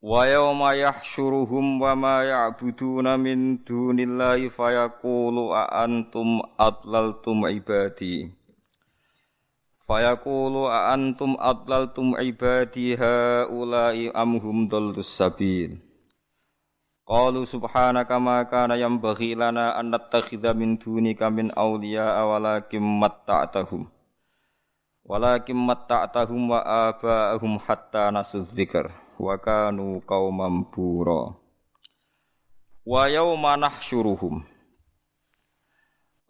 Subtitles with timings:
[0.00, 5.84] Wa yawma wa ma ya'buduna min dunillahi fayaqulu a
[6.56, 8.32] adlaltum ibadi.
[9.84, 15.76] Fayaqulu a antum adlaltum ibadi haula'i am hum dallus sabil.
[17.04, 23.84] Qalu subhanaka ma kana yanbaghi lana an nattakhidha min dunika min awliya walakin matta'tahum.
[25.04, 31.36] Walakin matta'tahum wa aba'ahum hatta nasu dzikr wa kanu qauman bura.
[32.88, 34.40] Wa yauma nahsyuruhum.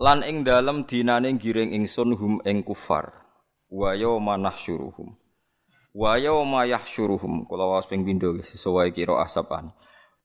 [0.02, 3.14] Lan ing dalem dinane giring ingsun hum ing kufar.
[3.70, 5.14] Wa yauma nahsyuruhum.
[5.94, 7.46] Wa yauma yahsyuruhum.
[7.46, 9.70] Kula waos ping pindho sesuai kira asapan.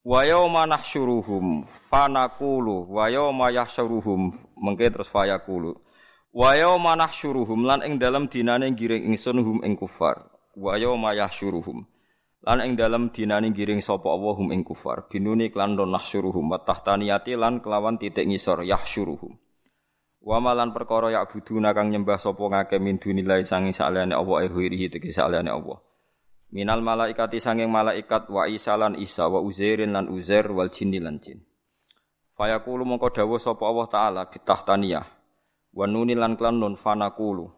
[0.01, 5.81] Wa yauma nahsyuruhum fanaqulu wa yauma yahsyuruhum mengke terus fayaqulu
[6.29, 10.29] wa yauma nahsyuruhum lan ing dalem dinane giring ingsun hum ing kufar.
[10.53, 11.94] Wa yauma yahsyuruhum
[12.45, 16.61] Lan ing dalam dinani giring sapa Allah hum ing kufar binuni klan don nahsyuruhum wa
[16.61, 19.33] tahtaniyati lan kelawan titik ngisor yahsyuruhum.
[20.21, 24.47] Wa malan perkara ya buduna kang nyembah sapa ngake min dunilai sangi saliyane Allah e
[24.53, 25.81] huirihi tegese saliyane Allah.
[26.53, 31.17] Minal malaikati sanging malaikat wa Isa lan Isa wa Uzairin lan Uzair wal jinni lan
[31.17, 31.41] jin.
[32.37, 35.05] Fayaqulu mongko dawuh sapa Allah taala bitahtaniyah
[35.73, 37.49] wa nuni lan klan nun fanaqulu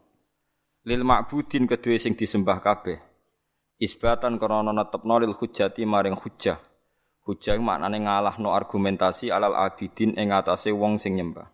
[0.88, 3.07] lil ma'budin kedue sing disembah kabeh
[3.78, 6.58] isbatan krana netepno lil hujjati maring hujjah.
[7.22, 11.46] Hujjah maknane ngalahno argumentasi alal abidin ing atase wong sing nyembah.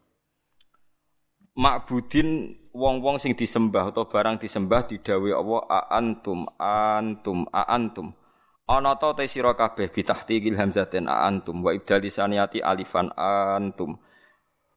[1.54, 8.10] Makbudin wong-wong sing disembah atau barang disembah didawi Allah a antum antum a antum.
[8.64, 14.00] Ana ta te sira kabeh bitahtiqil hamzatin a antum wa ibdali saniyati alifan antum.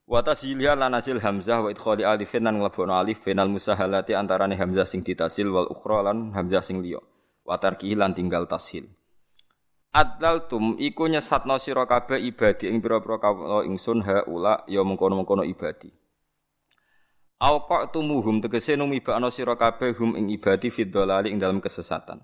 [0.05, 4.85] Wa tasiliha lan asil hamzah wa idkhali alifin lan nglebono alif benal musahalati antarane hamzah
[4.85, 7.01] sing ditasil wal ukhra lan hamzah sing liya
[7.47, 8.91] watar lan tinggal tasil.
[9.95, 15.89] Adlaltum iku nyesatno sira kabeh ibadi ing pira-pira kawula ingsun haula ya mengkono-mengkono ibadi.
[17.39, 22.21] Auqatumuhum tegese numibakno sira kabeh hum ing ibadi fid ing dalam kesesatan.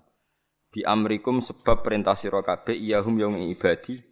[0.70, 4.04] Bi amrikum sebab perintah sira kabeh iya hum yang ing ibadi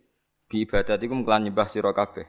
[0.49, 2.27] bi ibadatikum kelan nyembah sira kabeh.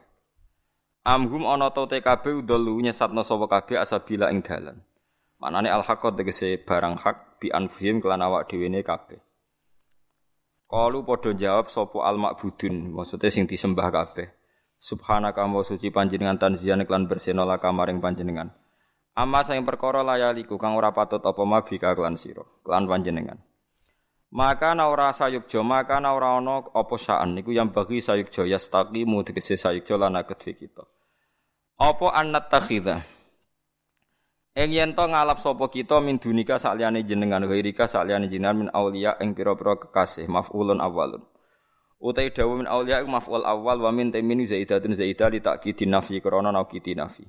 [1.07, 3.47] Amhum ana ta te kabeh udalu nyesatno sapa
[3.79, 4.77] asabila ing dalan.
[5.43, 9.19] Manane al haqqo tegese barang hak bi anfihim kelan awak dhewe ne kabeh.
[10.71, 14.31] Kalu padha jawab sapa al ma'budun, maksudnya sing disembah kabeh.
[14.79, 18.55] Subhanaka wa suci panjenengan tanzian klan berseno laka maring panjenengan.
[19.19, 23.43] Amma sing perkara layaliku kang ora patut apa mabika klan sira, klan panjenengan.
[24.31, 29.27] Maka na ora sayukjo, maka na ora ana apa saan niku yang bagi sayukjo yastaqimu
[29.27, 30.87] tegese sayukjo lan kedhe kita.
[31.83, 33.03] Apa annat takhidha
[34.53, 39.17] Ing yen to ngalap sapa kita min dunika sakliyane jenengan ghairika sakliyane jenengan min auliya
[39.17, 41.25] ing pira-pira kekasih maf'ulun awalun.
[41.97, 46.21] Utai dawu min auliya iku maf'ul awal wa min tamin zaidatun zaidah li ta'kidin nafi
[46.21, 47.25] krana naukiti nafi.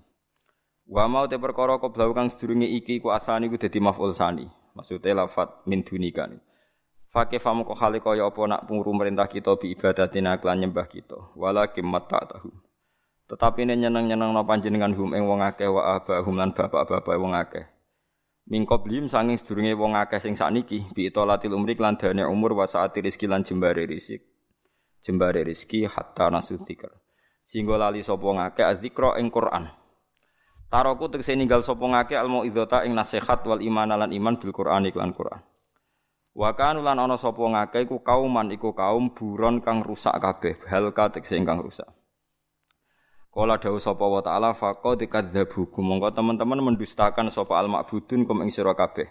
[0.85, 4.45] Wa mau te perkara qablau kang sedurunge iki ku asani ku dadi maf'ul sani.
[4.77, 6.37] Maksude lafat min dunika ni.
[7.09, 11.33] Fakih famu kok hale kaya apa nak pungru merintah kita bi ibadatina klan nyembah kita.
[11.41, 12.53] Walakim mata tahu.
[13.25, 17.65] Tetapi ini nyeneng-nyeneng no panjenengan hum ing wong akeh wa abahum lan bapak-bapak wong akeh.
[18.45, 22.69] Mingkop lim sanging sedurunge wong akeh sing sakniki bi itolatil umri lan dane umur wa
[22.69, 24.21] saati lan jembare rezeki.
[25.01, 26.93] Jembare rezeki hatta nasu dzikr.
[27.45, 29.69] Singgo lali sapa ngakeh azikra ing Quran.
[30.69, 34.89] Taroku tegese ninggal sapa ngakeh al mauizata ing nasihat wal iman lan iman bil Quran
[34.89, 35.41] iklan Quran.
[36.37, 41.17] Wa kanu lan ana sapa ngakeh iku kauman iku kaum buron kang rusak kabeh, halka
[41.17, 41.87] tegese ingkang rusak.
[43.35, 48.55] Kala dawuh sapa wa ta'ala faqad kadzdzabukum monggo teman-teman mendustakan sapa al ma'budun kum ing
[48.55, 49.11] sira kabeh.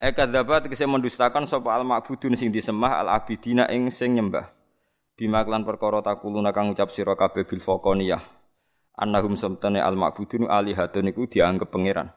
[0.00, 4.48] E kadzabat kese mendustakan sapa al ma'budun sing disembah al abidina ing sing nyembah.
[5.20, 8.24] Bima klan perkara takuluna kang ucap sira kabeh bil faqaniyah.
[8.96, 12.08] Annahum samtane al ma'budun alihatun iku dianggep pangeran.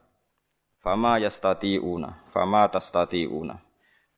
[0.80, 3.60] Fama yastati'una, fama tastati'una.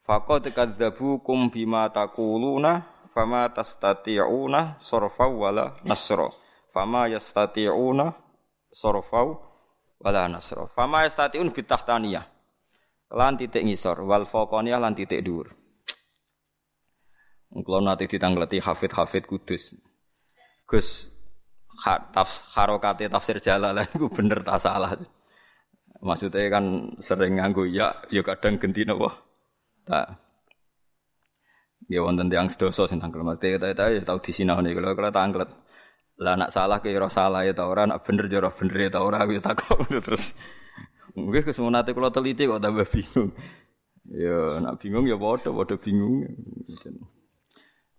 [0.06, 6.30] Faqad kadzdzabukum bima takuluna, fama tastati'una sarfa wala nasra.
[6.78, 8.14] Fama yastati'una
[8.70, 9.34] sorfau
[9.98, 10.70] wala nasra.
[10.78, 12.22] Fama yastati'un bitahtaniyah.
[13.18, 15.50] Lan titik ngisor wal faqaniyah lan titik dhuwur.
[17.50, 19.74] Kalau nanti ditanggleti hafid-hafid kudus.
[20.70, 21.10] Gus
[22.14, 24.94] tafs, harokate tafsir jalalan itu bener tak salah.
[25.98, 29.10] Maksudnya kan sering nganggu ya, ya kadang ganti nopo.
[29.90, 30.14] Tak.
[31.90, 35.50] Ya wonten tiang sedoso sing tangkel mati kita ya tau nih kalau kalau tanglet.
[36.18, 39.06] Lah nak salah ke ora salah ya ta ora, nak bener ya bener ya ta
[39.06, 40.34] ora ya takok terus.
[41.14, 43.34] Mungkin kesemunate kalau teliti kok tambah bingung.
[44.10, 46.26] Ya nak bingung ya padha padha bingung.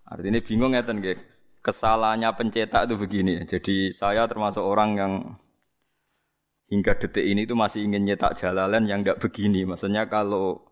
[0.06, 1.18] Artinya bingung ngeten nggih.
[1.62, 3.34] Kesalahannya pencetak itu begini.
[3.44, 5.12] Jadi saya termasuk orang yang
[6.70, 9.66] hingga detik ini itu masih ingin nyetak jalalan yang enggak begini.
[9.66, 10.64] Maksudnya kalau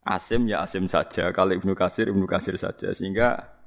[0.00, 2.88] Asim ya Asim saja, kalau Ibnu Kasir Ibnu Kasir saja.
[2.94, 3.59] Sehingga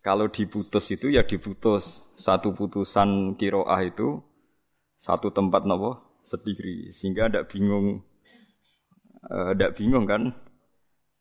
[0.00, 2.04] kalau diputus itu ya diputus.
[2.18, 4.18] Satu putusan kiroah itu
[4.98, 6.20] satu tempat nopo?
[6.26, 6.90] Sendiri.
[6.90, 8.02] Sehingga tidak bingung
[9.28, 10.34] tidak uh, bingung kan?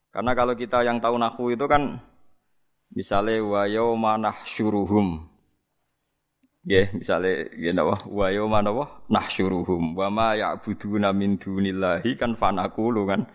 [0.09, 2.01] Karena kalau kita yang tahu nahu itu kan
[2.93, 5.27] Misalnya wa yauma nahsyuruhum.
[6.67, 9.95] Ya, misalnya ya napa wa yauma napa nahsyuruhum.
[9.95, 13.27] Wa ma ya'buduna min dunillahi kan fanaqulu kan.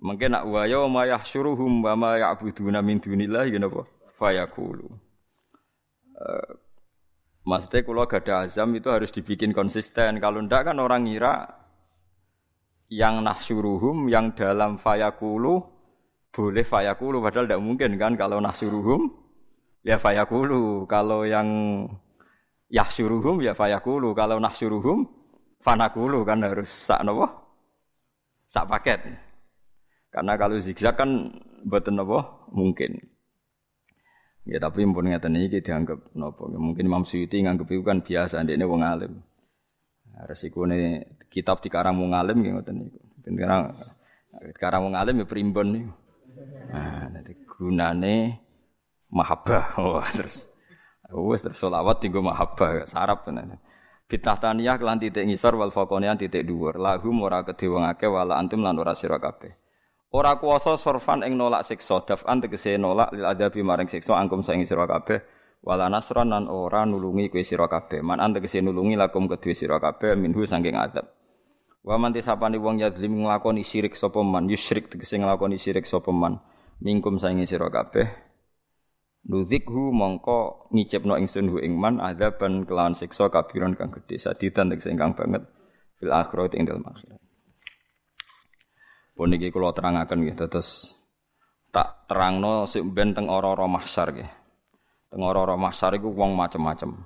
[0.00, 3.86] Mungkin nak wa yauma yahsyuruhum wa ma ya'buduna min dunillahi napa
[4.20, 4.88] fayaqulu.
[6.20, 6.52] Uh,
[7.40, 10.20] Maksudnya kalau gak ada azam itu harus dibikin konsisten.
[10.20, 11.48] Kalau ndak kan orang ngira
[12.92, 15.64] yang nahsyuruhum yang dalam fayakulu
[16.30, 19.08] boleh fayakulu padahal tidak mungkin kan kalau nahsuruhum
[19.80, 20.84] ya fayakulu.
[20.84, 21.48] Kalau yang
[22.68, 24.12] yahsuruhum ya fayakulu.
[24.12, 25.08] Kalau nahsuruhum
[25.64, 27.24] fanakulu kan harus sak nopo?
[28.44, 29.00] Sak paket.
[30.12, 31.32] Karena kalau zigzag kan
[31.64, 32.46] betul nopo?
[32.52, 33.00] Mungkin
[34.48, 38.64] ya tapi pun ngeten iki dianggap nopo mungkin Imam Suyuti nganggep itu kan biasa ndekne
[38.64, 39.12] wong alim
[40.28, 43.62] resikone kitab dikarang wong alim nggih ngoten niku sekarang
[44.56, 45.92] sekarang wong alim ya primbon niku
[46.70, 48.38] Nah, nanti gunane
[49.10, 49.76] mahabbah.
[49.80, 50.46] Wah, terus
[51.10, 53.58] wes terus selawat tinggo mahabbah sarap tenan.
[54.10, 56.78] Fitnah taniyah kelan titik ngisor wal faqonian titik dhuwur.
[56.78, 59.54] Lahum ora kedhe wong wala antum lan ora sira kabeh.
[60.10, 64.18] Ora kuwasa sorfan ing nolak siksa, daf'an tegese nolak lil adabi maring siksa.
[64.18, 65.22] Angkum saing sira kabeh.
[65.62, 68.02] Wala nasran nan ora nulungi kowe sira kabeh.
[68.02, 71.06] Man tegese nulungi lakum kedue sira kabeh minhu saking adab.
[71.86, 76.42] Wa man tisapani wong yadzlim nglakoni syirik sapa man, yusyrik tegese nglakoni syirik sapa man.
[76.82, 78.10] Mingkum saingi sira kabeh.
[79.30, 84.18] Nudzikhu mongko ngicipno ingsun hu ing man adzaban kelawan siksa kabiran kang gedhe.
[84.18, 85.46] Sadidan tegese ingkang banget.
[86.02, 87.29] Fil akhirat ing dalem akhirat
[89.20, 90.96] pun iki kula terangaken nggih terus
[91.68, 94.30] tak terangno sik ben teng ora-ora mahsyar nggih.
[95.12, 96.96] Teng ora-ora mahsyar iku wong macem-macem.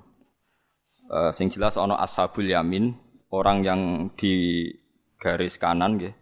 [1.11, 2.95] Uh, sing jelas ana ashabul yamin
[3.35, 3.81] orang yang
[4.15, 4.63] di
[5.19, 6.15] garis kanan nggih.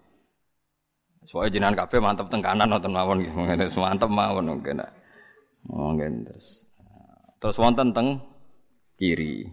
[1.29, 3.37] Soalnya jinan kabeh mantep teng kanan nonton mawon gitu,
[3.77, 4.81] mantep mawon mungkin.
[5.69, 6.65] Mungkin terus.
[7.37, 8.17] Terus wonten teng
[8.97, 9.45] kiri.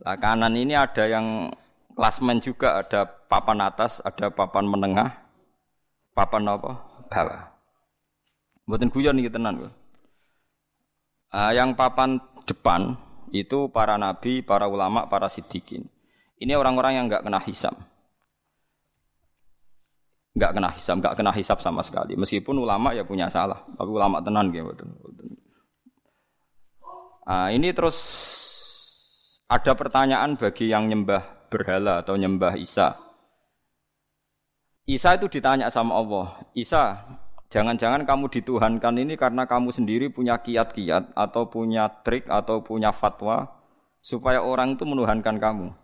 [0.00, 1.52] Lah kanan ini ada yang
[1.92, 5.25] klasmen juga, ada papan atas, ada papan menengah,
[6.16, 6.72] papan apa?
[7.12, 7.52] Bawah.
[8.64, 9.68] Mboten guyon iki tenan.
[11.28, 12.16] Uh, yang papan
[12.48, 12.96] depan
[13.36, 15.84] itu para nabi, para ulama, para sidikin.
[16.40, 17.76] Ini orang-orang yang enggak kena hisam
[20.36, 22.12] nggak kena hisab, nggak kena hisab sama sekali.
[22.12, 24.84] Meskipun ulama ya punya salah, tapi ulama tenan gitu.
[27.26, 27.96] Nah, ini terus
[29.48, 33.05] ada pertanyaan bagi yang nyembah berhala atau nyembah Isa.
[34.86, 36.94] Isa itu ditanya sama Allah, Isa,
[37.50, 43.50] jangan-jangan kamu dituhankan ini karena kamu sendiri punya kiat-kiat atau punya trik atau punya fatwa
[43.98, 45.74] supaya orang itu menuhankan kamu.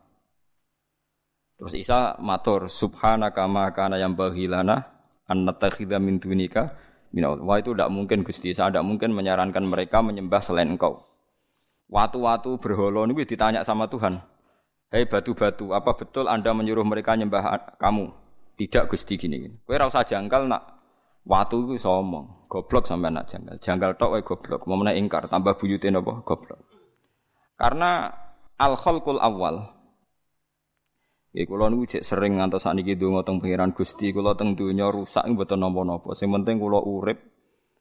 [1.59, 4.87] Terus Isa matur subhanaka ma kana yang bahilana
[5.27, 6.79] an natakhidha min dunika
[7.11, 8.55] min Wah itu tidak mungkin Gusti.
[8.55, 11.03] Saya tidak mungkin menyarankan mereka menyembah selain Engkau.
[11.91, 14.23] Watu-watu berhala niku ditanya sama Tuhan.
[14.95, 18.22] Hei batu-batu, apa betul Anda menyuruh mereka menyembah kamu?
[18.59, 19.49] Tidak Gusti gini.
[19.65, 20.63] Kowe ora usah janggal nak
[21.25, 22.49] watu itu somong.
[22.51, 23.57] Goblok sampai nak janggal.
[23.59, 24.69] Janggal tok wae goblok.
[24.69, 26.61] Mau ingkar tambah buyute napa goblok.
[27.57, 28.13] Karena
[28.61, 29.83] al khalqul awal
[31.33, 35.25] Ya kula niku cek sering ngantos sakniki donga teng pangeran Gusti, kula teng donya rusak
[35.25, 36.13] mboten napa-napa.
[36.13, 37.25] Sing penting kula urip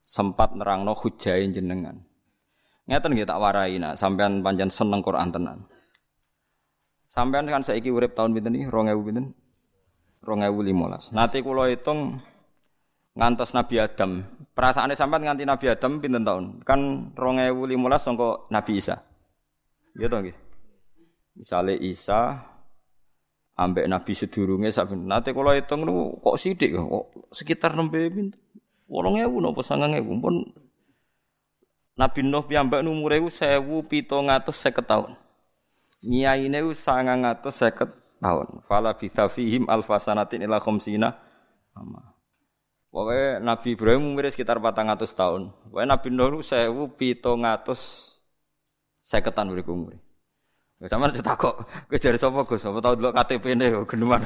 [0.07, 1.99] sempat nerangno hujae jenengan.
[2.87, 5.67] Ngeten nggih tak warai nak sampean pancen seneng Quran tenan.
[7.11, 8.71] Sampean kan saiki urip tahun pinten iki?
[8.71, 9.35] 2000 pinten?
[10.21, 11.17] 2015.
[11.17, 12.21] Nanti kula hitung
[13.17, 14.21] ngantos Nabi Adam.
[14.53, 16.61] Perasaane sampean nganti Nabi Adam pinten tahun?
[16.61, 19.01] Kan 2015 sangka Nabi Isa.
[19.97, 20.37] Iya to nggih.
[21.41, 22.37] Misale Isa
[23.57, 28.33] ambek Nabi sedurunge saben nate kula hitung niku kok sithik kok sekitar nembe pinten
[28.89, 30.35] 8000 napa 9000 pun
[31.99, 35.11] Nabi Nuh piyambak umure iku 1750 tahun.
[36.01, 38.61] Nyaine iku 950 tahun.
[38.69, 41.17] Fala bitha fihim alfasanatin ila khamsina
[41.73, 42.13] ama.
[42.91, 45.49] Pokoknya Nabi Ibrahim umur sekitar 400 tahun.
[45.67, 48.13] Pokoknya Nabi Nuh sewu pito ngatus
[49.01, 49.93] seketan umur umur.
[50.89, 54.25] Sama cerita kok, kejar sopo gus, sopo tahu dulu KTP ini, geneman.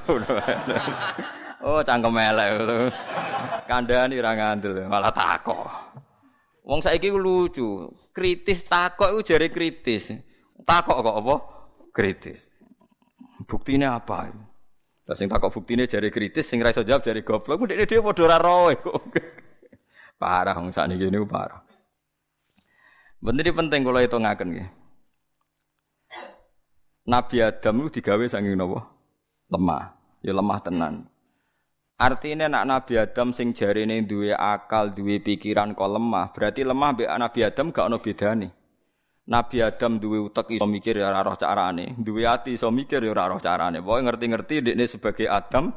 [1.68, 2.48] oh cangkem elek,
[3.68, 5.68] kandaan irang ngandel, malah takok.
[6.64, 10.16] Wong saiki lucu, kritis takok itu jari kritis,
[10.64, 11.36] takok kok apa?
[11.92, 12.48] Kritis.
[13.46, 14.34] Buktinya apa?
[15.06, 17.62] Lah sing takok buktine jari kritis, sing ra iso jawab jari goblok.
[17.62, 19.02] Ku dekne dhewe padha kok.
[20.22, 21.60] Parah wong sakniki niku parah.
[23.20, 24.70] Bener penting kula hitungaken nggih.
[27.06, 28.82] Nabi Adam itu digawe saking napa?
[29.52, 29.84] Lemah.
[30.26, 31.06] Ya lemah tenan.
[31.96, 37.08] Artinya nak Nabi Adam sing jarine duwe akal, duwe pikiran kok lemah, berarti lemah mbek
[37.08, 38.48] Nabi Adam gak ono bedane.
[39.26, 43.10] Nabi Adam duwe utek iso mikir ya ora roh carane, duwe ati iso mikir ya
[43.10, 43.82] ora roh carane.
[43.82, 45.74] Pokoke ngerti-ngerti dekne sebagai Adam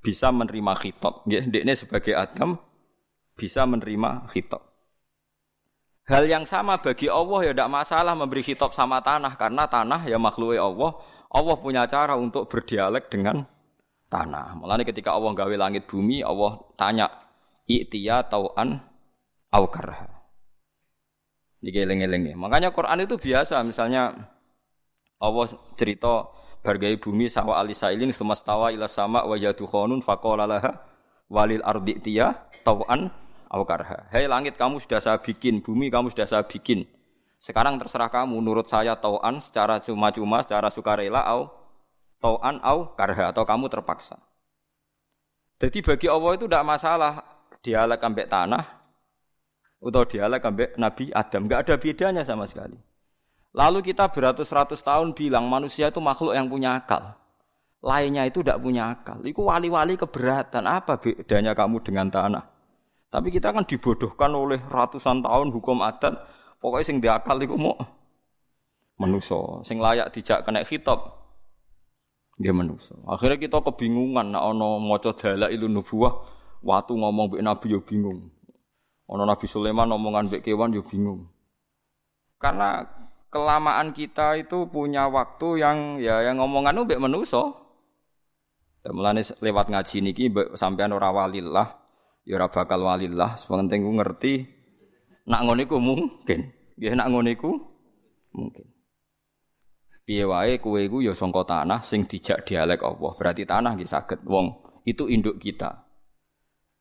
[0.00, 1.52] bisa menerima khitab, nggih.
[1.76, 2.56] Sebagai Adam
[3.36, 4.64] bisa menerima khitab.
[6.08, 10.16] Hal yang sama bagi Allah ya tidak masalah memberi khitab sama tanah karena tanah ya
[10.16, 10.96] makhluk Allah.
[11.28, 13.44] Allah punya cara untuk berdialek dengan
[14.08, 14.56] tanah.
[14.56, 17.12] Mulane ketika Allah gawe langit bumi, Allah tanya,
[17.68, 18.80] "I'tiya tau'an
[19.52, 20.17] au karha?"
[21.58, 24.14] Niki eling-eling Makanya Quran itu biasa misalnya
[25.18, 26.30] Allah cerita
[26.62, 30.78] bargai bumi sawa alisailin semastawa ila sama wa yadukhonun faqala laha
[31.26, 33.10] walil ardi tiya tau'an
[33.50, 34.06] aw karha.
[34.14, 36.86] Hei langit kamu sudah saya bikin, bumi kamu sudah saya bikin.
[37.38, 41.50] Sekarang terserah kamu nurut saya tau'an secara cuma-cuma, secara sukarela au
[42.22, 44.18] tau'an au karha atau kamu terpaksa.
[45.58, 47.12] Jadi bagi Allah itu tidak masalah
[47.62, 48.77] dialek ambek tanah,
[49.78, 51.46] atau dialek ambek Nabi Adam.
[51.46, 52.76] Enggak ada bedanya sama sekali.
[53.54, 57.16] Lalu kita beratus-ratus tahun bilang manusia itu makhluk yang punya akal.
[57.78, 59.22] Lainnya itu tidak punya akal.
[59.22, 60.66] Itu wali-wali keberatan.
[60.66, 62.44] Apa bedanya kamu dengan tanah?
[63.08, 66.18] Tapi kita kan dibodohkan oleh ratusan tahun hukum adat.
[66.58, 67.78] Pokoknya sing diakal itu mau
[68.98, 69.62] menuso.
[69.62, 71.16] Sing layak dijak kena khitab.
[72.36, 72.98] Dia menuso.
[73.06, 74.34] Akhirnya kita kebingungan.
[74.34, 76.36] Nah, ono moco dalak ilu nubuah.
[76.58, 78.37] Waktu ngomong be Nabi yo bingung.
[79.08, 81.32] Ono Nabi Sulaiman omongan mbek kewan yo bingung.
[82.36, 82.84] Karena
[83.32, 87.44] kelamaan kita itu punya waktu yang ya yang ngomongan itu mbek menuso.
[88.84, 90.24] Dan mulane lewat ngaji niki
[90.54, 91.80] sampean ora walillah,
[92.28, 94.46] ya ora bakal walillah, sepenting ku ngerti
[95.28, 96.52] nak ngono iku mungkin.
[96.76, 97.50] Ya nak ngono iku
[98.36, 98.76] mungkin.
[100.04, 103.12] Piye wae kowe iku ya sangka tanah sing dijak dialek Allah.
[103.16, 104.56] Berarti tanah nggih saged wong
[104.88, 105.87] itu induk kita.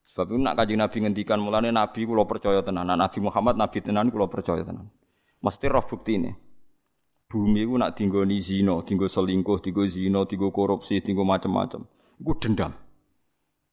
[0.08, 2.88] Sebab itu nak kaji Nabi ngendikan mulane Nabi kulo percaya tenan.
[2.88, 4.88] Nabi Muhammad Nabi tenan kulo percaya tenan.
[5.44, 6.32] Mesti roh bukti ini.
[7.28, 11.84] Bumi itu nak tinggal di zino, tinggal selingkuh, tinggal zino, tinggal korupsi, tinggal macam-macam.
[12.24, 12.72] Iku dendam.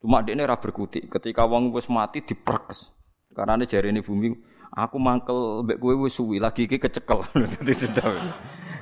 [0.03, 1.07] Cuma dia ini berkutik.
[1.07, 2.91] Ketika wong wis mati diperkes.
[3.31, 4.35] Karena ini jari ini bumi,
[4.75, 7.23] aku mangkel kowe wis suwi lagi iki kecekel.
[7.55, 8.13] Dadi dendam.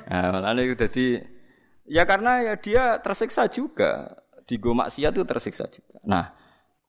[0.09, 1.05] Nah, itu jadi
[1.85, 4.19] ya karena ya dia tersiksa juga.
[4.43, 6.01] Di maksiat itu tersiksa juga.
[6.03, 6.35] Nah,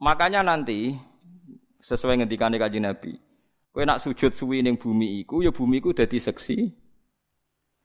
[0.03, 0.95] Makanya nanti
[1.79, 3.15] sesuai ngendikane Kanjeng Nabi,
[3.71, 6.59] kowe nak sujud suwi ning bumi iku ya bumi iku dadi seksi.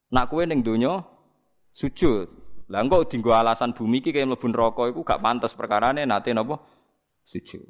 [0.10, 1.06] Nak kowe ning donya
[1.76, 2.28] sujud.
[2.70, 6.62] Lah engko dienggo alasan bumi iki kaya mlebu neraka iku gak pantes perkarane nate napa
[7.26, 7.66] sujud.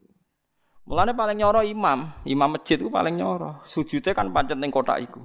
[0.89, 3.61] Mulane paling nyoro imam, imam masjid paling nyoro.
[3.63, 5.21] Sujudnya kan pancet ning kotak iku.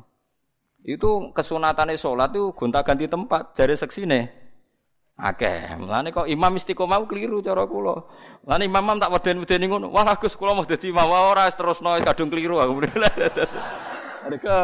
[0.84, 4.43] Itu kesunatane salat itu gonta-ganti tempat, jare seksine.
[5.14, 5.78] Akeh.
[5.78, 8.02] Mulane kok imam istiqomah keliru cara kula.
[8.42, 9.86] Mulane imam tak weden-wedeni ngono.
[9.94, 12.82] Wah Gus kula mau dadi imam ora terusno kadung keliru aku.
[14.24, 14.56] Mereka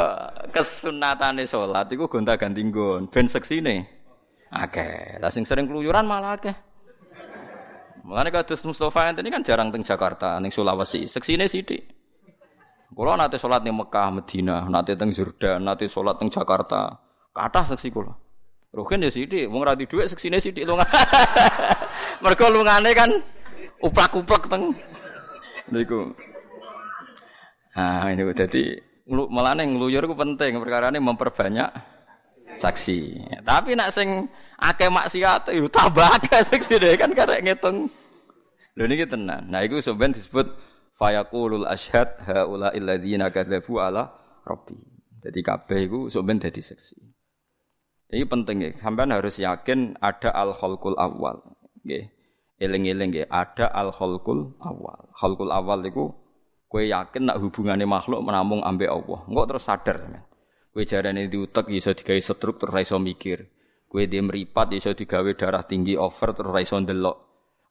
[0.50, 3.86] kesunatane salat iku gonta-ganti nggon ben seksine.
[4.50, 5.22] Akeh.
[5.22, 6.56] Lah sing sering keluyuran malah akeh.
[8.02, 11.06] Mulane kados Mustofa ini kan jarang teng Jakarta, ning Sulawesi.
[11.06, 11.84] Seksine sithik.
[12.90, 16.90] Kula nate salat ning Mekah, Madinah, nate teng Jordan, nate salat teng Jakarta.
[17.30, 18.29] Kathah seksi kula.
[18.70, 20.86] Rogen ya sithik, wong ra dhuwit seksine sithik lunga.
[22.22, 23.10] Mergo lungane kan
[23.82, 24.70] uplak-uplak teng
[25.74, 26.14] niku.
[27.74, 28.76] Nah, ini dadi
[29.10, 31.70] melane ngluyur ku penting perkara ini memperbanyak
[32.54, 33.26] saksi.
[33.42, 37.90] Tapi nak sing akeh maksiat yo tambah akeh saksi deh kan karek ngitung.
[38.78, 39.50] Lho niki tenan.
[39.50, 40.46] Nah iku sampeyan disebut
[40.94, 44.14] fayaqulul asyhad haula illadzina kadzabu ala
[44.46, 44.78] rabbi.
[45.26, 47.09] Jadi kabeh iku sampeyan dadi saksi.
[48.10, 48.70] Ini penting ya.
[48.82, 51.40] Sampean harus yakin ada al khalqul awal.
[51.86, 52.10] Nggih.
[52.60, 55.08] Eling-eling nggih, ada al khalqul awal.
[55.16, 56.12] Khalqul awal itu
[56.70, 59.26] Kue yakin nak hubungannya makhluk menamung ambek Allah.
[59.26, 60.06] Engkau terus sadar.
[60.70, 63.50] Kue jarane diutek iso digawe setruk terus iso mikir.
[63.90, 67.16] Kue dia meripat iso digawe darah tinggi over terus iso ndelok.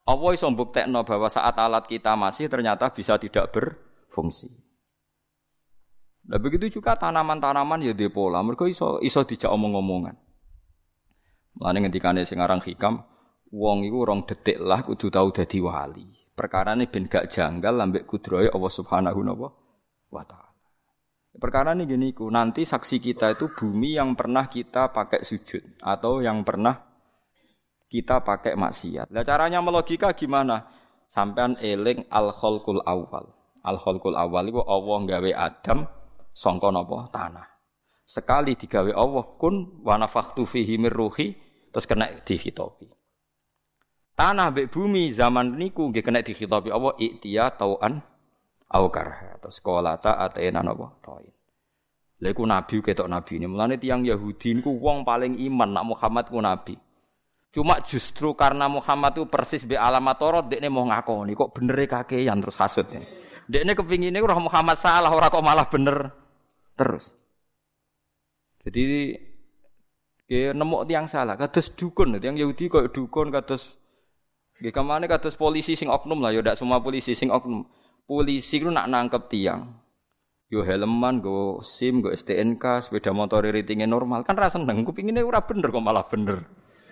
[0.04, 4.52] Allah iso mbuktekno bahwa saat alat kita masih ternyata bisa tidak berfungsi.
[6.28, 8.44] Nah begitu juga tanaman-tanaman ya dia pola.
[8.44, 10.29] Mereka iso iso dijak omong-omongan.
[11.58, 13.02] Mulane ngendikane sing aran hikam,
[13.50, 16.06] wong iku rong detik lah kudu tau dadi wali.
[16.30, 19.20] Perkara ini ben gak janggal lambek kudroy Allah Subhanahu
[20.08, 20.50] wa taala.
[21.30, 26.42] Perkara ini gini nanti saksi kita itu bumi yang pernah kita pakai sujud atau yang
[26.42, 26.74] pernah
[27.90, 29.10] kita pakai maksiat.
[29.10, 30.70] Nah caranya melogika gimana?
[31.10, 33.34] Sampean eling al khalqul awal.
[33.66, 35.78] Al khalqul awal itu Allah nggawe Adam
[36.30, 37.49] sangka napa tanah.
[38.10, 41.30] Sekali digawe Allah kun wa nafakhtu fihi mir ruhi
[41.70, 42.90] terus kena dihitopi.
[44.18, 48.02] Tanah mbek bumi zaman niku nggih kena dikhitabi Allah iktiya tauan
[48.66, 49.38] au karha.
[49.38, 51.30] Terus sekolata atena napa tain.
[52.18, 53.46] Lha iku nabi ketok nabi ini.
[53.46, 56.74] Mulane tiyang Yahudi niku wong paling iman nak Muhammad ku nabi.
[57.54, 62.42] Cuma justru karena Muhammad itu persis be alamat Taurat dekne mau ngakoni kok bener kakean
[62.42, 63.06] terus hasud ya.
[63.46, 66.10] Dekne kepingine roh Muhammad salah ora kok malah bener
[66.74, 67.19] terus.
[68.60, 69.16] Jadi
[70.28, 73.80] ya nemu tiang salah kados dukun tiang Yahudi kok dukun kados
[74.60, 77.64] Nggih ke mana kados polisi sing oknum lah, ya ndak semua polisi sing oknum.
[78.04, 79.72] Polisi ku nak nangkep tiang.
[80.52, 84.20] Yo helman, go SIM, go STNK, sepeda motor ratingnya normal.
[84.20, 86.44] Kan rasa seneng, kupinginnya ora bener kok malah bener.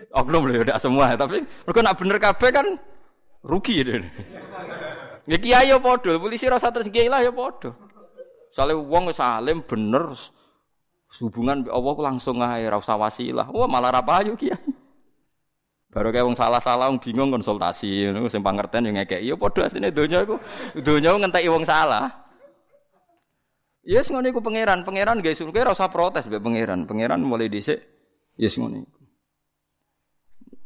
[0.09, 2.67] Oknum lho ndak semua, tapi mereka nak bener kabeh kan
[3.45, 4.01] rugi deh.
[5.29, 7.77] Ya kiai yo padha, polisi rasa terus kiai lah yo padha.
[8.49, 10.17] Sale wong salim bener
[11.17, 13.49] hubungan Allah langsung ae ra usah wasilah.
[13.49, 14.61] Wah malah ra payu kiai.
[15.89, 19.25] Baru kayak wong salah-salah wong bingung konsultasi ngono sing pangerten yo ngekeki.
[19.25, 20.37] Ya padha asline donya iku
[20.85, 22.29] donya ngenteki wong salah.
[23.81, 26.85] Yes ngono iku pangeran, pangeran guys, kowe ora usah protes mbek pangeran.
[26.85, 27.81] Pangeran mulai dhisik
[28.37, 29.01] yes ngono iku.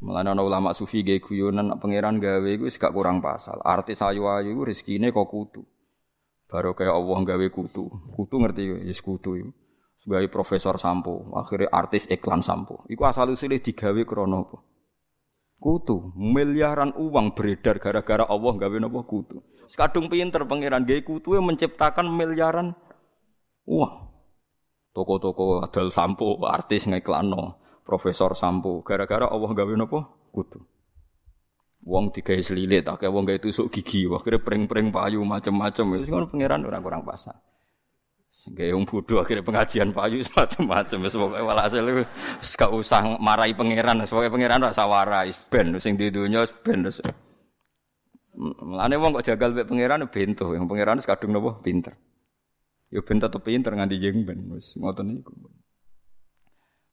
[0.03, 3.63] Mulane ana ulama sufi gawe guyonan pangeran gawe iku wis gak kurang pasal.
[3.63, 5.63] Artis ayu-ayu rezekine kok kutu.
[6.51, 7.88] Baru kayak Allah gawe kutu.
[8.12, 9.62] Kutu ngerti yes kutu iku.
[10.04, 12.84] Sebagai profesor sampo, akhirnya artis iklan sampo.
[12.92, 14.58] Iku asal usulnya digawe krono apa?
[15.63, 16.12] kutu.
[16.20, 19.39] Miliaran uang beredar gara-gara Allah gawe napa kutu.
[19.72, 22.76] Sekadung pinter pangeran gawe kutu yang menciptakan miliaran
[23.63, 24.12] uang.
[24.94, 30.04] Toko-toko adal sampo, artis ngeklano, profesor sampo, gara-gara Allah gawe napa
[30.36, 30.60] kutu.
[31.84, 36.00] Wong digawe selilit, akeh wong gawe tusuk gigi, akhirnya pring-pring payu macam-macam.
[36.00, 37.36] Wis ngono pangeran ora kurang pasang.
[38.43, 41.08] Sehingga yang bodoh akhirnya pengajian payu semacam-macam.
[41.08, 42.03] Semoga walhasil itu
[42.60, 44.03] gak usah marahi pangeran.
[44.03, 45.32] Semoga pangeran rasa warai.
[45.47, 46.84] Ben, sing di dunia ben.
[48.36, 50.51] Mulane wong kok jagal mek pangeran bentuh.
[50.51, 51.95] Yang pangeran kadung nopo pinter.
[52.91, 54.43] Yo ben tetep pinter nganti jeng ben.
[54.51, 55.32] Wis ngoten niku.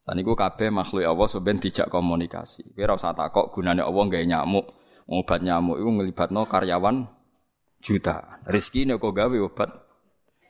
[0.06, 2.78] Lan niku kabeh makhluk Allah seben dijak komunikasi.
[2.78, 4.70] Kowe ora usah takok gunane Allah gawe nyamuk.
[5.10, 7.10] Obat nyamuk iku nglibatno karyawan
[7.82, 8.38] juta.
[8.46, 9.74] Rezekine kok gawe obat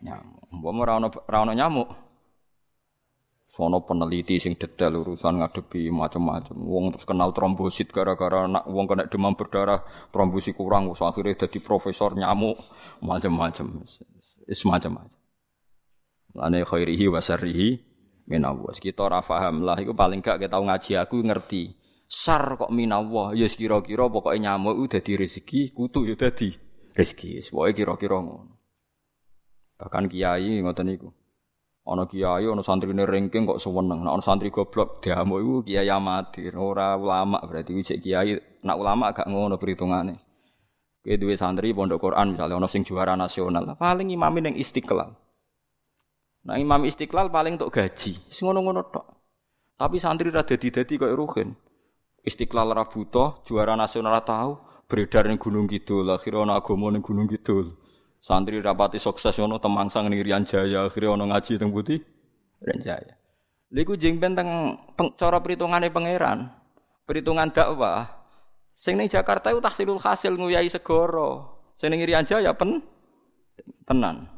[0.04, 0.39] nyamuk.
[0.50, 1.88] Mbok ora ono ora ono nyamuk.
[3.50, 6.54] Sono peneliti sing detail urusan ngadepi macam-macam.
[6.54, 9.82] Wong terus kenal trombosit gara-gara nak wong kena demam berdarah,
[10.14, 12.62] trombosit kurang, terus akhirnya jadi profesor nyamuk,
[13.02, 13.82] macam-macam.
[14.46, 15.18] Is macam-macam.
[16.30, 17.68] Lane khairihi wa syarrihi
[18.30, 18.70] minallah.
[18.70, 21.74] Kita ora paham lah iku paling gak kita ngaji aku ngerti.
[22.10, 26.54] Sar kok minallah, ya kira-kira pokoke nyamuk udah di rezeki, kutu ya dadi
[26.94, 27.50] rezeki.
[27.50, 28.59] Pokoke kira-kira ngono.
[29.80, 31.08] Bahkan kiai ngoten niku.
[31.88, 34.04] Ana kiai ana santrine ringking kok seneng.
[34.04, 38.36] Nek ana santri goblok diamuk iku kiai amatir, ora ulama berarti wis kiai.
[38.36, 40.14] Nek ulama gak ngono perhitungane.
[41.00, 45.16] Kowe duwe santri pondok Quran misalnya ana sing juara nasional, paling imamin yang istiqlal.
[46.44, 49.06] Nah imam istiqlal paling untuk gaji, sing ngono-ngono tok.
[49.80, 51.56] Tapi santri ra dadi-dadi koyo ruhin.
[52.20, 57.32] Istiqlal ra butuh, juara nasional tahu, beredar ning Gunung Kidul, akhirnya ana agama ning Gunung
[57.32, 57.72] Kidul.
[58.20, 62.04] Santri rapati sukses ono temangsang ning Rian Jaya, akhirnya ono ngaji teng Putih
[62.60, 63.16] Rian Jaya.
[63.72, 64.76] Lha iku jeng teng
[65.16, 66.52] cara pangeran.
[67.08, 68.06] Perhitungan dakwah.
[68.76, 71.56] Sing ning Jakarta iku tahsilul hasil nguyai segoro.
[71.80, 72.84] Sing ning Rian Jaya pen
[73.88, 74.28] tenan.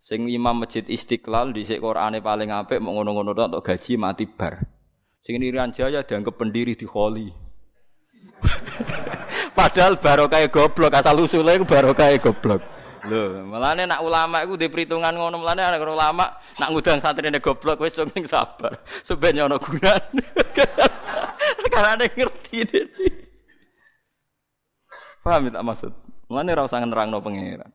[0.00, 4.64] Sing imam masjid Istiqlal di Qur'ane paling apik mau ngono-ngono tok gaji mati bar.
[5.20, 7.28] Sing ning Jaya dianggap pendiri di Kholi.
[9.58, 12.79] Padahal barokah goblok asal usulnya barokah goblok.
[13.08, 17.80] Lho, melane nak ulama iku di perhitungan ngono, melane ana ulama nak ngundang santrine goblok
[17.80, 18.76] wis sing sabar.
[19.00, 20.24] Sebenarnya ana gunane.
[21.72, 23.08] Karena ada ngerti dene.
[25.24, 25.92] Paham tak maksud?
[26.28, 27.72] Melane ora usah nerangno pangeran.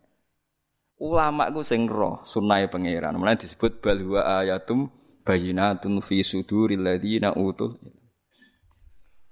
[1.01, 3.17] Ulama ku sing roh sunai pangeran.
[3.17, 4.93] Mulane disebut bal huwa ayatum
[5.25, 7.81] bayinatun fi suduril ladina utul.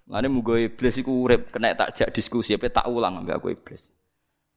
[0.10, 3.93] Lane muga iblis iku urip kena tak jak diskusi apa tak ulang ambek aku iblis.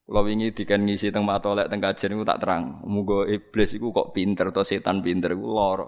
[0.07, 2.79] Kula wingi dikan ngisi teng matolek teng kajian iku tak terang.
[2.87, 5.87] Muga iblis iku kok pinter atau setan pinter iku lara.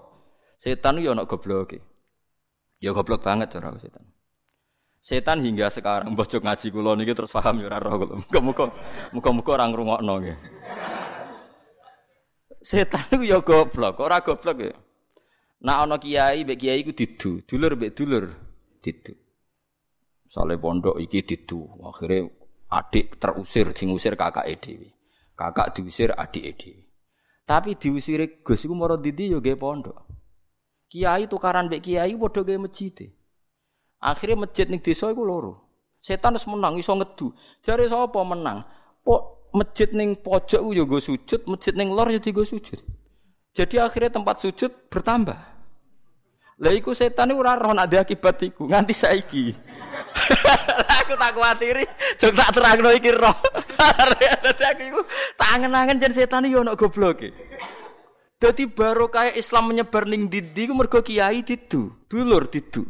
[0.59, 1.79] Setan yo ana gobloke.
[2.83, 4.03] Ya goblok banget cara setan.
[4.99, 8.13] Setan hingga sekarang bocok ngaji kula niki terus paham ya ora roh kula.
[8.19, 8.65] Muga-muga
[9.15, 10.37] muga-muga ora ngrungokno nggih.
[12.59, 14.75] Setan iku ya goblok, ora goblok ya.
[15.63, 18.35] Nak ana kiai mbek kiai iku didu, dulur mbek dulur
[18.83, 19.15] didu.
[20.27, 22.27] Sale pondok iki didu, akhirnya
[22.69, 24.93] adik terusir sing usir kakak dhewe.
[25.33, 26.85] Kakak diusir adik dhewe.
[27.49, 30.05] Tapi diusire Gus iku mara didi yo nggih pondok.
[30.89, 33.09] Kiai tukaran mbek kiai padha gawe masjid.
[33.99, 35.53] Akhirnya masjid ning desa iku loro.
[35.99, 37.33] Setan wis menang iso ngedu.
[37.65, 38.63] Jare sapa menang?
[39.03, 42.79] Pok masjid ning pojok yo nggo sujud, masjid ning lor yo digo sujud.
[43.51, 45.58] Jadi akhirnya tempat sujud bertambah.
[46.59, 49.55] Lah iku setan ora roh nak akibat iku nganti saiki.
[50.99, 51.87] aku tak kuatiri,
[52.19, 53.31] jek tak terangno iki roh.
[54.43, 55.01] Dadi aku iku
[55.39, 57.31] tak angen-angen jen setan yo ono gobloke.
[58.35, 62.83] Dadi barokah Islam menyebar ning didi ku mergo kiai didu, dulur didu.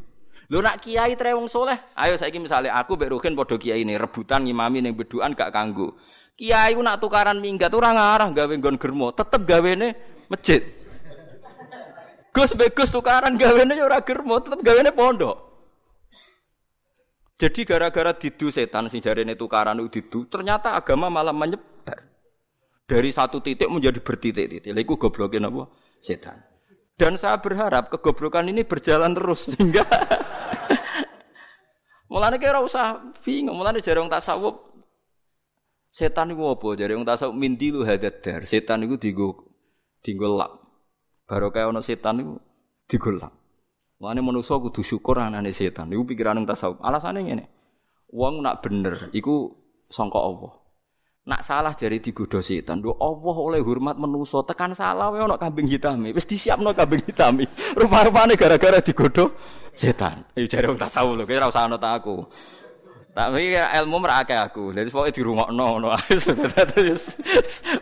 [0.50, 4.02] Lho nak kiai tre wong soleh, ayo saiki misalnya aku mbek Ruhin padha kiai ini
[4.02, 5.94] rebutan ngimami ning beduan gak kanggo.
[6.34, 9.94] Kiai ku nak tukaran minggat ora ngarah gawe nggon germo, tetep gawene
[10.26, 10.79] masjid.
[12.39, 15.36] Gus mbek Gus tukaran gawene ya ora germo, tetep gawene pondok.
[17.36, 21.99] Jadi gara-gara didu setan sing jarene tukaran didu, ternyata agama malah menyebar
[22.88, 24.71] dari satu titik menjadi bertitik-titik.
[24.71, 25.67] Iku goblokin apa?
[25.99, 26.39] Setan.
[26.95, 29.84] Dan saya berharap kegoblokan ini berjalan terus sehingga
[32.10, 34.65] Mulane kira usah bingung, mulane jare wong tasawuf
[35.93, 36.67] setan iku apa?
[36.75, 38.43] Jare wong tasawuf mindilu hadadar.
[38.47, 40.59] Setan iku dienggo lap.
[41.30, 42.42] Baru kaya ana setan iku
[42.89, 43.34] dienggo lap.
[44.02, 45.94] Mulane manusa kudu syukur anane setan.
[45.94, 46.82] Iku pikiran wong tasawuf.
[46.82, 47.46] Alasane ngene.
[48.10, 49.54] Wong nak bener iku
[49.94, 50.58] sangka Allah.
[51.30, 52.82] Nak salah jari digodho setan.
[52.82, 56.02] Lho Allah oleh hormat menusa tekan salah wae ana kambing hitam.
[56.10, 57.38] Wis disiapno kambing hitam.
[57.78, 59.38] Rupa-rupane gara-gara digodho
[59.78, 60.26] setan.
[60.34, 62.26] Iki jare wong tasawuf lho, kira usah ana ta aku.
[63.13, 64.74] Tapi ilmu merake aku.
[64.74, 66.18] Jadi pokoke dirungokno ngono ae.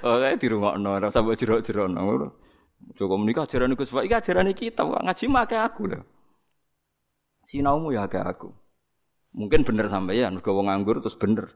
[0.03, 2.27] Oke dirungokno ora usah mbok jero-jerono ngono.
[2.97, 6.01] Joko menika ajaran Gus Pak, ajaran kita, ngaji make aku lho.
[7.47, 8.51] Sinaumu ya akeh aku.
[9.37, 11.53] Mungkin bener sampeyan, mergo wong nganggur terus bener.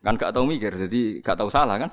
[0.00, 1.90] Kan gak tahu mikir, jadi gak tahu salah kan?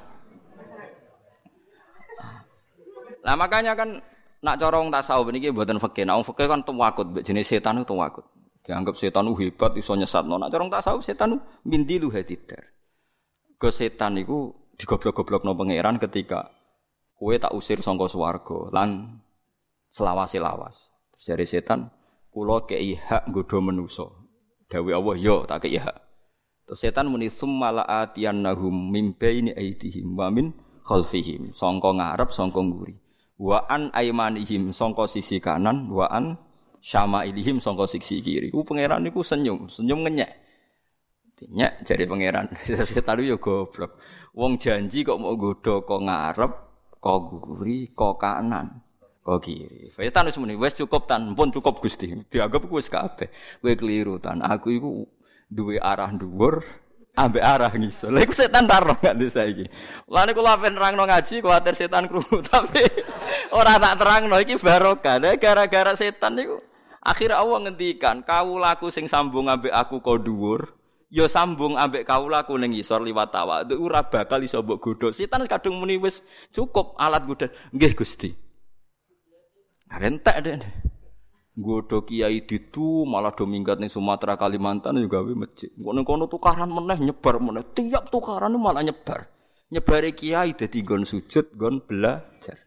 [3.25, 3.99] Nah makanya kan
[4.39, 6.05] nak corong tasawuf ini buatan fakir.
[6.07, 8.23] Nah fakir kan tuwakut, jenis setan itu tuwakut.
[8.63, 10.23] Dianggap setan itu hebat, iso nyesat.
[10.25, 12.71] Nah corong tasawuf setan itu mindilu hadidar.
[13.59, 16.54] Ke setan itu digoblok-goblok no pangeran ketika
[17.15, 19.19] kue tak usir songko swargo lan
[19.95, 20.91] selawasi lawas.
[21.15, 21.89] Dari setan,
[22.29, 24.27] kulo kei hak godo menuso.
[24.69, 25.97] Dawi Allah yo tak kei hak.
[26.65, 30.53] Terus setan muni summa la'atiyannahum min baini aydihim wa min
[30.85, 31.53] khalfihim.
[31.53, 32.93] Sangka ngarep, sangka nguri.
[33.41, 36.37] Wa an aimanihim sangka sisi kanan, wa an
[36.81, 38.49] syama'ilihim sangka sisi kiri.
[38.49, 40.31] Ku pangeran niku senyum, senyum ngenyek.
[41.53, 42.49] Nyek jadi pangeran.
[42.93, 44.01] Setan yo goblok.
[44.33, 46.51] Wong janji kok mau godho kok ngarep,
[47.05, 48.81] kok nguri, kok kanan.
[49.21, 49.93] Kok kiri.
[49.93, 52.09] Setan wis muni, wis cukup tan, pun cukup Gusti.
[52.25, 53.29] Dianggap ku wis kabeh.
[53.61, 54.41] Kowe keliru tan.
[54.41, 54.89] Aku iku
[55.45, 56.65] duwe arah dhuwur
[57.13, 58.09] ambek arah ngisor.
[58.09, 59.65] Lha iku setan ta roh gak saiki.
[60.09, 62.85] Lah niku lha ben nerangno ngaji kuwatir setan krungu tapi
[63.53, 65.21] ora tak terangno iki barokah.
[65.37, 66.61] Gara-gara setan niku
[67.01, 70.69] akhir Allah ngendikan kawulaku sing sambung ambek aku kok dhuwur
[71.09, 73.63] ya sambung ambek kawulaku ning ngisor liwat tawa.
[73.65, 75.07] Ora bakal iso mbok godho.
[75.13, 77.47] Setan kadung muni wis cukup alat godho.
[77.71, 78.29] Nggih Gusti.
[79.89, 80.57] Rentek deh.
[81.55, 85.71] Godo kiai ditu malah do minggat ning Sumatera Kalimantan juga gawe masjid.
[85.71, 87.63] Kono kono tukaran meneh nyebar meneh.
[87.71, 89.31] Tiap tukaran malah nyebar.
[89.71, 92.64] Nyebare kiai dadi gon sujud, gon belajar.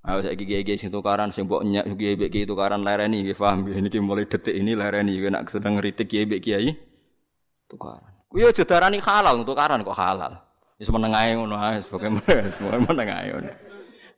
[0.00, 3.68] Ayo saiki kiai-kiai sing tukaran sing mbok nyak kiai mbek kiai tukaran lereni nggih paham
[3.68, 6.72] niki mulai detik ini lereni nek sedang ngritik kiai mbek kiai
[7.68, 8.08] tukaran.
[8.32, 10.40] Kuwi aja darani halal tukaran kok halal.
[10.80, 12.16] Wis meneng ae ngono ae sebagai
[12.88, 13.52] meneng ae ngono.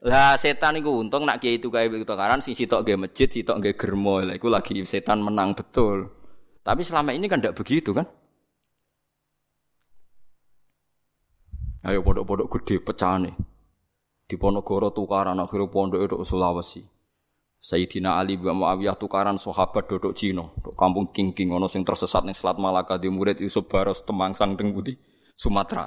[0.03, 3.75] Lah setan iku untung nak kiai itu kayak tukaran sing sitok nggih masjid, sitok nggih
[3.75, 4.23] germo.
[4.23, 6.11] Lah iku lagi setan menang betul.
[6.63, 8.07] Tapi selama ini kan tidak begitu kan?
[11.83, 13.35] Ayo pondok-pondok gede pecah nih.
[14.33, 16.81] Di Ponorogo tukaran akhirnya pondok itu Sulawesi.
[17.61, 22.33] Sayyidina Ali bin Muawiyah tukaran sahabat dodok Cina, dok kampung King-king ono sing tersesat ning
[22.33, 24.97] Selat Malaka di murid Yusuf Baros Temangsang teng Budi
[25.37, 25.85] Sumatera.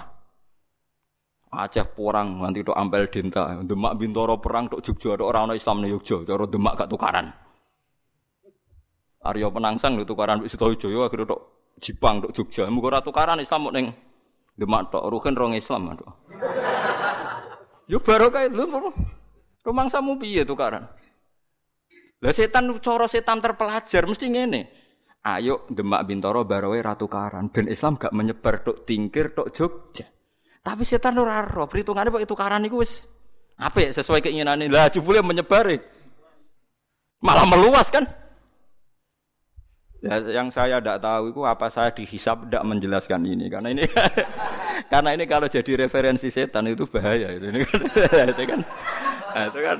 [1.49, 5.81] Aceh perang nganti tok Ampel Denta, Demak Bintoro perang tok Jogja tok ora ana Islam
[5.81, 7.33] ning Jogja, cara Demak gak tukaran.
[9.25, 12.69] Arya Penangsang lho tukaran wis Sitojoyo akhire tok Jipang tok Jogja.
[12.69, 13.89] Muga ora tukaran Islam ning
[14.53, 16.13] Demak tok Ruhin rong Islam tok.
[17.85, 18.93] Yo barokah lho
[19.61, 20.89] rumangsamu piye tukaran?
[22.21, 24.61] Lah setan cara setan terpelajar mesti ngene.
[25.25, 30.05] Ayo Demak Bintoro Barowe Ratu Karan ben Islam gak menyebar tok tingkir tok Jogja.
[30.65, 32.81] Tapi setan ora ro, perhitungane kok itu Karan iku
[33.57, 34.69] apa ya sesuai keinginannya.
[34.69, 35.69] Lah jebule menyebar.
[37.21, 38.05] Malah meluas kan?
[40.05, 43.89] Ya, yang saya tidak tahu itu apa saya dihisap tidak menjelaskan ini karena ini
[44.91, 47.81] karena ini kalau jadi referensi setan itu bahaya itu ini kan,
[48.33, 48.59] itu kan,
[49.33, 49.79] nah, itu kan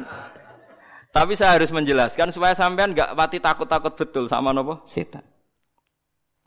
[1.16, 5.24] tapi saya harus menjelaskan supaya sampean nggak pati takut-takut betul sama nopo setan.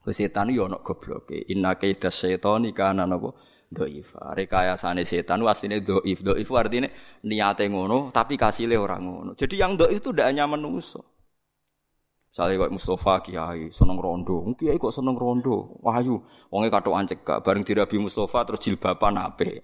[0.05, 1.49] Ke setan yo ono gobloke.
[1.49, 3.33] Inna kaida setani kana nopo
[3.73, 4.13] doif.
[4.13, 6.21] Rekayasane setan wasine doif.
[6.21, 6.85] Doif artinya
[7.25, 9.31] niate ngono tapi kasile orang ngono.
[9.41, 11.01] Jadi yang doif itu tidak hanya manusia.
[12.39, 16.23] Misalnya kok Mustafa Kiai seneng rondo, Kiai kok seneng rondo, wahyu,
[16.55, 19.59] wonge katokan cekak, bareng dirabi Mustafa terus jilbaban ape.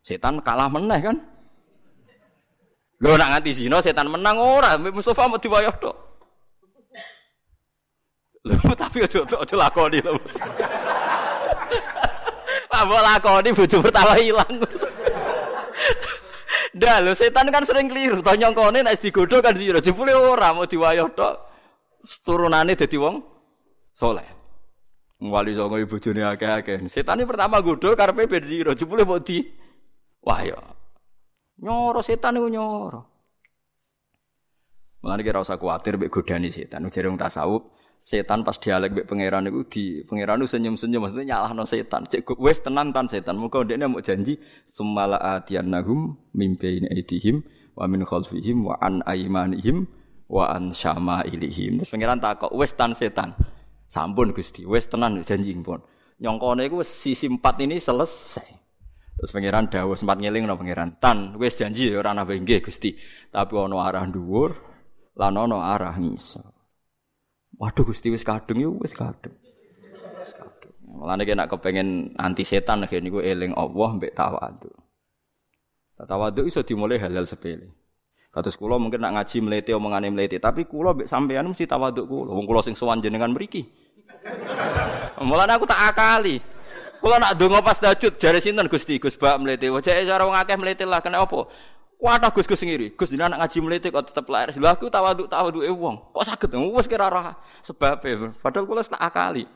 [0.00, 1.20] Setan kalah meneh kan?
[3.04, 5.92] Lho nak nganti zina setan menang ora, Mustafa mau diwayah tok.
[8.48, 10.16] Lho tapi aja aja lakoni lho.
[12.72, 14.64] Pak mbok lakoni bojo pertama ilang.
[16.80, 20.64] Dah lho setan kan sering keliru, to nyongkone nek digodho kan zina, jebule ora mau
[20.64, 21.52] diwayah tok
[22.24, 23.16] turunane dadi wong
[23.96, 24.28] soleh.
[25.24, 26.84] Wali songo ibu bojone akeh-akeh.
[26.92, 29.40] Setan ini pertama godho karepe ben zero, jebule mbok di
[30.20, 30.60] wah ya.
[31.64, 33.00] Nyoro setan iku nyoro.
[35.00, 36.84] Mulane kira usah kuwatir mbek godani setan.
[36.92, 37.72] Jare wong tasawuf,
[38.04, 42.04] setan pas dialek mbek pangeran iku di pangeran senyum-senyum maksudnya nyalahno setan.
[42.04, 43.40] Cek wis tenan tan setan.
[43.40, 44.36] Muga ndekne mau janji
[44.76, 47.40] sumala atiyannahum mimpi aidihim
[47.78, 49.88] wa min khalfihim wa an aimanihim
[50.28, 51.80] wa an syama ilihim.
[51.82, 53.36] Terus pangeran takok, wis tan setan.
[53.84, 55.80] Sampun Gusti, wis tenan janji pun.
[56.18, 58.48] Nyongkone iku sisi empat ini selesai.
[59.14, 60.98] Terus pangeran dawuh sempat ngeling no pangeran.
[60.98, 62.96] Tan, wis janji ya ora nambah nggih Gusti.
[63.30, 64.50] Tapi ana arah dhuwur
[65.14, 66.50] lan ana arah ngisor.
[67.54, 69.36] Waduh Gusti wis kadung yo wis kadung.
[70.18, 70.74] Wis kadung.
[70.82, 74.70] Mulane nek kepengen anti setan kene niku eling Allah mbek tawadhu.
[75.94, 77.70] Tawadhu iso dimulai hal-hal sepele.
[78.34, 82.34] Kados kula mungkin nak ngaji mlete omongane mlete, tapi kula mbek sampean mesti tawaduk kula.
[82.34, 83.62] Wong kula sing sowan jenengan mriki.
[85.22, 86.42] Mulane aku tak akali.
[86.98, 89.70] Kula nak donga pas tahajud jare sinten Gusti Gus Bak mlete.
[89.70, 91.46] Wajake cara wong akeh mlete lah kena apa?
[91.94, 92.98] Kuatah Gus Gus ngiri.
[92.98, 94.50] Gus jenengan nak ngaji mlete kok tetep lahir.
[94.58, 96.10] Lha aku tawaduk tawaduke wong.
[96.10, 98.34] Kok saged wis kira ora sebabe.
[98.42, 99.46] Padahal kula tak akali.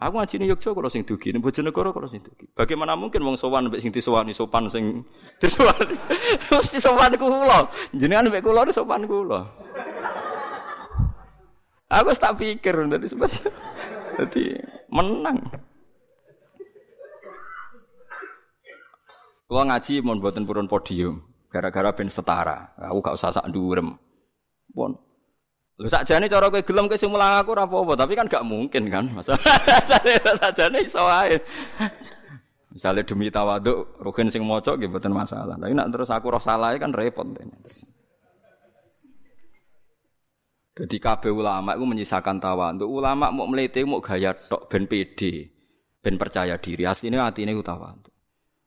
[0.00, 2.48] Aku ngaji ning Yogyakarta sing dugi, ning Bojonegoro kalau sing dugi.
[2.56, 5.04] Bagaimana mungkin wong sowan mbek sing disowani sopan sing
[5.44, 5.92] disowani.
[6.48, 7.68] Mesti sopan kula.
[7.92, 9.44] Jenengan mbek kula sopan kula.
[11.92, 13.28] Aku tak pikir dadi sebab
[14.16, 14.56] dadi
[14.88, 15.36] menang.
[19.52, 21.20] Kula ngaji mau buatin purun podium
[21.52, 22.72] gara-gara ben setara.
[22.80, 24.00] Aku gak usah sak ndurem.
[24.72, 24.96] Pun
[25.80, 29.08] Lho sakjane cara kowe gelem kowe mulang aku ora apa-apa, tapi kan gak mungkin kan.
[29.16, 29.40] Masalah
[30.36, 31.40] sakjane iso wae.
[32.70, 35.56] Misalnya demi tawaduk, rugen sing maca nggih mboten masalah.
[35.56, 37.26] Tapi nak terus aku roh salah kan repot.
[40.76, 42.86] Jadi kabeh ulama itu menyisakan tawaduk.
[42.86, 45.48] Ulama mau melete mau gaya tok ben pede,
[46.04, 46.86] ben percaya diri.
[46.86, 48.12] Asline atine ku tawaduk.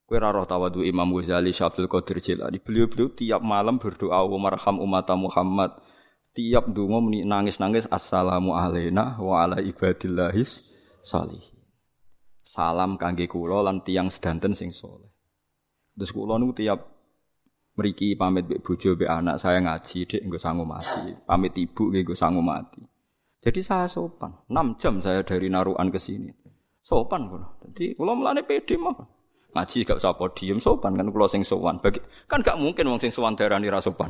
[0.10, 2.58] Ora roh tawaduk Imam Ghazali, Syabdul Qadir Jilani.
[2.60, 5.93] Beliau-beliau tiap malam berdoa, "Wa marham umat Muhammad."
[6.34, 10.66] Tiap dungo nangis-nangis assalamu alaina wa ala ibadillahis
[11.06, 11.42] salih.
[12.44, 15.10] Salam kangge kula lan tiang sedanten sing soleh.
[15.94, 16.80] Terus kula niku tiap
[17.78, 21.14] mriki pamit mbek bojo mbek anak saya ngaji dik nggo sangu mati.
[21.24, 22.82] Pamit ibu nggo sangu mati.
[23.44, 24.34] Jadi saya sopan.
[24.50, 26.34] 6 jam saya dari Naruan ke sini.
[26.84, 27.48] Sopan kula.
[27.70, 28.96] Jadi kula mulane pede mah.
[29.54, 31.78] Ngaji gak usah podium sopan kan kula sing sowan.
[31.78, 34.10] Bagi, kan gak mungkin wong sing sowan darani ra sopan.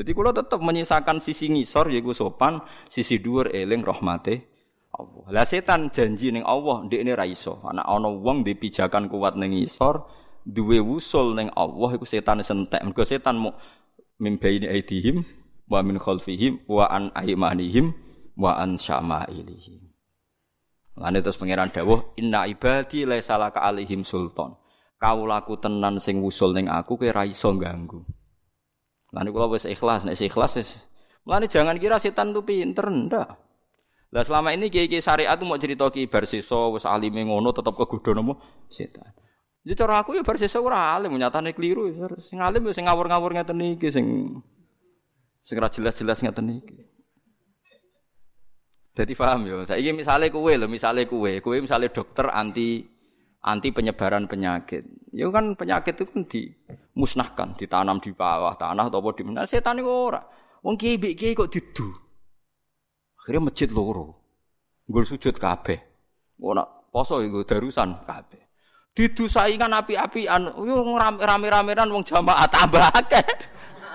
[0.00, 4.48] Jadi kalau tetap menyisakan sisi ngisor yaiku sopan, sisi dhuwur eling rahmate
[4.96, 5.24] Allah.
[5.28, 7.60] Lah setan janji ning Allah ndek ini ra iso.
[7.68, 10.08] Ana ana wong di pijakan kuat ning ngisor,
[10.48, 12.80] duwe wusul ning Allah iku setan sentek.
[12.80, 13.52] Mergo setan mau
[14.16, 15.20] mimbaini aidihim
[15.68, 17.92] wa min khalfihim wa an aimanihim
[18.40, 19.84] wa an syama'ilihim.
[20.96, 24.56] Lan terus pangeran dawuh inna ibadi laisa laka alaihim sultan.
[25.00, 28.04] Kaulaku tenan sing wusul ning aku kowe ra iso ganggu.
[29.10, 30.70] Lah niku wis ikhlas, nek ikhlas wis.
[31.26, 33.28] Mulane jangan kira setan itu pinter ndak.
[34.10, 37.74] Lah selama ini kiai-kiai syariat itu mau cerita ki bar sisa wis alime ngono tetep
[37.78, 38.32] kegodho nopo
[38.66, 39.06] setan.
[39.62, 41.86] Jadi cara aku ya bar sesuk ora alim nyatane keliru.
[42.18, 44.06] Sing alim ya sing ngawur-ngawur ngeten iki sing
[45.46, 46.90] sing jelas-jelas ngeten iki.
[48.90, 49.62] Jadi paham ya.
[49.70, 52.89] Saiki misale kowe lho, misale kowe, kowe misale dokter anti
[53.40, 54.84] anti penyebaran penyakit.
[55.16, 59.48] Ya kan penyakit itu kan dimusnahkan, ditanam di bawah tanah atau di mana.
[59.48, 60.20] Setan itu ora.
[60.60, 61.88] Wong kiai kiai kok didu.
[63.24, 64.20] Akhirnya masjid loro.
[64.88, 65.80] Nggur sujud kabeh.
[66.40, 68.42] Ora poso iku darusan kabeh.
[68.90, 73.22] Didu saingan api-apian, yo rame-ramean wong jamaah tambah akeh.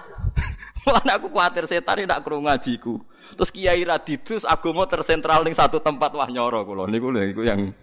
[0.87, 2.97] Mulane aku kuatir setan ndak krungu ngajiku.
[3.35, 7.41] Terus kiai ra didus agama tersentral ning satu tempat wah nyoro kula niku lho iku
[7.43, 7.73] yang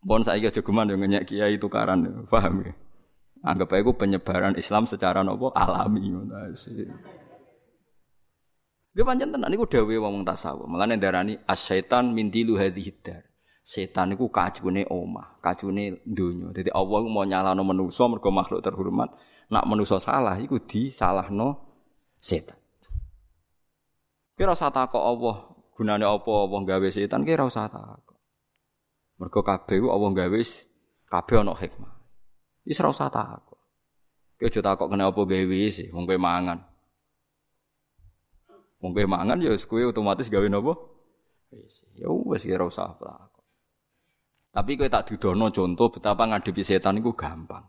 [0.00, 2.72] Bon saiki aja geman yo ngenyek kiai tukaran, paham ya?
[3.44, 6.12] Anggap aja penyebaran Islam secara nopo alami
[8.90, 10.66] Gue panjang tenan niku dawe wong tasawuf.
[10.66, 13.22] Mulane darani asyaitan min dilu hadhihi dar.
[13.62, 16.50] Setan niku kacune omah, kacune donya.
[16.50, 19.14] Dadi Allah mau nyalano manusa mergo makhluk terhormat.
[19.46, 21.70] Nak manusa salah iku disalahno
[22.18, 22.58] setan.
[24.34, 25.36] Kira usah takok Allah,
[25.78, 28.09] gunane apa Allah gawe setan kira usah takok.
[29.20, 30.40] Mergo kabeh Allah gawe
[31.12, 31.92] kabeh ana hikmah.
[32.64, 33.60] Wis ora usah takok.
[34.40, 36.64] Kowe aja takok kena apa gawe sih, wong kowe mangan.
[38.80, 40.72] Wong kowe mangan ya kowe otomatis gawe napa?
[41.52, 41.84] Wis.
[42.00, 43.44] Ya wis kira usah takut.
[44.56, 47.68] Tapi kowe tak dudono contoh betapa ngadepi setan iku gampang.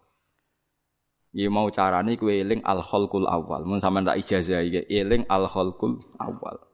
[1.36, 3.68] Ya mau carane kowe eling al khalqul awal.
[3.68, 6.71] Mun sampean tak ijazah iki eling al khalqul awal.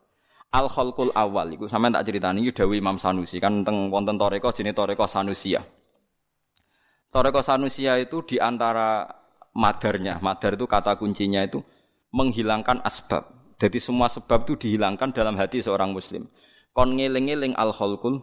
[0.48, 4.56] Al khalqul awal iku sampean tak critani iki dawuh Imam Sanusi kan teng wonten toreko
[4.56, 5.60] jenenge toreko Sanusia.
[7.12, 9.04] Toreko Sanusia itu di antara
[9.52, 11.60] madarnya, madar itu kata kuncinya itu
[12.16, 13.28] menghilangkan asbab.
[13.58, 16.30] Jadi semua sebab itu dihilangkan dalam hati seorang muslim.
[16.72, 18.22] Kon ngeling-eling al khalqul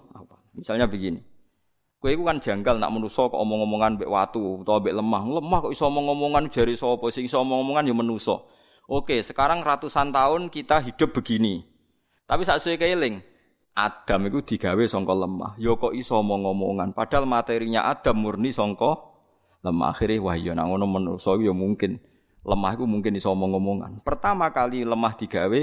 [0.54, 1.18] Misalnya begini.
[1.98, 5.22] Kowe iku kan janggal nak menuso kok omong-omongan mbek watu utawa mbek lemah.
[5.40, 8.46] Lemah kok iso omong-omongan jari sapa sing iso omong-omongan ya menuso.
[8.86, 11.73] Oke, sekarang ratusan tahun kita hidup begini.
[12.24, 13.20] Tapi saat saya keeling,
[13.74, 15.52] Adam itu digawe songko lemah.
[15.58, 16.94] Yo ya iso omong-omongan.
[16.94, 19.18] Padahal materinya Adam murni songko
[19.66, 19.90] lemah.
[19.90, 21.98] Akhirnya wah yo ya nak ngono menuso yo ya mungkin
[22.46, 24.06] lemah itu mungkin iso omong-omongan.
[24.06, 25.60] Pertama kali lemah digawe,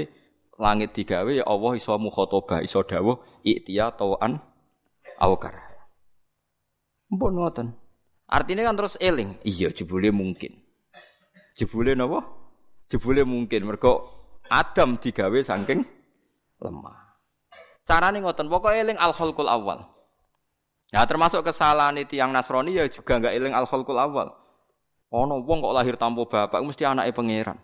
[0.60, 4.36] langit digawe ya Allah iso mukhotobah, iso dawuh iktiya tauan
[5.16, 5.56] awkar.
[7.08, 7.68] Mpun ngoten.
[8.28, 10.56] Artinya kan terus eling, iya jebule mungkin.
[11.52, 12.24] Jebule napa?
[12.88, 14.08] Jebule mungkin mergo
[14.48, 16.01] Adam digawe saking
[16.62, 17.12] lemah.
[17.82, 19.82] Carane ngoten, pokoknya eling al khalqul awal.
[20.92, 24.28] Ya termasuk kesalahan itu yang Nasrani ya juga enggak eling al khalqul awal.
[25.12, 27.58] Ono wong kok lahir tanpa bapak mesti anaknya pangeran.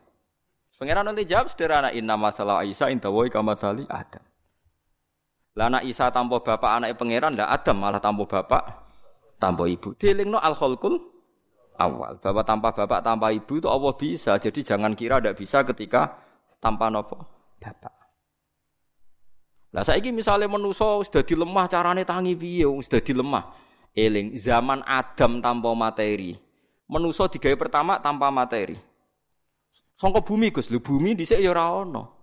[0.81, 4.25] Pangeran nanti jawab sederhana inna masalah Isa inta woi kamasali Adam.
[5.57, 8.63] Lah anak Isa tanpa bapak anaknya pangeran ndak Adam malah tanpa bapak
[9.43, 9.91] tanpa ibu.
[10.25, 10.97] no al khalqul
[11.77, 12.17] awal.
[12.23, 14.39] Bapak tanpa bapak tanpa ibu itu Allah bisa.
[14.39, 16.15] Jadi jangan kira ndak bisa ketika
[16.63, 17.27] tanpa nopo
[17.59, 17.98] bapak.
[19.73, 23.45] Lah saiki misalnya menuso sudah dilemah carane tangi piye sudah dilemah.
[23.93, 26.49] Eling zaman Adam tanpa materi
[26.89, 28.75] menuso digawe pertama tanpa materi.
[30.01, 32.17] Songko bumi Gus, lu bumi dhisik ya ora ono.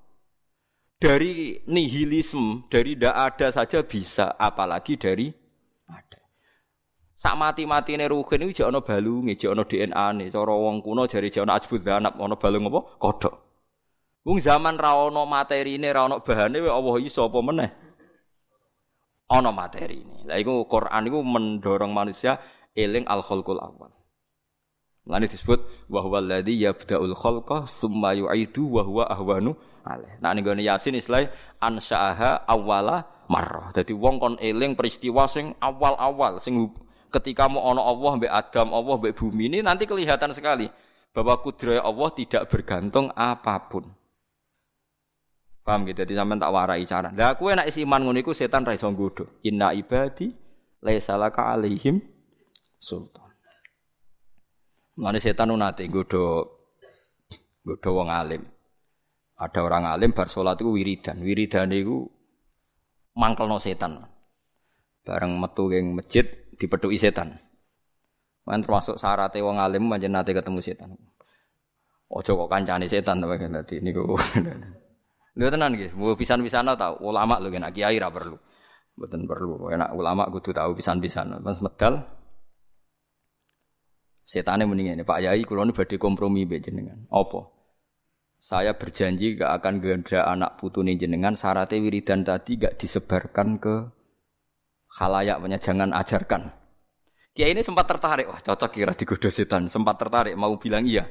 [0.96, 5.28] Dari nihilisme, dari tidak ada saja bisa, apalagi dari
[5.92, 6.24] ada.
[7.12, 10.32] Sak mati-matine ruhin iki jek ana balunge, jek ana DNA-ne.
[10.32, 12.80] Cara wong kuno jari jek ana ajbud zanab, ana balung apa?
[12.96, 13.45] Kodhok.
[14.26, 17.70] Wong zaman ra ono materine, ra ono bahane Allah iso apa meneh?
[19.30, 20.26] Ana materine.
[20.26, 22.42] Lah iku Quran iku mendorong manusia
[22.74, 23.94] eling al khalqul awal.
[25.06, 29.54] Lani disebut wa huwa alladzi yabda'ul khalqa tsumma yu'idu wa huwa ahwanu
[29.86, 30.18] alaih.
[30.18, 31.30] Nah ning Yasin istilah
[31.62, 33.70] ansha'aha awwala marrah.
[33.78, 36.58] Dadi wong kon eling peristiwa sing awal-awal sing
[37.14, 40.66] ketika mau ana Allah mbek Adam, Allah mbek bumi ini nanti kelihatan sekali
[41.14, 43.86] bahwa kudrat Allah tidak bergantung apa pun.
[45.66, 46.06] Paham gitu?
[46.06, 47.10] Jadi sampean tak warai cara.
[47.10, 49.42] Lah kowe nek iman ngono iku setan ra iso nggodho.
[49.50, 50.30] Inna ibadi
[50.86, 51.98] laisa laka alaihim
[52.78, 53.34] sultan.
[55.02, 56.54] Mana setan nate godo
[57.66, 58.46] godo wong alim.
[59.42, 61.26] Ada orang alim bar salat iku wiridan.
[61.26, 62.14] Wiridan iku
[63.18, 64.06] mangkelno setan.
[65.02, 66.30] Bareng metu ing masjid
[66.62, 67.42] dipethuki setan.
[68.46, 70.94] Man termasuk syaratnya wong alim manjen nate ketemu setan.
[72.06, 74.14] Ojo kok kancane setan to dadi niku.
[75.36, 78.40] Lho tenan nggih, mau pisan-pisan tau ulama lho kena kiai ra perlu.
[78.96, 79.68] Mboten perlu.
[79.68, 81.44] Enak ulama kudu tahu pisan-pisan.
[81.44, 82.08] Mas medal
[84.26, 87.06] Setane mendingan ini Pak Yai kalau badhe kompromi mbek jenengan.
[87.14, 87.46] Apa?
[88.42, 93.86] Saya berjanji gak akan gendra anak putune jenengan syaratnya wiridan tadi gak disebarkan ke
[94.98, 96.50] halayak punya jangan ajarkan.
[97.38, 101.06] Kiai ini sempat tertarik, wah cocok kira digoda setan, sempat tertarik mau bilang iya.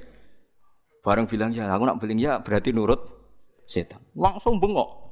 [1.05, 3.24] Bareng bilang ya, aku nak bilang ya berarti nurut
[3.67, 4.01] setan.
[4.17, 5.05] Langsung bengok.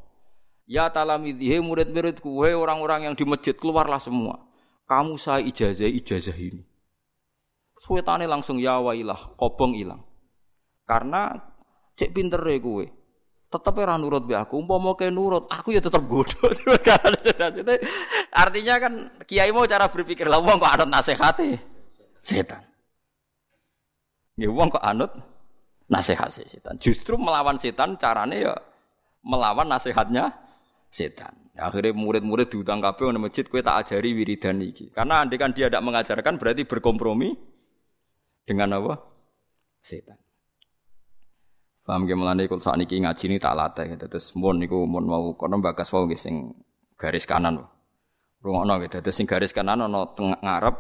[0.68, 4.40] Ya talamidhi, murid-muridku, hei orang-orang yang di masjid, keluarlah semua.
[4.86, 6.62] Kamu saya ijazah ijazah ini.
[7.82, 10.06] Suwetane langsung ya wailah, kobong hilang.
[10.86, 11.34] Karena
[11.98, 12.86] cek pinter ya kue.
[13.52, 16.48] Tetap ora nurut be aku, umpama ke nurut, aku ya tetap bodoh.
[18.42, 18.92] Artinya kan
[19.28, 21.60] kiai mau cara berpikir lah wong kok anut nasihate
[22.24, 22.64] setan.
[24.40, 25.12] Ya wong kok anut
[25.92, 26.80] nasihat setan.
[26.80, 28.56] Justru melawan setan carane ya
[29.20, 30.32] melawan nasihatnya
[30.88, 31.36] setan.
[31.52, 34.88] Akhirnya murid-murid diutang kabeh nang masjid kowe tak ajari wiridan iki.
[34.88, 37.36] Karena andai kan dia tidak mengajarkan berarti berkompromi
[38.48, 38.96] dengan apa?
[39.84, 40.16] Setan.
[41.82, 44.08] Paham ge mulane kul sakniki ngaji ini tak latih gitu.
[44.08, 46.56] Terus mun niku mun mau kono bagas wau nggih
[46.96, 47.60] garis kanan.
[48.40, 49.04] Rungokno gitu.
[49.04, 50.76] Terus sing garis kanan ana tengah ngarep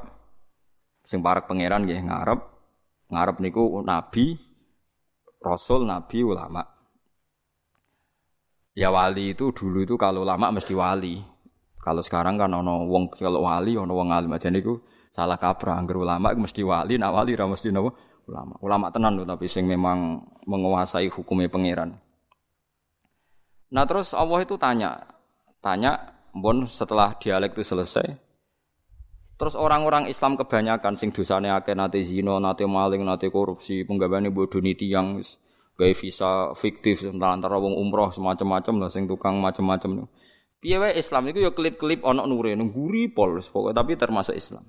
[1.04, 2.40] sing parek pangeran nggih ngarep.
[3.12, 4.40] Ngarep niku nabi,
[5.42, 6.62] rasul, nabi, ulama.
[8.72, 11.20] Ya wali itu dulu itu kalau lama mesti wali.
[11.82, 14.32] Kalau sekarang kan ono wong kalau wali ono wong alim.
[14.38, 14.80] Jadi itu
[15.12, 15.76] salah kaprah.
[15.76, 17.92] Angger ulama mesti wali, nak wali ra mesti nopo
[18.30, 18.56] ulama.
[18.64, 22.00] Ulama tenan loh tapi sing memang menguasai hukumnya pangeran.
[23.72, 25.00] Nah terus Allah itu tanya,
[25.64, 28.04] tanya, bon setelah dialek itu selesai,
[29.42, 34.62] terus orang-orang Islam kebanyakan sing dosane akeh nate zina, nate maling, nate korupsi, penggabane bodoh
[34.62, 35.18] niti yang
[35.74, 40.06] gawe visa fiktif antara wong umroh semacam-macam lah sing tukang macam-macam.
[40.62, 44.62] Piye wae Islam itu ya klip-klip ana nure ngguri pol pokoknya tapi termasuk Islam.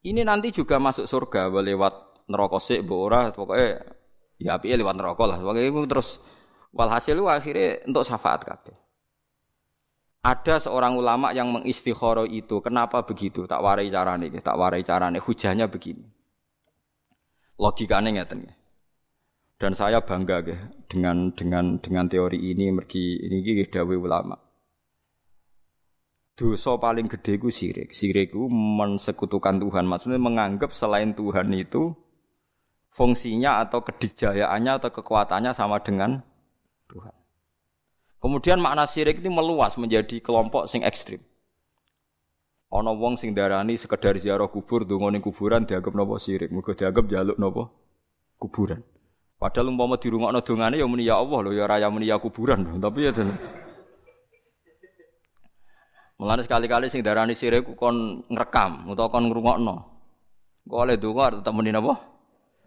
[0.00, 3.84] Ini nanti juga masuk surga lewat neraka sik mbok ora pokoke
[4.40, 5.44] ya piye lewat neraka lah.
[5.44, 6.24] Pokoke terus
[6.72, 8.85] walhasil akhirnya untuk syafaat kabeh.
[10.26, 12.58] Ada seorang ulama yang mengistikhara itu.
[12.58, 13.46] Kenapa begitu?
[13.46, 15.22] Tak warai carane, tak warai carane.
[15.22, 16.02] Hujahnya begini.
[17.62, 18.50] Logikane ngeten.
[19.56, 24.36] Dan saya bangga nggih dengan dengan dengan teori ini mergi ini nggih dawuh ulama
[26.36, 27.90] dosa paling gede ku sirik.
[27.96, 29.88] Sirik ku mensekutukan Tuhan.
[29.88, 31.96] Maksudnya menganggap selain Tuhan itu
[32.92, 36.20] fungsinya atau kedikjayaannya atau kekuatannya sama dengan
[36.92, 37.16] Tuhan.
[38.26, 41.22] Kemudian makna sirik ini meluas menjadi kelompok sing ekstrim.
[42.74, 46.50] Ana wong sing darani sekedar ziarah kubur ndonga kuburan dianggap napa sirik.
[46.50, 47.70] Mergo dianggap jaluk napa
[48.42, 48.82] kuburan.
[49.38, 52.66] Padahal umpama dirungokno dongane ya muni ya Allah lho ya raya muni ya kuburan.
[52.82, 53.14] Tapi ya
[56.18, 59.76] Mulane sekali-kali sing darani sirik kon ngrekam utawa kon ngrungokno.
[60.66, 61.94] Kok oleh donga tetep muni napa?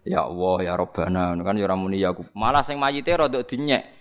[0.08, 3.99] Ya Allah ya Rabbana kan ya ora muni ya Malah sing mayite rada dinyek.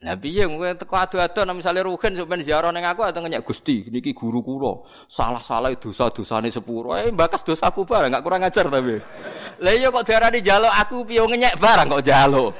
[0.00, 3.84] Lah piye kowe teko adu-adu nek misale rugen sok ziarah ning aku atau nyek Gusti
[3.92, 4.88] niki guru kula.
[5.04, 6.96] Salah-salah dosa-dosane sepuro.
[6.96, 8.96] Eh bakas dosaku barang gak kurang ajar tapi.
[9.60, 12.56] Lah iya kok diarani jaluk aku piye ngenyek barang kok jaluk.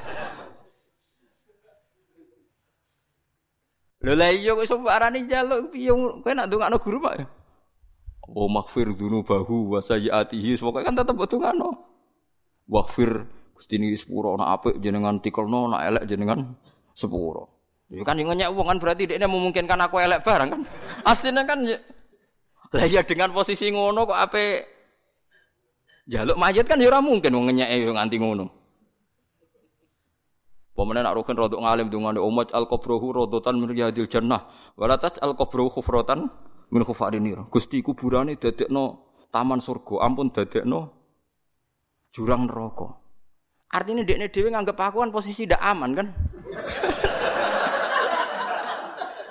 [4.05, 7.24] Lho lah iya kok iso arani njaluk piye kowe nak ndongakno guru Pak.
[8.36, 11.88] Wa maghfir dzunubahu wa sayyiatihi pokoke kan tetep ndongakno.
[12.68, 13.24] Waghfir
[13.57, 16.53] Gusti niki sepuro nak apik jenengan tikelno nak elek jenengan
[16.95, 17.61] sepuro.
[17.91, 20.61] Ya kan yang wong kan berarti dia memungkinkan aku elek barang kan.
[21.03, 21.78] Aslinya kan ya,
[22.70, 24.45] lah ya dengan posisi ngono kok ape
[26.07, 28.47] jaluk mayat kan ya mungkin wong ngenyek nganti ngono.
[30.70, 33.74] Pemene nak rukun rodok ngalim dengan umat al kubrohu rodotan min
[34.09, 34.49] jannah.
[34.80, 36.30] Walatat al kubrohu khufrotan
[36.70, 37.45] min khufarinir.
[37.53, 40.95] Gusti kuburane dadekno taman surga, ampun dadekno
[42.16, 42.97] jurang neraka.
[43.70, 46.07] Artinya dekne dhewe nganggep aku kan posisi ndak aman kan.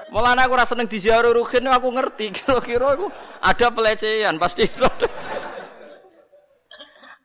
[0.09, 3.13] Malah aku rasa seneng diziarah ruhin aku ngerti kira-kira aku
[3.45, 4.85] ada pelecehan pasti itu.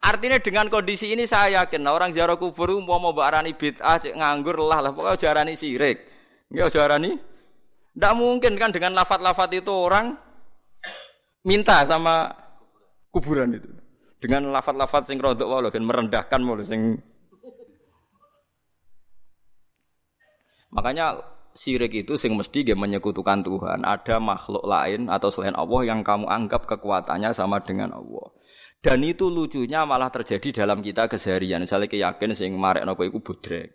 [0.04, 4.12] Artinya dengan kondisi ini saya yakin nah, orang ziarah kubur mau mau barani bid'ah cek
[4.20, 6.04] nganggur lah lah pokoknya jarani sirik.
[6.52, 7.16] Enggak jarani.
[7.96, 10.12] Tidak mungkin kan dengan lafat-lafat itu orang
[11.40, 12.36] minta sama
[13.08, 13.70] kuburan itu.
[14.20, 17.00] Dengan lafat-lafat sing rodok kan merendahkan mau sing
[20.74, 21.22] Makanya
[21.54, 23.86] sirik itu sing mesti dia menyekutukan Tuhan.
[23.86, 28.34] Ada makhluk lain atau selain Allah yang kamu anggap kekuatannya sama dengan Allah.
[28.84, 31.64] Dan itu lucunya malah terjadi dalam kita keseharian.
[31.64, 33.72] Misalnya keyakin sing marek nopo iku budrek.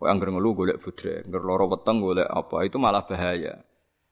[0.00, 3.64] Kok angger ngeluh golek budrek, angger loro weteng golek apa, itu malah bahaya.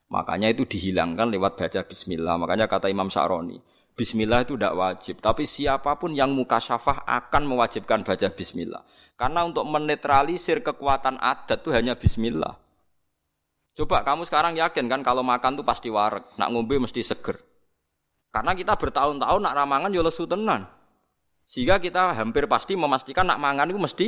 [0.09, 2.37] Makanya itu dihilangkan lewat baca bismillah.
[2.37, 3.57] Makanya kata Imam Sa'roni,
[3.93, 8.81] bismillah itu tidak wajib, tapi siapa pun yang muka syafah akan mewajibkan baca bismillah.
[9.15, 12.59] Karena untuk menetralisir kekuatan adat itu hanya bismillah.
[13.75, 17.39] Coba kamu sekarang yakin kan kalau makan tuh pasti warek, nak ngombe mesti seger.
[18.31, 20.67] Karena kita bertahun-tahun nak ramangan yo lesu tenan.
[21.47, 24.07] Sehingga kita hampir pasti memastikan nak mangan itu mesti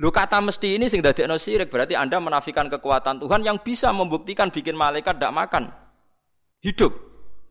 [0.00, 4.48] Lu kata mesti ini sing dadekno sirik berarti Anda menafikan kekuatan Tuhan yang bisa membuktikan
[4.48, 5.68] bikin malaikat tidak makan.
[6.64, 7.09] Hidup.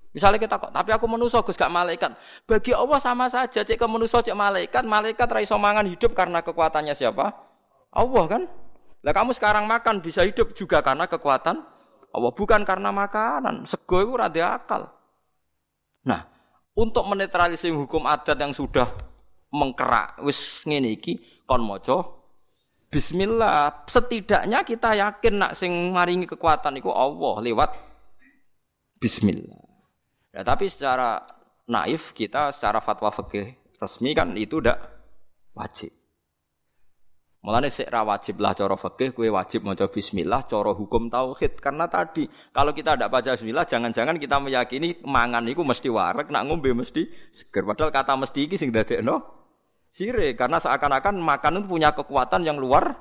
[0.10, 2.18] Misalnya kita kok, tapi aku menuso Gus gak malaikat.
[2.50, 6.98] Bagi Allah sama saja, cek ke menuso cek malaikat, malaikat ra mangan hidup karena kekuatannya
[6.98, 7.30] siapa?
[7.94, 8.42] Allah kan?
[9.06, 11.62] Lah kamu sekarang makan bisa hidup juga karena kekuatan
[12.10, 13.70] Allah, bukan karena makanan.
[13.70, 14.90] Sego itu rada akal.
[16.10, 16.26] Nah,
[16.74, 18.90] untuk menetralisir hukum adat yang sudah
[19.54, 22.18] mengkerak wis ngene iki kon maca
[22.90, 23.86] Bismillah.
[23.86, 27.70] Setidaknya kita yakin nak sing maringi kekuatan itu Allah lewat
[28.98, 29.69] Bismillah.
[30.40, 31.20] Ya, tapi secara
[31.68, 34.80] naif kita secara fatwa fikih resmi kan itu tidak
[35.52, 35.92] wajib.
[37.44, 41.92] Mulane sik ra wajib lah cara fikih kue wajib maca bismillah cara hukum tauhid karena
[41.92, 42.24] tadi
[42.56, 47.08] kalau kita tidak baca bismillah jangan-jangan kita meyakini mangan itu mesti warek nak ngombe mesti
[47.36, 49.40] seger padahal kata mesti iki sing dadekno
[49.90, 52.94] Sire karena seakan-akan makan itu punya kekuatan yang luar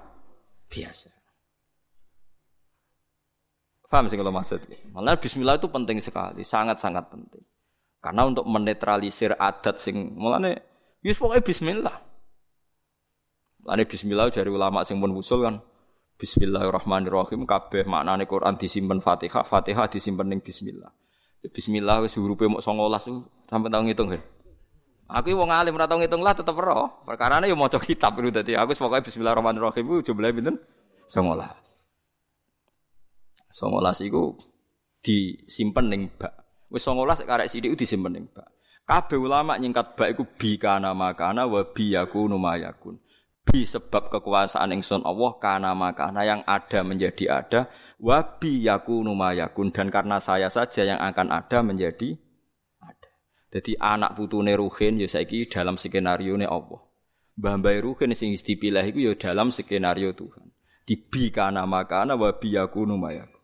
[0.72, 1.17] biasa.
[3.88, 4.60] Faham sih kalau maksud?
[4.92, 7.40] Malah bismillah itu penting sekali, sangat-sangat penting.
[8.04, 10.60] Karena untuk menetralisir adat sing mulane
[11.00, 11.96] yus pokoknya bismillah.
[13.64, 15.56] Mulane bismillah dari ulama sing pun usul kan
[16.18, 20.90] Bismillahirrahmanirrahim kabeh maknane Quran disimpen Fatihah, Fatihah disimpen ning bismillah.
[21.46, 24.22] Bismillah wis hurufe mok 19 sampai tahun ngitung kan.
[25.08, 26.90] Aku wong alim ora tau ngitung lah tetep ora.
[27.06, 30.58] Perkarane yo maca kitab itu dadi aku pokoke bismillahirrahmanirrahim jumlahe pinten?
[31.06, 31.77] 19.
[33.52, 34.36] 19 iku
[35.00, 36.32] disimpen ning bak.
[36.68, 38.48] Wis 19 karek sithik disimpen ning bak.
[38.88, 43.00] Kabeh ulama nyingkat bak iku bi kana makana wa bi yakunu mayakun.
[43.48, 47.60] Bi sebab kekuasaan ingsun Allah kana makana yang ada menjadi ada
[47.96, 52.20] wa bi yakunu mayakun dan karena saya saja yang akan ada menjadi
[53.48, 56.84] jadi anak putune Ruhin ya saiki dalam skenario ne Allah.
[57.40, 60.52] Mbah Mbah Ruhin sing dipilih iku ya dalam skenario Tuhan.
[60.84, 63.37] Dibi kana makana wa bi yakunu mayaku.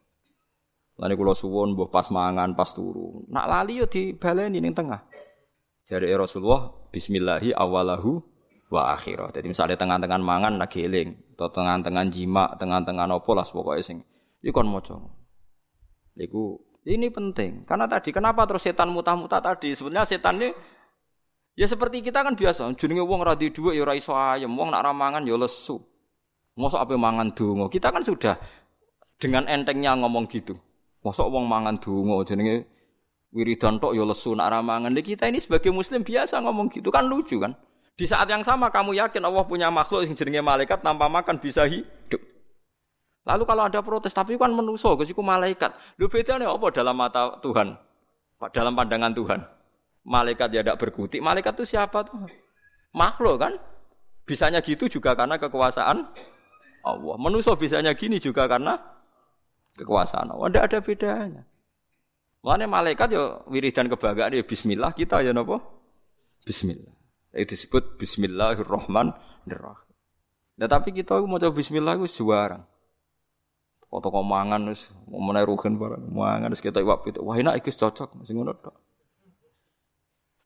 [0.95, 3.27] Lani kula suwun mbah pas mangan pas turu.
[3.27, 5.03] Nak lali yo dibaleni ning tengah.
[5.91, 8.23] Jare Rasulullah bismillahi awalahu
[8.71, 9.35] wa akhirah.
[9.35, 13.99] Jadi misalnya tengah-tengah mangan lagi eling, atau tengah-tengah jima, tengah-tengah nopo lah pokoknya sing
[14.41, 14.97] iku kon maca.
[16.15, 17.67] Iku ini penting.
[17.67, 19.75] Karena tadi kenapa terus setan mutah-mutah tadi?
[19.75, 20.55] Sebenarnya setan ini
[21.59, 22.71] ya seperti kita kan biasa.
[22.79, 25.83] Jenenge wong ra di dhuwit ya ora iso wong nak ramangan ya lesu.
[26.55, 27.67] Mosok apa mangan donga?
[27.67, 28.39] Kita kan sudah
[29.19, 30.55] dengan entengnya ngomong gitu.
[31.05, 32.65] Mosok wong mangan donga jenenge
[33.29, 34.97] wiridan tok ya lesu nak ramangan.
[35.05, 37.53] Kita ini sebagai muslim biasa ngomong gitu kan lucu kan?
[37.95, 41.69] Di saat yang sama kamu yakin Allah punya makhluk yang jenenge malaikat tanpa makan bisa
[41.69, 42.19] hidup.
[43.25, 45.73] Lalu kalau ada protes, tapi kan menuso, kesiku malaikat.
[45.97, 47.73] Lu bedanya apa dalam mata Tuhan?
[48.53, 49.41] Dalam pandangan Tuhan.
[50.05, 51.25] Malaikat ya tidak berkutik.
[51.25, 52.29] Malaikat itu siapa tuh?
[52.93, 53.57] Makhluk kan?
[54.29, 56.05] Bisanya gitu juga karena kekuasaan
[56.85, 57.17] Allah.
[57.17, 58.77] Menuso bisanya gini juga karena
[59.79, 60.47] kekuasaan Allah.
[60.51, 61.43] Tidak ada bedanya.
[62.45, 65.61] Mana malaikat ya wiridan kebanggaan ya Bismillah kita ya nopo?
[66.45, 66.93] Bismillah.
[67.33, 69.93] Itu disebut Bismillahirrahmanirrahim.
[70.55, 72.63] Nah, tapi kita mau coba Bismillah itu juara.
[73.89, 76.11] Kok mangan wis meneh rugen barang.
[76.11, 77.23] Mangan wis kita iwak pitu.
[77.23, 78.75] Wah enak cocok sing ngono tok.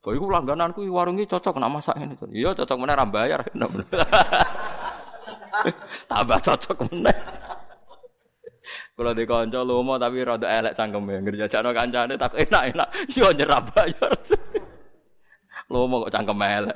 [0.09, 2.17] Iku langgananku warung iki cocok nak masak ini.
[2.33, 3.45] Iya cocok meneh ra bayar.
[6.09, 7.17] Tambah cocok meneh.
[8.97, 11.23] Kalau di kanca lomo tapi rada elek cangkeme.
[11.25, 12.89] Ngerjajakno kancane tak enak-enak.
[13.17, 14.13] Yo nyerap bayar.
[15.73, 16.75] lomo kok cangkem elek.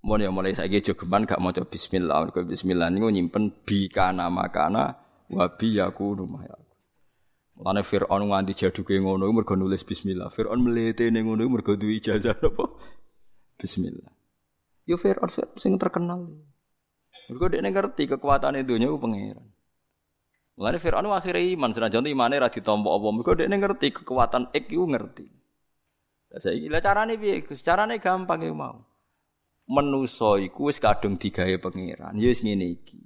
[0.00, 2.24] Mau ya mulai saiki jogeman gak maca bismillah.
[2.24, 4.96] Mergo bismillah niku nyimpen bi kana makana
[5.28, 6.72] wa bi yakunu mayaku.
[7.60, 10.32] Mulane Firaun nganti jaduke ngono mergo nulis bismillah.
[10.32, 12.64] Firaun mletene ngono mergo duwe ijazah apa?
[13.60, 14.08] Bismillah.
[14.88, 15.28] Yo Firaun
[15.60, 16.32] sing terkenal.
[17.30, 19.46] Mergo dekne ngerti kekuatan dunya ku pangeran.
[20.58, 23.08] Mulane Firaun akhirnya iman senajan imane ra ditampa apa.
[23.14, 25.26] Mergo dekne ngerti kekuatan ik iku ngerti.
[26.30, 27.42] Lah saiki lah carane piye?
[27.42, 28.90] Carane gampang ya mau
[29.70, 32.18] menuso iku wis kadung pangeran.
[32.18, 32.98] Ya wis ngene iki.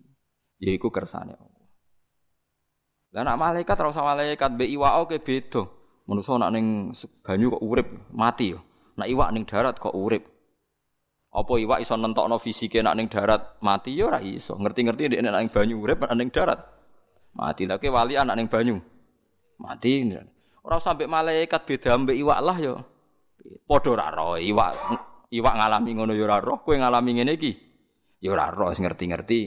[0.65, 1.65] Ya iku kersane Allah.
[3.13, 5.63] Lah nek malaikat usah malaikat mbek iwak oke beda.
[6.09, 6.93] Menuso nak ning
[7.25, 8.61] banyu kok urip, mati yo.
[8.97, 10.34] Nak iwak ning darat kok urip.
[11.35, 14.55] Apa iwak iso nentokno fisike nak ning darat mati yo ora iso.
[14.55, 16.63] Ngerti-ngerti nek ning banyu urip nak ning darat.
[17.35, 18.79] Mati lha wali anak ning banyu.
[19.59, 20.15] Mati.
[20.63, 22.75] Ora sampai malaikat beda mbek iwak lah yo.
[23.67, 24.73] Padha ora roh iwak
[25.35, 27.53] iwak ngalami ngono ya ora roh, kowe ngalami ngene iki
[28.23, 29.41] ya ora roh ngerti-ngerti.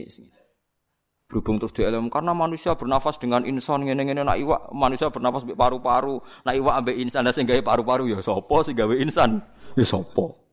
[1.28, 6.20] Berhubung terus dielem karena manusia bernafas dengan insan ngene-ngene nak iwak manusia bernafas mbek paru-paru,
[6.44, 9.44] nak iwak ambek insan sing gawe paru-paru ya sapa sing gawe insan?
[9.76, 10.47] Ya sapa?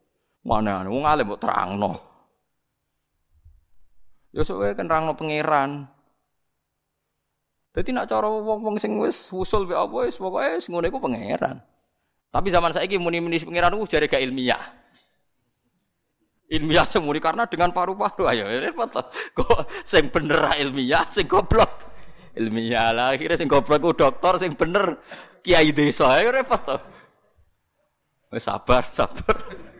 [0.46, 1.98] Mana wong alim mbok terangno.
[4.30, 5.90] Ya sok kan terangno pangeran.
[7.74, 11.58] Dadi nak cara wong-wong sing wis usul mbek apa wis pokoke wis ngono iku pangeran.
[12.30, 14.62] Tapi zaman saiki muni-muni pangeran ku jare gak ilmiah.
[16.46, 18.30] Ilmiah semuri karena dengan paru-paru.
[18.30, 18.94] Ayo repot
[19.34, 21.90] kok sing bener ilmiah sing goblok.
[22.38, 25.02] Ilmiah lah akhirnya sing goblok ku dokter sing bener.
[25.42, 26.78] Kiai desa ayo repot to.
[28.36, 29.74] Sabar sabar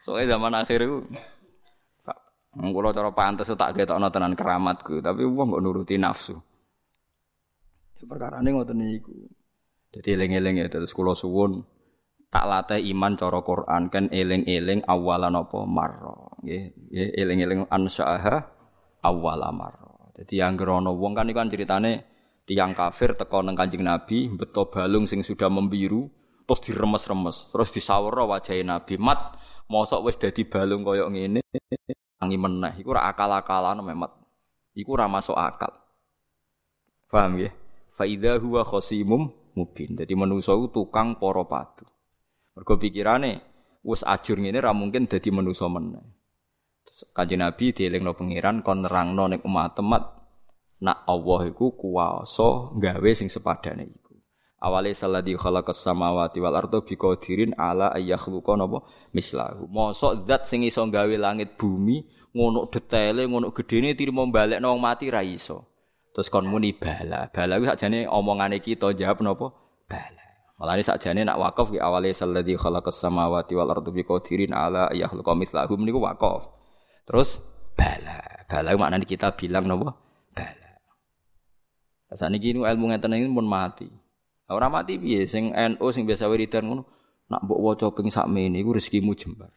[0.00, 0.98] soalnya zaman akhir itu
[2.50, 6.34] Kulo cara pantes tak ketokno tenan keramatku, tapi wong kok nuruti nafsu.
[7.94, 9.14] Ya perkara ini ngoten niku.
[9.94, 11.62] Dadi eling-eling ya terus kula suwun
[12.30, 16.14] tak latih iman cara Quran kan eling-eling awalan apa marra
[16.46, 16.62] nggih
[16.94, 18.46] nggih eling-eling ansaaha
[19.02, 21.92] awala marra dadi anggere ana wong kan iku kan ceritane
[22.46, 26.06] tiang kafir teko nang Kanjeng Nabi beto balung sing sudah membiru
[26.46, 29.34] terus diremes-remes terus disawara wajah Nabi mat
[29.70, 31.46] mosok wis dadi balung koyo ngene
[32.18, 32.74] tangi meneh.
[32.82, 34.12] Iku ora akal-akalan memet
[34.74, 35.70] iku ora masuk akal.
[37.06, 37.52] Paham nggih?
[37.94, 39.94] Fa idza huwa khasimum mubin.
[39.94, 41.86] Dadi manusa tukang para padu.
[42.58, 43.40] Mergo pikirane
[43.86, 46.02] wis ajur ngene ra mungkin dadi manusa meneh.
[47.14, 50.20] Kanjeng Nabi dielingno pangeran kon nerangno ning umat temat
[50.84, 54.09] nak Allah iku kuwasa gawe sing sepadane iku.
[54.60, 58.84] Awale salladzi khalaqas samawati wal arda biqadirin ala ayyakhluqa napa
[59.16, 59.64] mislahu.
[59.72, 62.04] Mosok zat sing iso gawe langit bumi
[62.36, 65.64] ngono detaile ngono gedene tirimo balekno wong mati ra iso.
[66.12, 67.32] Terus kon muni bala.
[67.32, 69.48] Bala kuwi sakjane omongane kita jawab napa?
[69.88, 70.24] Bala.
[70.60, 75.32] Malah ini sakjane nak wakaf ki awale salladzi khalaqas samawati wal ardi biqadirin ala yakhluqa
[75.40, 76.52] mithlahum niku wakaf.
[77.08, 77.40] Terus
[77.80, 78.44] bala.
[78.44, 79.96] Bala maknane kita bilang napa?
[80.36, 80.70] Bala.
[82.12, 83.88] Asane iki ilmu ngeten iki pun mati.
[84.50, 86.82] Ora mati piye sing NU sing biasa wiridan ngono
[87.30, 89.54] nak mbok waca ping sakmene iku rezekimu jembar.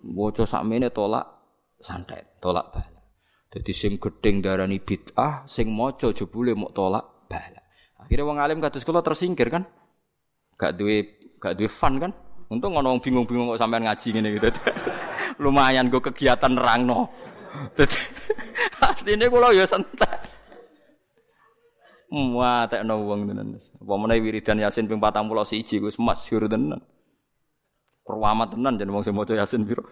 [0.00, 1.28] Waca sakmene tolak
[1.76, 3.00] santet, tolak bala.
[3.52, 7.60] Jadi sing gedeng darani bid'ah, sing maca jebule mok tolak bala.
[8.00, 9.68] Akhirnya wong alim kados kula tersingkir kan?
[10.58, 10.96] gak duwe
[11.38, 12.12] gak duwe fun kan.
[12.48, 14.48] Untung ngono bingung-bingung kok sampean ngaji ngene gitu.
[15.42, 17.08] Lumayan gue kegiatan rangno.
[17.76, 18.00] Dadi
[18.88, 20.27] asline kula ya santai.
[22.08, 23.60] Wah, tekno wong tenan.
[23.60, 26.80] Apa meneh wiridan Yasin ping 41 Gus masyhur tenan.
[28.00, 29.84] Kerwamat tenan jeneng wong sing maca Yasin piro?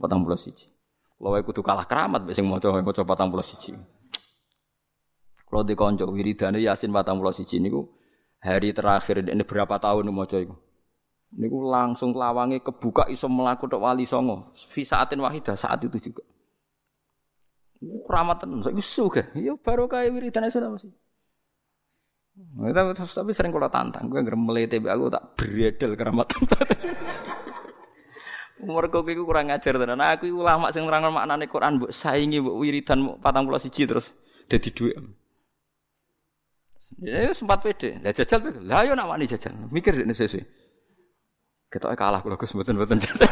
[0.00, 0.72] 41.
[1.16, 3.76] Kalau wae kudu kalah keramat mek sing maca maca 41.
[5.44, 7.84] Kalau di konco wiridane Yasin 41 niku
[8.40, 10.56] hari terakhir ini berapa tahun maca iku.
[11.36, 14.56] Niku langsung lawange kebuka iso melaku tok wali songo.
[14.56, 16.24] Fi saatin wahidah saat itu juga.
[18.08, 19.36] Ramatan, saya suka.
[19.36, 20.96] Ya baru kayak wiridan sudah masih.
[22.36, 26.44] Tapi, tapi sering kalau tantang, gue nggak melete aku tak beredel keramatan.
[28.60, 30.00] Umur kok iku kurang ngajar tenan.
[30.00, 34.16] Nah, aku ulama sing nerangno maknane Quran mbok saingi mbok wiridan 41 terus
[34.48, 34.96] dadi dhuwit.
[37.04, 38.00] Ya sempat pede.
[38.00, 38.60] Lah jajal pede.
[38.64, 39.52] Lah yo nak wani jajal.
[39.68, 40.40] Mikir nek sesuk.
[41.68, 43.28] Ketoke kalah kula Gus mboten-mboten jajal.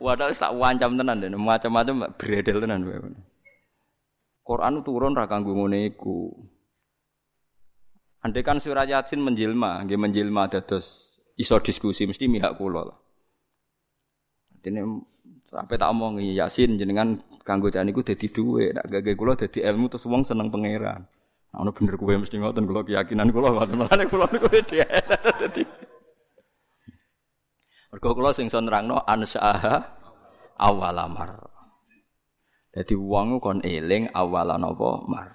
[0.00, 2.80] Wadah tak wancam tenan dan macam-macam beredel tenan.
[4.40, 6.32] Quran turun ra kanggo ngene iku.
[8.20, 12.98] Andai kan surah Yasin menjelma, nggih menjelma dados iso diskusi mesti mihak kula lah.
[15.48, 17.16] Sampai tak omong Yasin jenengan
[17.48, 21.08] kanggo jan niku dadi dhuwit, nak gage kula dadi ilmu terus wong seneng pangeran.
[21.50, 23.74] Ana bener kowe mesti ngoten kula keyakinan kula ngoten.
[23.80, 25.64] Mulane kula niku dadi.
[27.90, 29.82] Mergo kula sing nerangno ansaaha
[30.60, 31.42] awalamar.
[32.70, 35.28] Dadi wong kon eling awalan apa mar.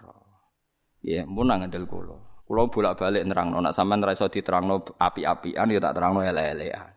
[1.03, 2.24] Ya, mun nang ngandel kula.
[2.45, 6.93] Kula bolak-balik nerangno nek sampean ora iso diterangno api-apian ya tak terangno elek-elekan.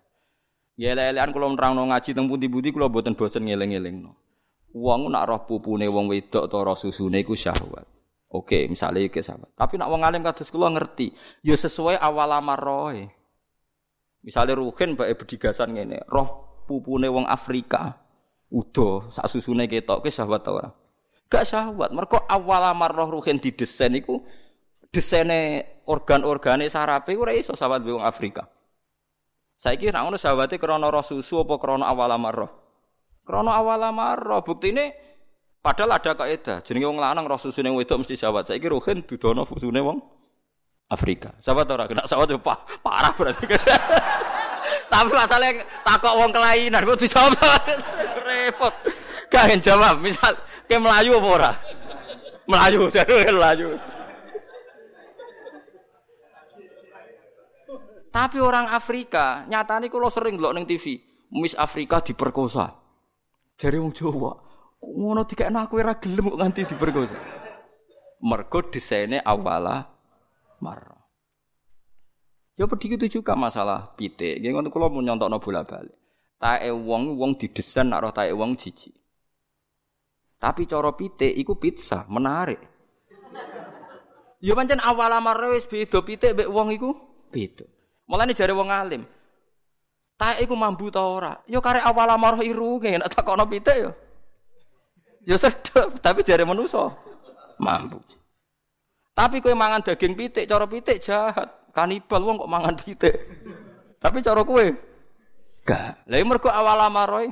[0.76, 4.12] Ya elek-elekan kula nerangno ngaji teng pundi-pundi kula boten bosen ngeling-elingno.
[4.76, 7.88] Wong nak roh pupune wong wedok ta roh susune iku syahwat.
[8.28, 9.48] Oke, misalnya ke sahabat.
[9.56, 13.08] Tapi nak wong alim kados kula ngerti, ya sesuai awal amaroe.
[14.20, 17.96] Misalnya Ruhin bae bedigasan ngene, roh pupune wong Afrika,
[18.52, 20.68] udo sak susune ketok ke sahabat ta ora?
[21.32, 24.20] Gak sahabat, mergo awal amar roh Ruhin didesain iku
[24.88, 28.48] desaine organ-organe sarape ora iso sahabat wong Afrika.
[29.58, 32.50] Saiki nek ngono sahabate krana roh susu apa krana awal amar roh?
[33.26, 35.06] Krana awal amar roh, buktine
[35.58, 38.46] Padahal ada kaidah, jenenge wong lanang roh susune wedok mesti sawat.
[38.46, 39.98] Saiki rohen dudono susune wong
[40.88, 41.34] Afrika.
[41.42, 43.44] Sawat ora kena sawat yo parah berarti.
[44.92, 47.34] Tapi masalahnya takok wong kelainan kok dijawab
[48.30, 48.72] repot.
[49.28, 50.00] Gak jawab.
[50.00, 50.32] Misal
[50.68, 51.52] Kayak Melayu apa ora?
[52.44, 53.68] Melayu, jadi Melayu.
[58.18, 60.98] Tapi orang Afrika, nyatane kalau sering ndelok ning TV,
[61.38, 62.74] Miss Afrika diperkosa.
[63.54, 64.34] Dari wong Jawa,
[64.82, 67.14] ngono dikekno aku ora gelem kok nganti diperkosa.
[68.18, 69.86] Mergo desainnya awala
[70.58, 70.98] marah.
[72.58, 74.42] Ya begitu juga masalah pitik.
[74.42, 75.94] Nggih ngono kula mau nyontokno bola-balik.
[76.42, 78.98] Tae wong wong didesain nak roh tae wong jijik.
[80.42, 82.58] Tapi cara pitik iku pizza, menarik.
[84.42, 86.98] Ya pancen awal amare wis beda pitik mbek wong iku
[87.30, 87.77] beda.
[88.08, 89.04] Mulane jare wong alim.
[90.18, 91.38] Tae iku mambu ta ora?
[91.46, 93.90] Ya karek awal amare irunge nek takono pitik ya.
[95.28, 96.90] Ya sedep, tapi jare manusa
[97.60, 98.00] mampu.
[99.12, 101.52] Tapi kowe mangan daging pitik, cara pitik jahat.
[101.76, 103.14] Kanibal wong kok mangan pitik.
[104.00, 104.66] Tapi cara kowe
[105.68, 106.08] gak.
[106.08, 107.28] Lah mergo awal amaroy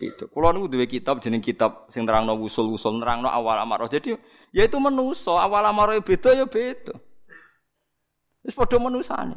[0.00, 0.24] itu.
[0.32, 3.90] Kulo niku duwe kitab jeneng kitab sing nerangno usul-usul nerangno awal amaroh.
[3.90, 4.16] Jadi
[4.54, 6.96] ya itu menuso, awal amaroh beda ya beda.
[8.40, 9.36] Wis padha menusane.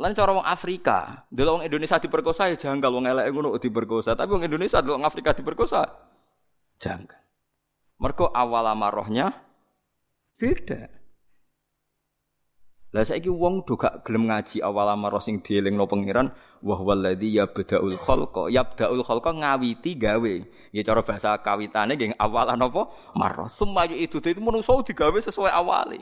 [0.00, 4.32] Mulane cara wong Afrika, delok wong Indonesia diperkosa ya janggal wong elek ngono diperkosa, tapi
[4.32, 5.84] wong Indonesia delok wong Afrika diperkosa
[6.80, 7.20] janggal.
[8.00, 9.28] Mergo awal amarohnya
[10.40, 10.88] beda.
[12.96, 16.32] Lah saiki wong do gak gelem ngaji awal amar sing dielingno pangeran
[16.64, 20.34] wa huwallazi yabda'ul khalqa yabda'ul khalqa ngawiti gawe.
[20.72, 22.88] Ya cara bahasa kawitane nggih awalan apa?
[23.12, 23.52] Marra.
[23.52, 26.00] Semayu itu itu menungso digawe sesuai awale.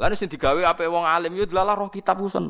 [0.00, 2.48] Lah sing digawe ape wong alim yo delalah roh kitab usen.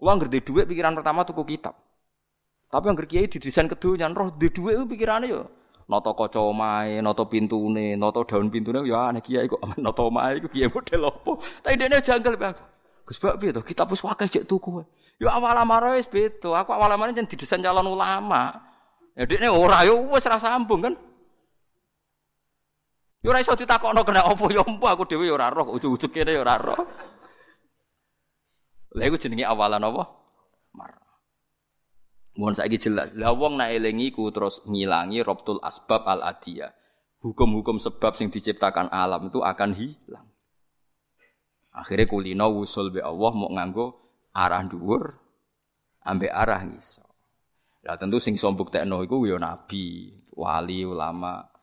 [0.00, 1.76] Wong ngerti dhuwit pikiran pertama tuku kitab.
[2.72, 5.44] Tapi yang kiai didesain kedunya roh di dhuwit pikirane yo
[5.86, 10.48] Noto kaca omahe, noto pintune, noto daun pintune ya aneh kiai kok noto omahe iku
[10.50, 11.38] kiai model opo.
[11.62, 12.58] Tapi dene janggal Pak.
[13.06, 13.62] Gus Bak piye to?
[13.62, 14.82] Kita wis cek tuku.
[15.22, 16.58] Ya awal amare wis beda.
[16.58, 18.50] Aku awal amare jan didesain calon ulama.
[19.14, 20.98] Ya dekne ora yo wis ra kan.
[23.26, 26.38] Yo ora iso ditakokno kena opo yo empu aku dhewe yo ora roh, ujug-ujug kene
[26.38, 26.78] yo ora roh.
[28.94, 30.02] Lha iku jenenge awalan apa?
[30.78, 30.94] Mar.
[32.38, 33.10] Mohon saiki jelas.
[33.18, 36.70] Lah wong nak eling iku terus ngilangi robtul asbab al adiyah.
[37.18, 40.30] Hukum-hukum sebab sing diciptakan alam itu akan hilang.
[41.74, 43.86] Akhirnya kulino wusul be Allah mau nganggo
[44.38, 45.18] arah dhuwur
[46.06, 47.02] ambek arah ngiso.
[47.82, 51.55] Lah tentu sing sombuk tekno iku yo nabi, wali, ulama.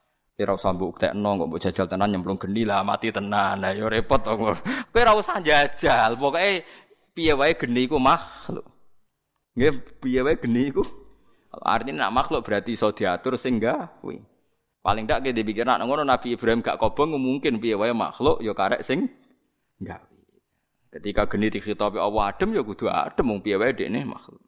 [0.43, 3.63] Kira usah mbok tekno kok mbok jajal tenan nyemplung geni lah mati tenan.
[3.63, 4.35] Lah yo repot to.
[4.35, 6.19] Kowe ora usah jajal.
[6.19, 6.67] Pokoke
[7.15, 8.67] piye wae geni iku makhluk.
[9.55, 9.73] Nggih,
[10.03, 10.83] piye wae geni iku.
[11.63, 14.15] Artinya nak makhluk berarti iso diatur sing gawe.
[14.83, 18.51] Paling ndak kita dipikir nak ngono Nabi Ibrahim gak kobong mungkin piye wae makhluk ya
[18.51, 19.07] karek sing
[19.79, 20.11] gawe.
[20.91, 24.43] Ketika geni dikhitabi Allah adem ya kudu adem wong piye wae dekne makhluk.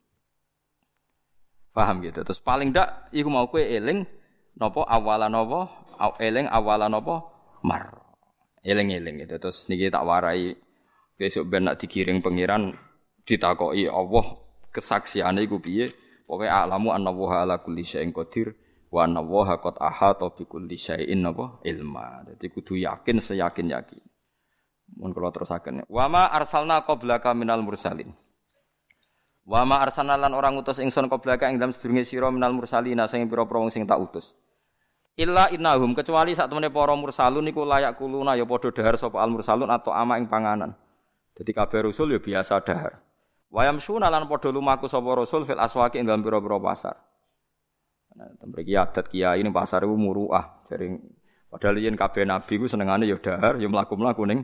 [1.71, 2.19] Paham gitu.
[2.19, 4.03] Terus paling ndak iku mau kowe eling
[4.55, 5.84] napa awalan napa
[6.19, 7.25] eling awalan napa
[7.65, 8.01] mar.
[8.65, 9.37] Eling-eling gitu.
[9.37, 10.57] Terus niki tak warai
[11.15, 12.73] besok ben nak dikiring pangeran
[13.23, 14.25] ditakoki Allah
[14.73, 15.93] kesaksiane iku piye?
[16.25, 18.57] Pokoke alamu annallaha ala kulli syai'in qadir
[18.89, 22.25] wa annallaha qad ahata bi kulli syai'in apa ilma.
[22.25, 24.01] Dadi kudu yakin seyakin-yakin.
[24.97, 25.85] Mun kula terusaken.
[25.85, 28.09] Wa ma arsalna qablaka minal mursalin.
[29.45, 33.29] Wa ma arsalna lan orang utus ingsun qablaka ing dalem sedurunge sira minal mursalina sing
[33.29, 34.33] pira-pira wong sing tak utus.
[35.16, 39.32] Illa innahum kecuali sak temene para mursalun niku layak kuluna ya padha dahar sapa al
[39.32, 40.76] mursalun atau ama ing panganan.
[41.39, 42.99] Jadi kabeh rasul ya biasa dahar.
[43.47, 46.99] Wayam suna lan padha lumaku sapa rasul fil aswaqi ing dalem pira-pira pasar.
[48.16, 50.68] Nah, temriki adat kiai ning pasar iku muruah.
[50.68, 50.99] Jadi
[51.47, 54.43] padahal yen kabeh nabi ku senengane ya dahar ya mlaku-mlaku ning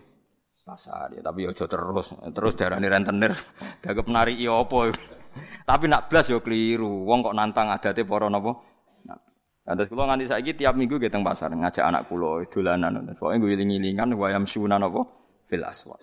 [0.64, 3.36] pasar ya tapi ya aja terus terus darani rentenir
[3.84, 4.94] dagep nari iya apa
[5.68, 8.71] tapi nak blas ya keliru wong kok nantang adate para napa
[9.62, 13.14] terus kula nganti saiki tiap minggu ge teng pasar ngajak anak kula dolanan.
[13.14, 15.06] Pokoke ngiling-ngilingan wayam suna napa
[15.46, 16.02] fil aswaq.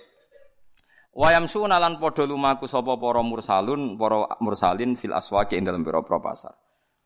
[1.18, 6.54] Wayam sunalan podo lumaku sapa para mursalun, para mursalin fil aswaqi ing dalem pira-pira pasar.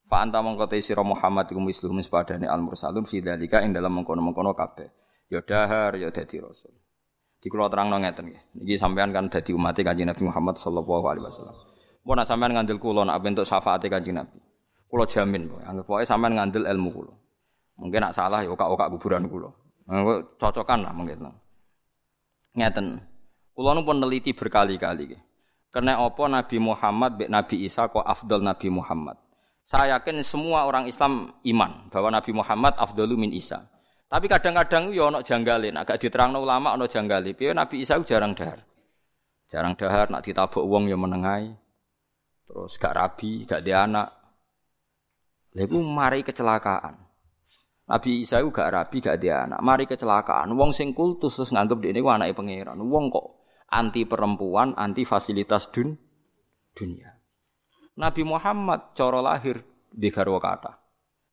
[0.04, 4.92] Fa anta mongko te Muhammad al mursalun fi dalika ing mengkono-mengkono kabeh.
[5.32, 6.76] Ya dahar ya dadi rasul.
[7.40, 8.42] Di kula terangno ngeten nggih.
[8.60, 11.56] Niki sampean kan dadi umat Kanjeng Nabi Muhammad sallallahu alaihi wasallam.
[12.04, 14.51] Mun sampean ngandel kula nak bentuk syafaate Kanjeng Nabi.
[14.92, 17.16] Kula jamin, anggap pokoke sampean ngandel ilmu kula.
[17.80, 19.48] Mungkin nak salah ya okak-okak kuburan kula.
[20.36, 21.32] Cocokan lah mungkin.
[22.52, 23.00] Ngeten.
[23.56, 25.16] Kulo nu pun neliti berkali-kali.
[25.72, 29.16] Karena apa Nabi Muhammad be Nabi Isa kok afdal Nabi Muhammad.
[29.64, 33.64] Saya yakin semua orang Islam iman bahwa Nabi Muhammad afdalu min Isa.
[34.12, 37.32] Tapi kadang-kadang yo ono janggalin, agak diterangno ulama ono janggali.
[37.32, 38.60] Piye Nabi Isa jarang dahar.
[39.48, 41.48] Jarang dahar nak ditabuk wong yo menengai.
[42.44, 44.21] Terus gak rabi, gak dia anak.
[45.52, 46.96] Lalu mari kecelakaan.
[47.92, 49.60] Nabi Isa itu gak rabi, gak dia anak.
[49.60, 50.48] Mari kecelakaan.
[50.56, 52.78] Wong sing kultus terus nganggep dia ini anaknya pangeran.
[52.80, 53.26] Wong kok
[53.68, 55.92] anti perempuan, anti fasilitas dun
[56.72, 57.12] dunia.
[58.00, 59.60] Nabi Muhammad coro lahir
[59.92, 60.72] di garwa kata.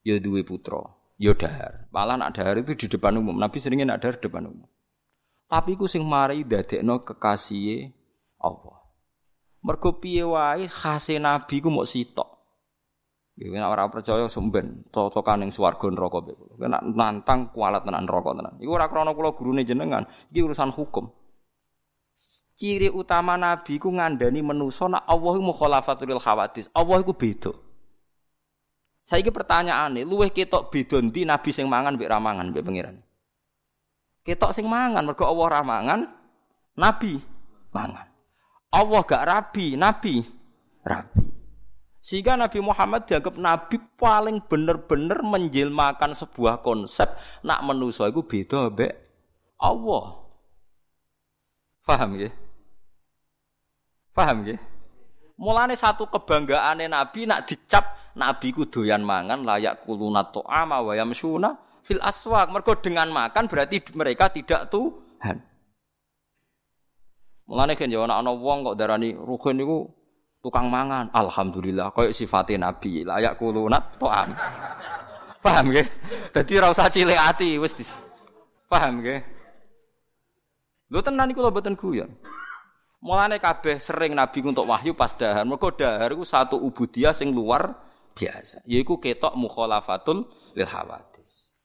[0.03, 0.83] Ya duwe putra,
[1.15, 1.87] ya dahar.
[1.91, 3.35] Malah nak dahar itu di depan umum.
[3.39, 4.67] Nabi seringnya nak dahar di depan umum.
[5.47, 7.87] Tapi ku sing mari dadekno kekasih
[8.43, 8.79] Allah.
[9.59, 12.38] Mergo piye wae khase nabi ku mok sitok.
[13.39, 16.53] Nek ora percaya sumben, cocokan ning swarga neraka mbek kula.
[16.67, 18.59] Nek nantang kualat tenan neraka tenan.
[18.59, 21.07] Iku ora krana kula gurune jenengan, iki urusan hukum.
[22.59, 26.67] Ciri utama nabi ku ngandani menusa nek Allah iku mukhalafatul khawatis.
[26.75, 27.55] Allah iku beda.
[29.07, 32.99] Saiki pertanyaane, luweh ketok beda ndi nabi sing mangan mbek ramangan mbek pangeran?
[34.27, 35.99] Ketok sing mangan mergo Allah ramangan,
[36.75, 37.23] nabi
[37.71, 38.11] mangan.
[38.75, 40.27] Allah gak rabi, nabi
[40.83, 41.28] rabi.
[41.99, 47.11] Sehingga Nabi Muhammad dianggap Nabi paling bener-bener menjelmakan sebuah konsep
[47.43, 48.87] nak menuso itu beda be
[49.59, 50.23] Allah.
[51.83, 52.31] Paham ya?
[54.15, 54.55] Paham ya?
[55.35, 61.55] Mulane satu kebanggaane Nabi nak dicap Nabi ku doyan mangan layak kulunat to'ama wa yamsuna
[61.83, 62.47] fil aswak.
[62.47, 65.43] Mergo dengan makan berarti mereka tidak Tuhan.
[67.47, 69.98] Mulane kan ya ana wong kok darani rukun niku
[70.39, 71.11] tukang mangan.
[71.11, 74.35] Alhamdulillah, koyo sifatnya Nabi, layak kulunat to'am.
[75.39, 75.87] Paham nggih?
[76.35, 77.91] Dadi ora usah cilik ati, wis dis.
[78.67, 79.23] Paham nggih?
[80.89, 82.11] Lho tenan iku lho mboten guyon.
[82.99, 85.47] Mulane kabeh sering Nabi untuk wahyu pas dahar.
[85.47, 87.71] Mergo dahar iku satu ubudiyah sing luar
[88.11, 88.59] biasa.
[88.67, 90.27] Yaiku ketok mukhalafatul
[90.57, 91.55] lil hawadis.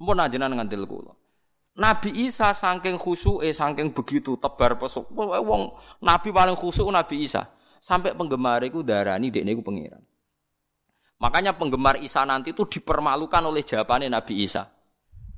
[0.00, 1.12] Mun ajenan ngandel kula.
[1.78, 5.06] Nabi Isa saking khusuke saking begitu tebar pesuk.
[5.12, 7.44] Wong Nabi paling khusuk Nabi Isa.
[7.78, 10.02] Sampai penggemar itu darani dekne iku pangeran.
[11.18, 14.66] Makanya penggemar Isa nanti itu dipermalukan oleh jawabannya Nabi Isa.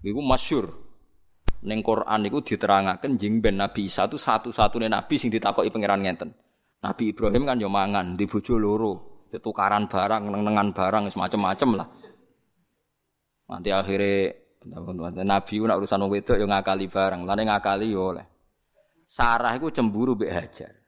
[0.04, 0.68] Iku masyur.
[1.60, 6.32] Neng Quran itu diterangaken jing ben Nabi Isa itu satu-satunya nabi sing ditakoki pangeran ngenten.
[6.80, 8.92] Nabi Ibrahim kan yo mangan di bojo loro,
[9.28, 11.88] tukaran barang, neng-nengan barang semacam-macam lah.
[13.52, 14.32] Nanti akhirnya
[15.20, 18.24] Nabi nak urusan wedok yo ngakali barang, lane ngakali yo oleh.
[19.04, 20.79] Sarah itu cemburu mbek Hajar.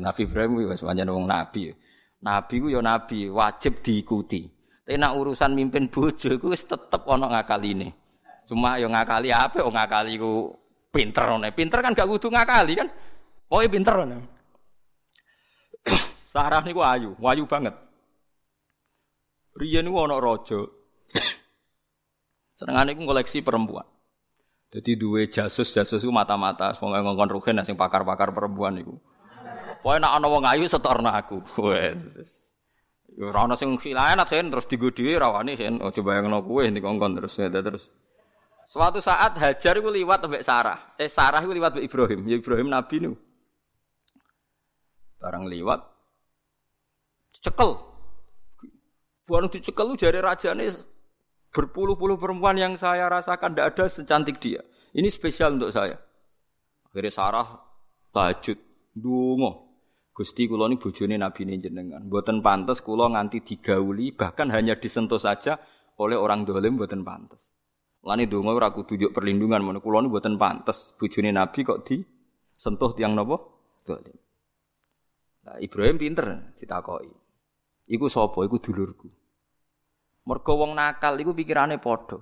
[0.00, 1.74] Nabi Ibrahim wis pancen wong nabi.
[2.20, 4.44] Nabi ku ya nabi, wajib diikuti.
[4.84, 7.94] Tapi nak urusan mimpin bojo iku wis tetep ana ngakaline.
[8.50, 10.50] Cuma ya ngakali apa wong ngakali ku
[10.90, 11.48] pinter ngene.
[11.54, 12.88] Pinter kan gak kudu ngakali kan.
[13.48, 14.16] Oh, pinter ngene.
[16.30, 17.74] Sarah niku ayu, wayu banget.
[19.54, 20.60] Riyen niku ana raja.
[22.58, 23.86] Senengane iku koleksi perempuan.
[24.70, 28.94] Jadi dua jasus jasus itu mata-mata, semoga ngongkon rugen sing pakar-pakar perempuan itu.
[29.80, 31.40] Pokoke nek ana wong ayu setorno aku.
[31.64, 32.44] Wes.
[33.16, 35.80] Ora ana sing khilanat sen terus digo dhewe rawane sen.
[35.80, 37.88] Oh coba bayangno kowe dikongkon terus ya terus.
[38.68, 40.94] Suatu saat Hajar iku liwat mbek Sarah.
[41.00, 42.20] Eh Sarah iku liwat mbek Ibrahim.
[42.28, 43.16] Ya Ibrahim nabi nu.
[45.18, 45.80] Barang liwat
[47.40, 47.80] cekel.
[49.24, 50.70] Bukan dicekel lu jari rajane
[51.50, 54.62] berpuluh-puluh perempuan yang saya rasakan tidak ada secantik dia.
[54.90, 55.98] Ini spesial untuk saya.
[56.90, 57.46] Akhirnya Sarah
[58.10, 58.58] tajud,
[58.90, 59.69] dungo.
[60.20, 62.04] Gusti kula ini bojone nabi ini jenengan.
[62.04, 65.56] Mboten pantas kula nganti digauli bahkan hanya disentuh saja
[65.96, 67.48] oleh orang dolim mboten pantas.
[68.04, 72.92] Lani donga ora kudu njuk perlindungan men kula ini mboten pantas bojone nabi kok disentuh
[72.92, 73.40] tiang napa?
[73.88, 74.12] Dolim.
[75.48, 77.08] Nah, Ibrahim pinter ditakoki.
[77.88, 78.44] Iku sapa?
[78.44, 79.08] Iku dulurku.
[80.28, 82.20] Mergo wong nakal iku pikirane padha.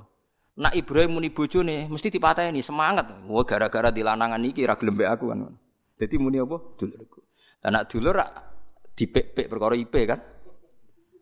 [0.55, 3.11] Nak Ibrahim muni bojone mesti dipateni semangat.
[3.27, 5.51] Wah gara-gara dilanangan iki ra gelem aku kan.
[5.99, 6.63] Dadi muni apa?
[6.79, 7.27] Dulurku.
[7.67, 8.19] Anak dulur
[8.95, 10.21] dipek-pek perkara IP kan.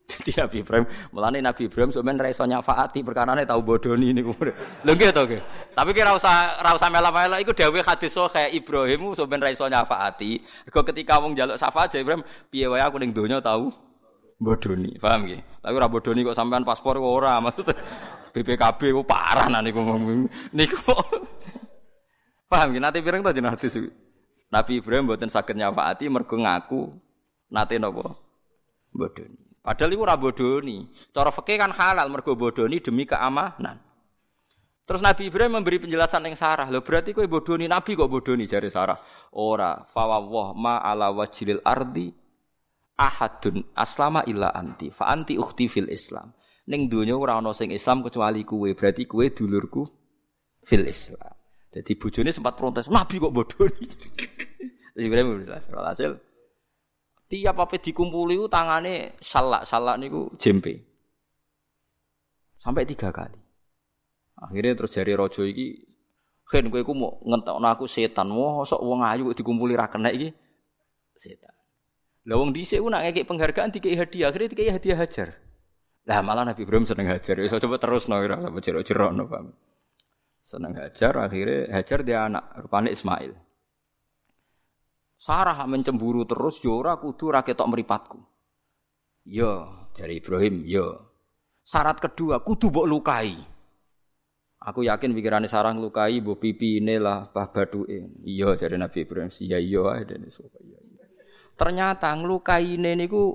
[0.12, 4.30] Jadi Nabi Ibrahim, mulane Nabi Ibrahim sebenarnya ra iso nyafaati perkarane tau bodoni niku.
[4.86, 5.42] Lho nggih to nggih.
[5.74, 10.32] Tapi kira usah ra usah mela-mela iku dawuh hadis kayak Ibrahim sebenarnya ra iso nyafaati.
[10.70, 13.74] Mergo ketika wong njaluk syafaat Ibrahim, piye wae aku ning donya tau
[14.38, 14.94] bodoni.
[15.02, 15.40] Paham nggih?
[15.58, 17.66] Tapi ora bodoni kok sampean paspor kok ora maksud
[18.30, 19.82] BPKB kok parah nah niku
[20.54, 20.94] niku.
[22.46, 22.82] Paham nggih?
[22.82, 23.90] Nanti pireng to jeneng hadis iki.
[24.50, 26.94] Nabi Ibrahim mboten saged nyafaati mergo ngaku
[27.50, 28.14] nate napa
[28.94, 29.38] bodoni.
[29.66, 30.86] Padahal iku ora bodoni.
[31.10, 33.82] Cara fikih kan halal mergo bodoni demi keamanan.
[34.86, 36.70] Terus Nabi Ibrahim memberi penjelasan yang Sarah.
[36.70, 38.94] Loh berarti kowe bodoni Nabi kok bodoni jari Sarah.
[39.34, 42.14] Ora, fawwah ma ala wajilil ardi
[42.94, 44.94] ahadun aslama illa anti.
[44.94, 46.30] Fa anti ukhti fil Islam.
[46.70, 48.70] Ning donya ora ana Islam kecuali kowe.
[48.78, 49.82] Berarti kowe dulurku
[50.62, 51.35] fil Islam.
[51.76, 53.68] Jadi bujoni sempat protes, Nabi kok bodoh.
[54.96, 55.68] Ibrahim jelas.
[55.68, 56.16] Hasil
[57.28, 60.80] tiap apa dikumpuli itu tangannya salak salak niku jempe.
[62.56, 63.36] Sampai tiga kali.
[64.40, 65.84] Akhirnya terus jari rojo iki,
[66.48, 68.32] "Ken kowe iku mau ngentokno aku setan.
[68.32, 70.32] Mosok wong ayu kok dikumpuli ra kena iki
[71.12, 71.52] setan."
[72.26, 75.28] Lah wong dhisik ku nak ngekek penghargaan dikei hadiah, akhirnya dikei hadiah hajar.
[76.08, 77.36] Lah malah Nabi Ibrahim seneng hajar.
[77.38, 79.52] Wis coba terus no apa jero-jero no paham.
[80.46, 83.34] Seneng hajar, akhirnya hajar dia anak rupane Ismail.
[85.18, 88.18] Sarah mencemburu terus yo ora kudu ra ketok mripatku.
[89.26, 91.02] Yo, dari Ibrahim, yo.
[91.66, 93.34] Syarat kedua, kudu mbok lukai.
[94.62, 98.22] Aku yakin pikirannya Sarah ngelukai mbok pipi lah bah baduke.
[98.22, 101.04] Iya dari Nabi Ibrahim, iya iya ae dene iya, iya.
[101.58, 103.34] Ternyata ngelukai ini niku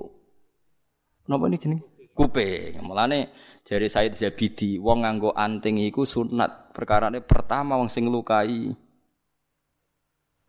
[1.28, 1.80] napa ini jeneng?
[2.16, 2.80] Kuping.
[2.84, 3.32] Mulane
[3.62, 6.74] jari Said Zabidi, wong nganggo anting iku sunat.
[6.74, 8.72] Perkarane pertama wong sing ngelukai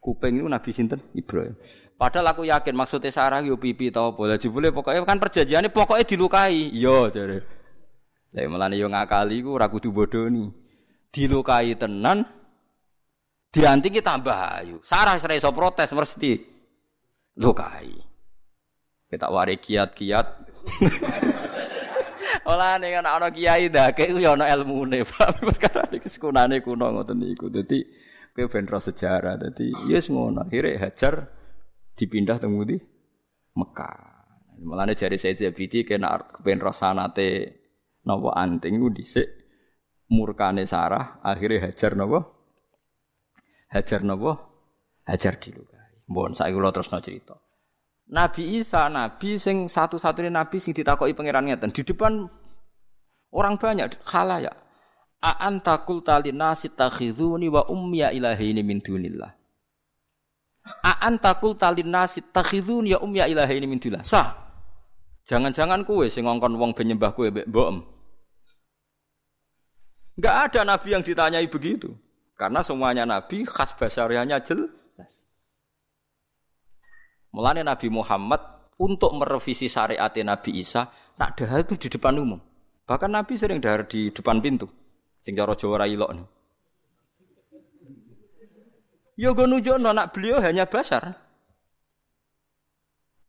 [0.04, 1.56] kuping itu Nabi sinten Ibrahim.
[1.96, 6.76] Padahal aku yakin maksudnya Sarah yo pipi tau boleh jebule pokoknya kan perjanjiannya pokoknya dilukai.
[6.76, 7.40] Yo jare.
[8.36, 10.52] Lah melane yo ngakali ku ora kudu bodoni.
[11.14, 12.28] Dilukai tenan
[13.54, 14.78] dianti kita tambah ayu.
[14.84, 16.32] Sarah ora iso protes mesti
[17.40, 17.94] lukai.
[19.08, 20.28] Kita wari kiat-kiat.
[22.50, 25.40] Olah ning ana kiai ndake ku yo ana ilmune, Pak.
[25.40, 27.54] Perkara iki sekunane kuno ngoten niku.
[27.54, 27.86] Dadi
[28.34, 29.38] kowe ben sejarah.
[29.38, 30.44] Dadi yes ngono.
[30.44, 31.30] Akhire hajar
[31.94, 32.78] dipindah teng di
[33.54, 34.14] Mekah.
[34.64, 37.30] Mulane jari Said Zabidi kena kepen rosanate
[38.06, 39.28] napa anting ku dhisik
[40.14, 42.20] murkane Sarah akhirnya hajar napa?
[43.74, 44.32] Hajar napa?
[45.10, 46.08] Hajar dilukai.
[46.08, 47.43] Mbon saiki kula terusno cerita.
[48.14, 52.30] Nabi Isa nabi sing satu-satunya nabi sing ditakoki pangeran ngeten di depan
[53.34, 54.54] orang banyak khalayak.
[55.24, 59.34] A anta qulta nasi takhizuni wa ummiya ilahi min dunillah.
[60.64, 64.32] Aan takul talin nasi takhidun ya um ya ilahi ini min Sah.
[65.28, 67.68] Jangan-jangan kue sing ngongkon wong penyembah kue mbek mbok.
[70.20, 71.92] Enggak ada nabi yang ditanyai begitu.
[72.40, 75.28] Karena semuanya nabi khas basariahnya jelas.
[77.34, 78.40] Mulane Nabi Muhammad
[78.78, 80.86] untuk merevisi syariat Nabi Isa,
[81.18, 82.38] nak dahar itu di depan umum.
[82.86, 84.70] Bahkan Nabi sering dahar di depan pintu.
[85.24, 86.14] Sing cara Jawa ra ilok.
[89.18, 91.18] Ya gue nunjukno anak beliau hanya basar.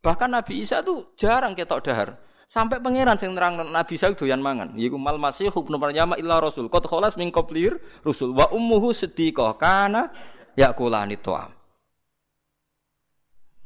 [0.05, 2.21] Bahkan Nabi Isa tuh jarang ketok dahar.
[2.45, 4.77] Sampai pangeran sing nerang Nabi Isa doyan mangan.
[4.77, 6.69] Yiku mal masih hubnu Maryam illa rasul.
[6.69, 10.13] Qad khalas min qablir rusul wa ummuhu siddiqah kana
[10.61, 11.64] yakulani to'am.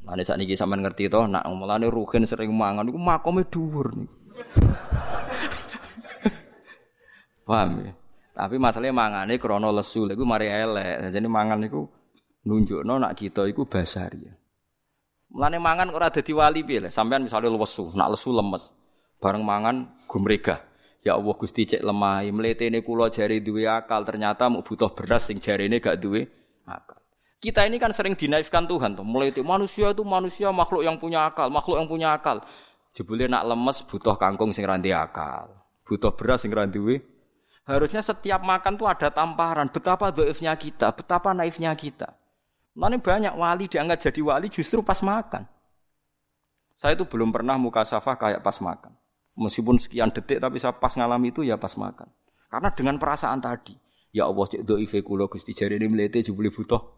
[0.08, 4.16] Mane saat niki sampean ngerti toh, nak mulane rugen sering mangan iku makome dhuwur niku.
[7.48, 7.92] Paham ya?
[8.32, 11.12] Tapi masalahnya mangane krono lesu, iku mari elek.
[11.12, 11.84] Jadi mangan iku
[12.48, 14.24] nunjukno nak kita iku basari.
[15.28, 18.64] Mulane mangan ora dadi wali piye Sampean misalnya lesu, nak lesu lemes.
[19.20, 20.64] Bareng mangan gumrega.
[21.04, 25.36] Ya Allah Gusti cek lemah, mletene kula jari duwe akal, ternyata mau butuh beras sing
[25.36, 26.24] jarine gak duwe
[26.64, 26.98] akal.
[27.38, 29.06] Kita ini kan sering dinaifkan Tuhan tuh.
[29.06, 32.42] Mulai itu manusia itu manusia makhluk yang punya akal, makhluk yang punya akal.
[32.90, 35.54] Jebule nak lemes butuh kangkung sing randi akal,
[35.86, 36.82] butuh beras sing randi
[37.62, 39.70] Harusnya setiap makan tuh ada tamparan.
[39.70, 42.16] Betapa doifnya kita, betapa naifnya kita.
[42.74, 45.46] Mana banyak wali diangkat jadi wali justru pas makan.
[46.74, 48.96] Saya itu belum pernah muka safah kayak pas makan.
[49.38, 52.10] Meskipun sekian detik tapi saya pas ngalami itu ya pas makan.
[52.50, 53.76] Karena dengan perasaan tadi,
[54.10, 56.97] ya Allah cek do ife kulo Gusti jari ini melete jubli butuh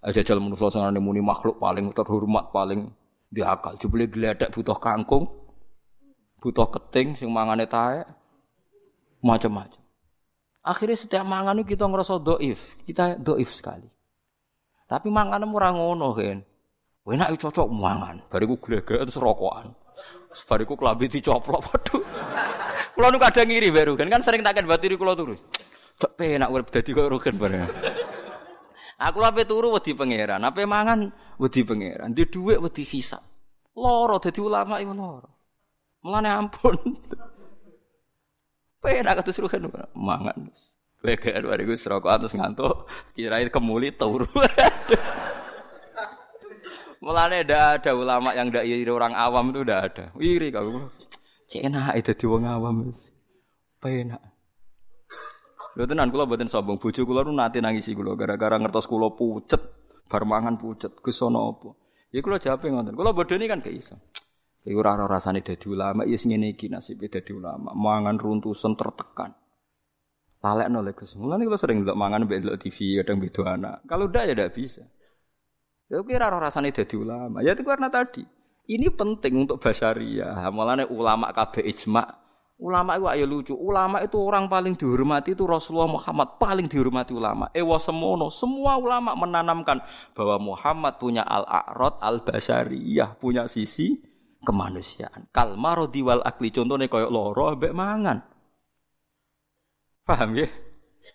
[0.00, 2.88] Aja jalan manusia sangat muni makhluk paling terhormat paling
[3.28, 3.76] diakal.
[3.76, 5.28] Jubli geledak butuh kangkung,
[6.40, 8.00] butuh keting sing mangane tae
[9.20, 9.76] macam-macam.
[10.64, 13.88] Akhirnya setiap mangan itu kita ngerasa doif, kita doif sekali.
[14.88, 16.40] Tapi mangan ora ngono kan.
[17.10, 18.22] Enak cocok mangan.
[18.30, 19.74] Bariku glegeken serokokan.
[20.46, 21.60] Bariku klambi dicoplok.
[21.68, 22.02] Waduh.
[22.94, 25.34] Kula nu kadang ngiri baru kan kan sering takkan batiri kula turu.
[25.98, 27.66] Tok penak urip dadi kok rugen bareng.
[29.00, 31.08] Aku ape turu wedi pangeran, ape mangan
[31.40, 32.12] wedi pangeran.
[32.12, 33.24] Di dhuwit wedi hisab.
[33.72, 35.30] Loro dadi ulama iku loro.
[36.04, 36.76] Mulane ampun.
[38.84, 40.52] Penak kados rugen mangan.
[41.00, 42.84] Leger bariku serokokan terus ngantuk,
[43.16, 44.28] kirain kemuli turu.
[47.00, 50.04] Mulane ndak ada ulama yang ndak iri orang awam itu ndak ada.
[50.20, 50.92] Iri kau.
[51.48, 52.92] Enak itu di wong awam.
[53.80, 54.29] Penak.
[55.80, 59.64] Lho tenan kula mboten sombong, bojo kula nu nate nangisi kula gara-gara ngertos kula pucet,
[60.12, 61.72] bar mangan pucet, Gus ana apa?
[62.12, 62.92] Ya kula jawabe ngoten.
[62.92, 63.96] Kula bodoni kan gak iso.
[64.60, 69.32] Iku ora rasane dadi ulama, ya sing ngene iki nasibe dadi ulama, mangan runtusan tertekan.
[70.44, 71.16] Lalek nolak Gus.
[71.16, 73.76] Mulane kalau sering ndelok mangan mbek ndelok TV kadang beda anak.
[73.88, 74.84] Kalau udah ya tidak bisa.
[75.88, 77.40] Ya kira roh rasane dadi ulama.
[77.40, 78.20] Ya itu karena tadi.
[78.68, 80.28] Ini penting untuk basaria.
[80.52, 82.19] Mulane ulama kabeh ijma
[82.60, 83.54] Ulama itu ayo lucu.
[83.56, 87.48] Ulama itu orang paling dihormati itu Rasulullah Muhammad paling dihormati ulama.
[87.56, 89.80] Ewa semono, semua ulama menanamkan
[90.12, 93.96] bahwa Muhammad punya al-a'rad al-basariyah, punya sisi
[94.44, 95.32] kemanusiaan.
[95.32, 98.20] Kalmaro diwal akli contohnya kayak loro ambek mangan.
[100.04, 100.48] Paham ya?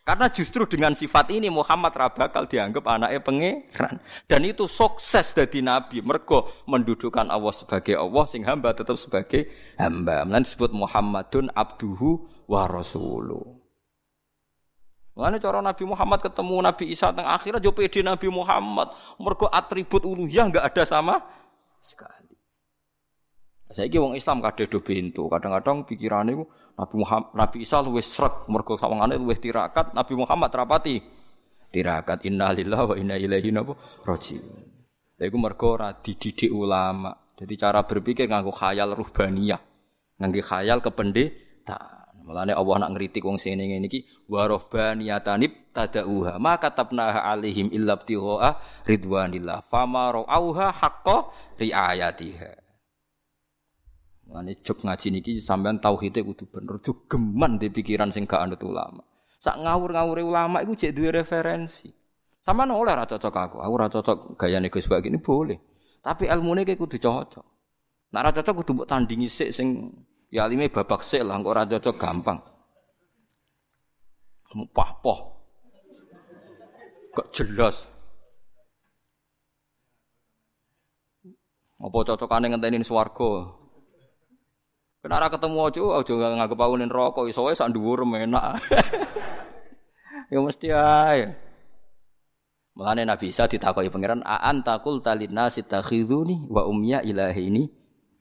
[0.06, 3.98] Karena justru dengan sifat ini Muhammad rabakal dianggap anaknya pangeran.
[4.30, 6.06] Dan itu sukses dari Nabi.
[6.06, 9.50] Mergo mendudukkan Allah sebagai Allah, sing hamba tetap sebagai
[9.82, 10.22] hamba.
[10.22, 13.66] Melan disebut Muhammadun abduhu wa rasuluh.
[15.18, 18.94] Mulane cara Nabi Muhammad ketemu Nabi Isa teng akhirnya jo pede Nabi Muhammad.
[19.18, 21.26] Mergo atribut uluhiyah enggak ada sama
[21.82, 22.35] sekali.
[23.74, 26.38] Saya wong Islam kadhe do bento, kadang-kadang pikirane
[26.76, 31.02] Nabi Muhammad, Nabi Isa luwih srek mergo sawangane luwih tirakat, Nabi Muhammad rapati
[31.74, 33.50] tirakat innalillahi wa inna ilaihi
[34.06, 34.76] rajiun.
[35.16, 37.16] Lha iku mergo ora dididik ulama.
[37.36, 39.60] Jadi cara berpikir nganggo khayal ruhbaniyah.
[40.20, 42.24] Nganggo khayal kependetaan.
[42.26, 48.02] Mulane Allah nak ngritik wong sing ngene iki wa ruhbaniyatanib tadauha ma katabnaha alaihim illa
[48.02, 51.30] ibtigha ridwanillah fama ra'auha haqqa
[51.62, 52.65] riayatiha.
[54.26, 58.62] Mane jog ngaji niki sampean tauhide kudu bener, kudu geman di pikiran sing gak anut
[58.66, 59.06] ulama.
[59.38, 61.94] Sak ngawur-ngawure ulama iku jek duwe referensi.
[62.42, 65.58] Sampean oleh ra cocok aku, aku ra cocok gayane Gus Bak ini boleh.
[66.02, 67.46] Tapi ilmune ki kudu cocok.
[68.14, 69.94] Nek ra cocok kudu mbok tandingi sik sing
[70.30, 72.38] ya alime babak sik lah, kok ora cocok gampang.
[74.74, 75.20] Pah-poh.
[77.18, 77.90] Kok jelas.
[81.82, 83.65] Apa cocokane ngenteni swarga?
[85.06, 88.58] Kenara ketemu ojo, ojo nggak nganggep aku rokok, iso wae sak dhuwur enak.
[90.34, 91.30] ya mesti ae.
[92.74, 97.70] Mulane Nabi Isa ditakoki pangeran, "A anta qul nasi takhiduni wa ummiya ini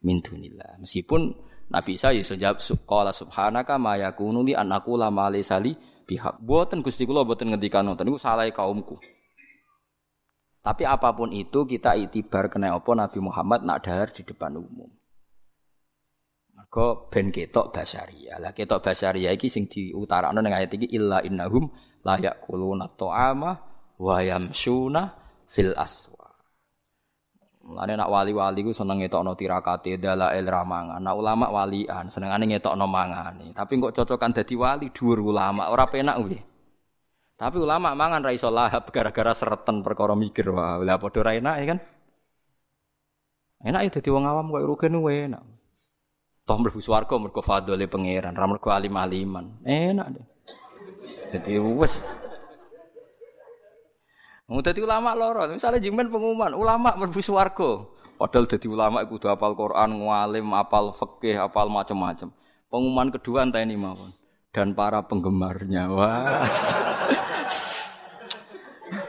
[0.05, 1.33] min dunillah." Meskipun
[1.73, 5.73] Nabi Isa iso jawab qala subhanaka ma yakunu li an aqula ma laysa li
[6.05, 6.45] bihaq.
[6.45, 9.01] Boten Gusti kula boten ngendikan ngoten niku salah kaumku.
[10.61, 14.93] Tapi apa pun itu kita itibar kena apa Nabi Muhammad nak dahar di depan umum.
[16.55, 18.39] Mergo ben ketok basaria.
[18.39, 21.67] Lah ketok basaria iki sing diutarakno ning ayat iki illa innahum
[22.07, 23.51] la yaquluna ta'ama
[23.99, 25.03] wa yamsuna
[25.51, 26.31] fil aswa.
[27.65, 31.01] Mulane nak wali-wali ku seneng ngetokno tirakate dalail ramangan.
[31.01, 33.51] Nak ulama walian senengane ngetokno mangane.
[33.57, 36.39] Tapi kok cocokan dadi wali dhuwur ulama ora penak kuwi.
[37.35, 40.79] Tapi ulama mangan ra iso lahap gara-gara sereten perkara mikir wah.
[40.79, 41.79] Lah padha ra enak ya kan?
[43.65, 45.54] Enak ya dadi wong awam kok rugen enak.
[46.45, 49.65] Toh mlebu swarga mergo fadhole pangeran, ra mergo alim-aliman.
[49.65, 50.27] Enak deh.
[51.33, 52.05] Jadi wes.
[54.45, 57.89] Mau dadi ulama loro, misalnya jimen pengumuman, ulama mlebu swarga.
[58.21, 62.29] Padahal dadi ulama iku kudu hafal Quran, ngalim, hafal fikih, hafal macam-macam.
[62.69, 64.13] Pengumuman kedua entah ini mawon.
[64.53, 65.91] Dan para penggemarnya.
[65.91, 66.47] Wah.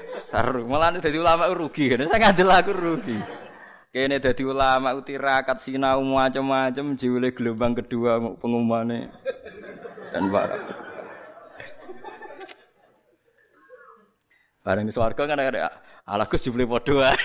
[0.07, 1.93] Seru, malah dadi ulama rugi.
[1.99, 3.44] Saya ngadil aku rugi.
[3.95, 9.07] Kene dadi ulama utirakat sinau macam-macam jiwile gelombang kedua pengumumane.
[10.11, 10.59] Dan para
[14.67, 17.15] Bareng swarga kan ada ala Gus jumlah padha.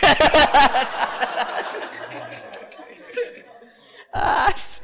[4.15, 4.79] As.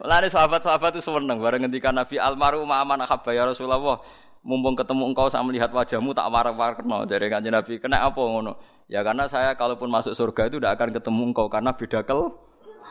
[0.00, 4.00] Mulane sahabat-sahabat itu seneng bareng ngendikan Nabi almarhum aman ahabba ya Rasulullah.
[4.40, 7.76] Mumpung ketemu engkau saya melihat wajahmu tak warak-warakno dari kanjeng Nabi.
[7.76, 8.77] Kena apa ngono?
[8.88, 12.32] Ya karena saya kalaupun masuk surga itu tidak akan ketemu engkau karena beda kel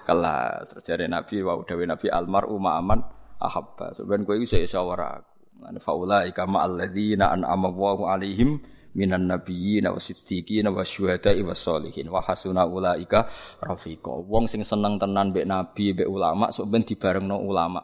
[0.06, 0.70] kelas.
[0.78, 3.02] Terjadi Nabi wa dawe Nabi almar umma aman
[3.42, 3.98] ahabba.
[3.98, 5.34] Sebenarnya kowe iso iso ora aku.
[5.58, 8.62] Lan faula ika ma alladzina an'ama Allahu alaihim
[8.94, 13.26] minan nabiyyin wa siddiqin wa syuhada'i was sholihin wa hasuna ulaika
[13.58, 14.22] rafiqa.
[14.22, 17.82] Wong sing seneng tenan mbek nabi mbek ulama sok ben dibarengno ulama.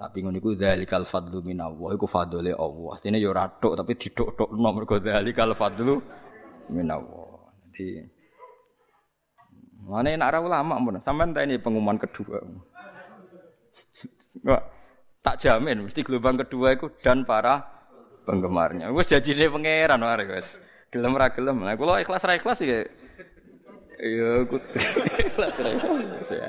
[0.00, 2.88] Tapi ngono iku dzalikal fadlu minallah iku fadlule Allah.
[2.96, 6.00] Artine yo ya ratok tapi didok-dokno mergo dzalikal fadlu
[6.68, 7.50] minallah.
[7.72, 8.04] Jadi
[9.82, 12.38] mana nak ulama pun sampean ini pengumuman kedua.
[14.38, 14.62] Enggak,
[15.22, 17.66] tak jamin mesti gelombang kedua itu dan para
[18.26, 18.94] penggemarnya.
[18.94, 20.58] Wis janjine pangeran wae wis.
[20.92, 21.64] Gelem ra gelem.
[21.64, 22.84] Nah kula ikhlas ra ikhlas ya.
[24.02, 24.60] Ya aku
[25.18, 26.46] ikhlas ra ikhlas ya.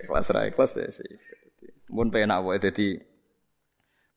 [0.00, 1.12] Ikhlas ra ikhlas ya sih.
[1.90, 3.00] Mun penak wae dadi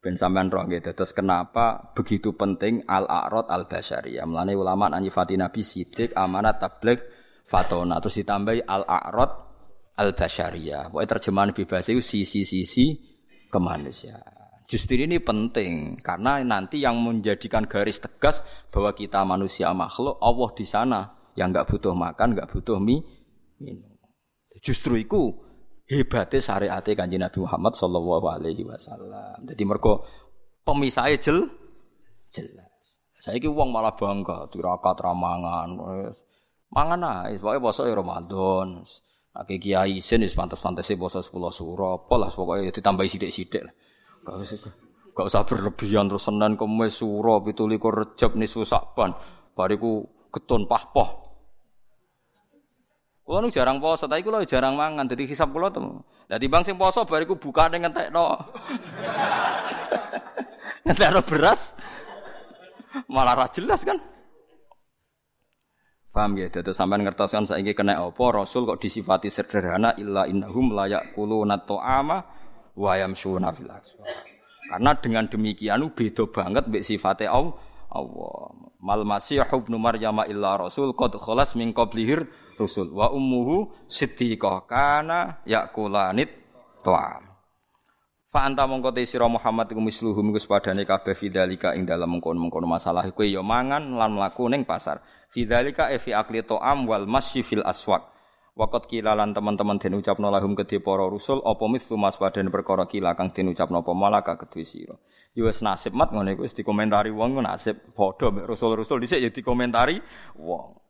[0.08, 4.24] Ben sampean roh nggih terus kenapa begitu penting al-a'rad al-basyariyah.
[4.24, 7.04] Mulane ulama nyifati Nabi sidik, amanat, tabligh,
[7.44, 9.32] fatona terus ditambahi al-a'rad
[10.00, 10.96] al-basyariyah.
[10.96, 12.96] Pokoke terjemahan bebas itu sisi-sisi
[13.52, 14.64] kemanusiaan.
[14.64, 18.40] Justru ini penting karena nanti yang menjadikan garis tegas
[18.72, 21.00] bahwa kita manusia makhluk Allah di sana
[21.36, 23.04] yang nggak butuh makan, nggak butuh mie.
[24.64, 25.36] Justru itu
[25.88, 29.40] hebatnya syariate Kanjeng Nabi Muhammad sallallahu alaihi wasallam.
[29.48, 30.04] Jadi mergo
[30.68, 31.48] pemisahnya jel
[32.32, 33.00] jelas.
[33.18, 35.80] Saiki wong malah bangga tirakat ramangan.
[36.68, 38.84] Mangan ae, pokoke poso Ramadan.
[39.38, 43.64] Ake kiai isin wis pantes-pantese poso 10 suro, apa lah pokoke ditambahi sithik-sithik.
[44.28, 44.60] Gak usah
[45.16, 49.16] gak usah berlebihan terus Senin Kamis suro 17 Rejab nisfu Saban.
[49.56, 51.27] Bariku getun pahpoh.
[53.28, 55.04] Kulo nu jarang poso, tapi kulo jarang mangan.
[55.04, 56.00] Jadi hisap kulo tuh.
[56.32, 58.40] Jadi bang sing poso bariku buka dengan no.
[60.88, 61.76] Ngentekno beras.
[63.12, 64.00] Malah ra jelas kan.
[66.16, 66.48] Paham ya?
[66.48, 71.60] Jadi sampean ngertos kan saiki kena apa Rasul kok disifati sederhana illa innahum layak kuluna
[71.68, 72.24] ta'ama
[72.80, 73.68] wa yamshuna fil
[74.72, 77.60] Karena dengan demikian beda banget mbek sifate Allah.
[78.80, 82.24] Mal masih ibnu Maryam illa rasul qad khalas min qablihir
[82.58, 86.34] rusul wa ummuhu siddiqah kana yakulanit
[86.82, 87.28] ta'am.
[88.28, 92.68] Fa anta mongko te sira Muhammad iku misluhum iku sepadane kabeh fidzalika ing dalem mengkono-mengkono
[92.68, 95.00] masalah kowe ya mangan lan mlaku ning pasar.
[95.32, 98.04] Fidzalika e fi akli ta'am wal masyi fil aswaq.
[98.58, 102.90] Waqat kila lan teman-teman den ucapno lahum kedhe para rusul apa mislu mas padane perkara
[102.90, 104.98] kila kang den ucapno apa malaka kedhe sira.
[105.32, 109.30] Ya wis nasib mat ngene iku wis dikomentari wong nasib padha mek rusul-rusul dhisik ya
[109.30, 110.02] dikomentari
[110.36, 110.87] wong.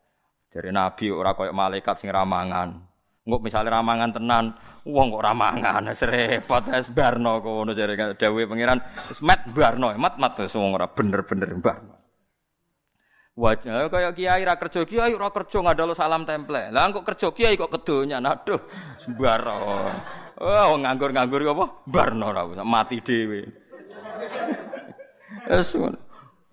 [0.47, 2.69] Dari Nabi ora koyo malaikat sing ramangan.
[3.27, 4.45] Engko misale ramangan tenan,
[4.87, 8.79] Wong kok ramangan wis repot wis barno kono jare dawuhe pangeran
[9.11, 11.95] wis mat barno mat mat wis wong ora bener-bener barno.
[13.35, 16.71] Wajah kaya kiai ra kerja kiai ora kerja ngadalo salam temple.
[16.71, 18.63] Lah kok kerja kiai kok kedonya aduh
[19.03, 19.91] sembaro.
[20.39, 21.65] Oh nganggur-nganggur apa?
[21.83, 23.43] Barno ra mati dhewe.
[25.51, 25.99] Wes ngono.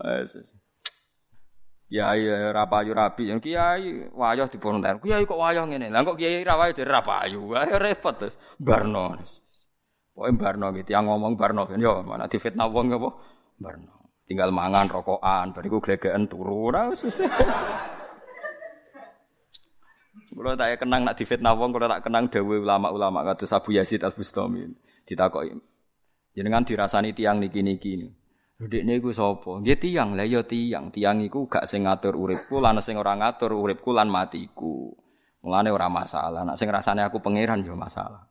[0.02, 0.53] Wes.
[1.84, 4.98] Kiai ra payu rabi, kiai wayah diponten.
[4.98, 5.92] Kiai kok wayah ngene.
[5.92, 7.00] Lah kok kiai ra wayah ra.
[7.22, 7.44] Ayo
[7.78, 8.34] repot terus.
[8.58, 9.14] Barno.
[10.14, 10.94] Pokoke barno gitu.
[10.94, 13.10] Yang ngomong barno kan yo mana difitnah wong apa?
[13.58, 13.94] Barno.
[14.24, 16.70] Tinggal mangan rokokan, bariku glegeken turu.
[16.94, 17.04] Wis.
[20.34, 24.66] Kulo tak kenang nak difitnah wong, kulo tak kenang dawuh ulama-ulama kados Abu Yazid Al-Bustami.
[25.06, 25.54] Ditakoki.
[26.34, 28.10] Jenengan dirasani tiang niki-niki.
[28.54, 29.58] Dekne iku sapa?
[29.60, 30.94] Nggih tiyang, lah ya tiyang.
[30.94, 34.94] Tiyang iku gak sing ngatur uripku lan sing ora ngatur uripku lan matiku.
[35.42, 36.46] Mulane ora masalah.
[36.46, 38.30] Nek sing rasane aku pangeran ya masalah.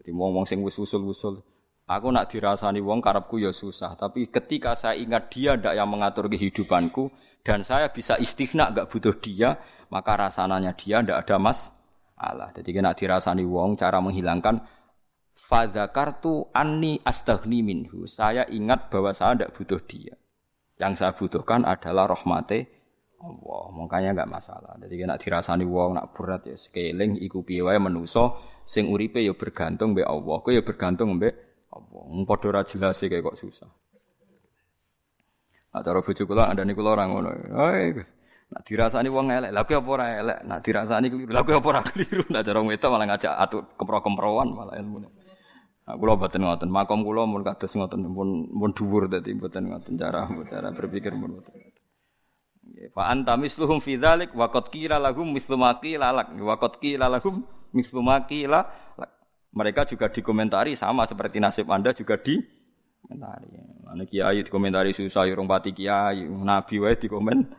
[0.00, 1.44] Jadi wong-wong sing wis usul-usul,
[1.84, 6.24] aku nak dirasani wong karepku ya susah, tapi ketika saya ingat dia ndak yang mengatur
[6.24, 7.12] kehidupanku
[7.44, 9.60] dan saya bisa istighna gak butuh dia,
[9.92, 11.68] maka rasanya dia ndak ada mas
[12.16, 12.48] Allah.
[12.56, 14.64] Jadi kena dirasani wong cara menghilangkan
[15.50, 18.06] Fadzakartu anni astaghni minhu.
[18.06, 20.14] Saya ingat bahwa saya tidak butuh dia.
[20.78, 22.70] Yang saya butuhkan adalah rahmate
[23.18, 23.64] Allah.
[23.74, 24.78] Makanya enggak masalah.
[24.78, 29.34] Jadi nak dirasani wong nak berat ya sekeling iku piye wae menusa sing uripe ya
[29.34, 30.36] bergantung mbek Allah.
[30.38, 31.34] Kowe ya bergantung mbek
[31.74, 32.02] Allah.
[32.06, 33.70] Mung padha ora jelas e kok susah.
[35.74, 37.30] Nak cara bojo kula andane kula ora ngono.
[37.58, 37.98] Hei,
[38.50, 40.38] Nak dirasani wong elek, lha apa ora elek?
[40.42, 42.26] Nak dirasani keliru, lha apa ora keliru?
[42.34, 45.06] Nak cara wedok malah ngajak atu kempro-kemproan malah ilmune.
[45.86, 50.28] Kula boten ngoten, makom kula mun kados ngoten pun pun dhuwur dadi boten ngoten cara
[50.46, 51.54] cara berpikir pun boten.
[52.70, 56.54] Nggih, fa anta misluhum fi dzalik wa qad qila lahum mislu ma qila lak wa
[56.54, 57.42] qad qila lahum
[57.74, 58.22] mislu ma
[59.50, 62.38] Mereka juga dikomentari sama seperti nasib Anda juga di
[63.02, 63.50] komentari.
[63.82, 67.50] Mana kiai dikomentari susah urung pati kiai, nabi wae dikomen.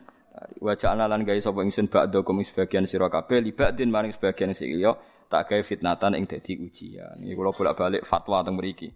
[0.63, 4.71] Wa ja'alna lan gawe sapa ingsun ba'da kum sebagian sira kabeh libadin maring sebagian sing
[4.73, 4.95] liya
[5.31, 7.15] tak gawe fitnatan ing dadi ujian.
[7.23, 8.91] Iki kula bolak-balik fatwa teng mriki.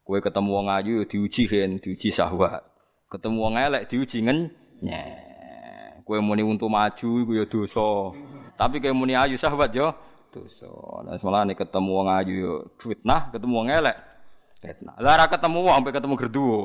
[0.00, 2.64] Kowe ketemu wong ayu diuji kan, diuji syahwat.
[3.12, 6.04] Ketemu wong elek diuji ngenyek.
[6.08, 8.16] Kowe muni untuk maju iku ya dosa.
[8.56, 9.92] Tapi kowe muni ayu syahwat yo
[10.32, 10.72] dosa.
[11.04, 13.96] Lah malah nek ketemu wong ayu yo fitnah, ketemu wong elek
[14.64, 14.96] fitnah.
[14.96, 16.60] Lah ora ketemu wong sampai ketemu gerduwo.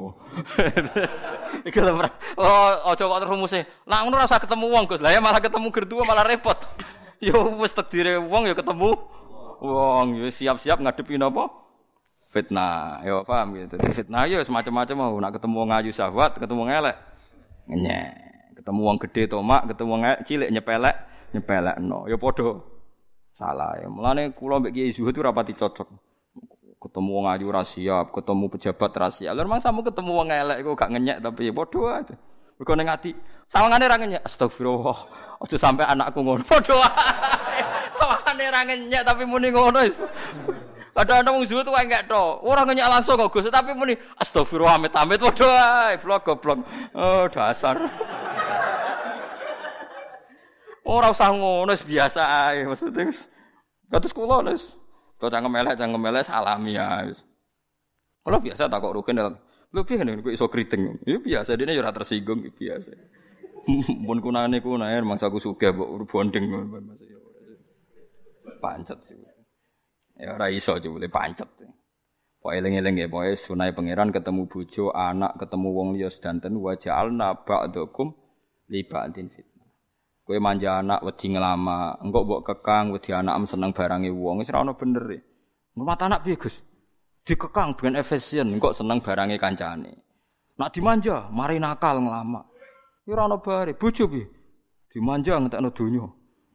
[1.68, 3.60] Iku oh aja kok terus rumuse.
[3.84, 5.04] Lah ngono ketemu wong Gus.
[5.04, 6.56] Lah ya malah ketemu gerduwo malah repot.
[7.20, 8.96] Yo wis takdire wong ya ketemu
[9.60, 11.52] wong yo siap-siap ngadepi napa?
[12.32, 13.04] Fitnah.
[13.04, 13.76] Yo paham gitu.
[13.76, 16.98] Jadi fitnah yo semacam-macam mau nak ketemu wong ayu syahwat, ketemu wong elek.
[18.56, 20.96] Ketemu wong gede tomak, ketemu wong cilik nyepelek,
[21.36, 22.08] nyepelekno.
[22.08, 22.64] Yo padha
[23.36, 23.91] salah ya.
[23.91, 25.91] Mulane kula mbek Kiai Zuhud ora pati cocok.
[26.80, 27.68] Ketemu wong ayu ra
[28.08, 29.36] ketemu pejabat ra siap.
[29.36, 32.16] Lha memang samu ketemu wong elek kok gak ngenyek tapi ya padha ae.
[32.60, 33.15] Mergo ning ati
[33.48, 33.95] sawangane ra.
[34.27, 34.98] Astagfirullah.
[35.40, 36.44] Ojo sampai anakku ngono.
[36.44, 37.61] Padha wae.
[37.95, 39.80] Sawangane tapi muni ngono.
[40.91, 42.44] Kadang-kadang wong zuhud tuh enggak to.
[42.44, 45.95] Ora langsung kok Gus, tapi muni astagfirullah amit-amit padha wae.
[46.03, 46.60] Blok goblok.
[46.91, 47.80] Oh, dasar.
[50.84, 53.07] Ora usah ngono biasa ae maksudnya.
[53.90, 54.76] Kados kula wis
[55.19, 57.07] To cangkem elek cangkem elek salami ya.
[58.23, 59.36] Kalau biasa tak kok rugen dalam
[59.70, 60.98] Lho piye nek kok iso kriting?
[61.06, 62.90] Ya biasa dene ya ora tersinggung biasa.
[64.06, 66.46] Mun kunane kunae mangsa aku sugih mbok bonding
[68.58, 69.18] pancet sih.
[70.18, 71.48] Ya ora iso jebule pancet.
[72.40, 77.44] Pokoke eling-eling ya, pokoke sunai pangeran ketemu bojo, anak, ketemu wong liya sedanten wa ja'alna
[77.44, 78.16] ba'dakum
[78.72, 79.68] li ba'din fitnah.
[80.24, 84.48] Kowe manja anak wedi ngelama, engko mbok kekang wedi anak am seneng barange wong, wis
[84.56, 85.20] ora ono bener e.
[85.76, 86.64] Rumah anak piye, Gus?
[87.26, 89.94] Dikekang dengan efisien, engko seneng barange kancane.
[90.58, 92.41] Nak dimanja, mari nakal ngelama.
[93.10, 94.26] Ora ono bare, bojo piye?
[94.90, 96.06] Dimanja ngentekno donya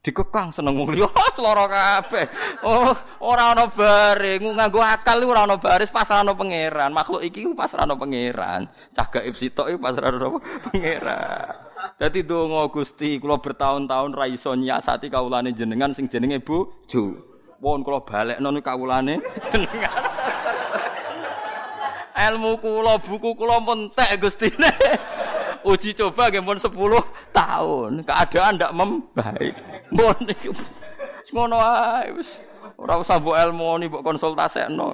[0.04, 2.28] dikekang seneng wong liya seloro kabeh.
[2.60, 2.92] Oh,
[3.24, 6.92] ora ana bare, nganggo akal ora ana baris pasrahno pangeran.
[6.92, 8.68] Makhluk iki pasrahno pangeran.
[8.92, 10.38] Cah gaib sitok iki pasrahno
[10.68, 11.48] pangeran.
[11.96, 17.16] Dadi donga Gusti, kula bertahun-tahun ra iso nyiasati kawulane jenengan sing jenenge bojo.
[17.56, 20.23] Pun kula balekno kawulane jenengan.
[22.14, 24.70] Ilmu kula, buku kula mentek Gustine.
[25.70, 27.90] Uji coba nggih pun 10 tahun.
[28.04, 29.54] Keadaan ndak membaik.
[29.90, 30.52] Mun iki
[31.32, 32.38] ngono ae wis
[32.76, 34.92] ora usah mbok ilmu ni mbok konsultasekno.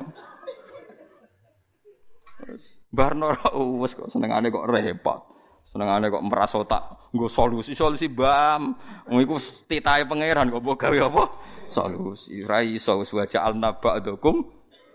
[2.88, 3.34] Barno
[3.82, 5.20] wis kok senengane kok repot.
[5.68, 8.78] Senengane kok merasa tak nggo solusi solusi bam.
[9.10, 9.36] Iku
[9.66, 11.24] titahe pangeran kok mbok gawe apa?
[11.66, 12.46] Solusi.
[12.46, 14.46] Ra iso wis waja al naba'dukum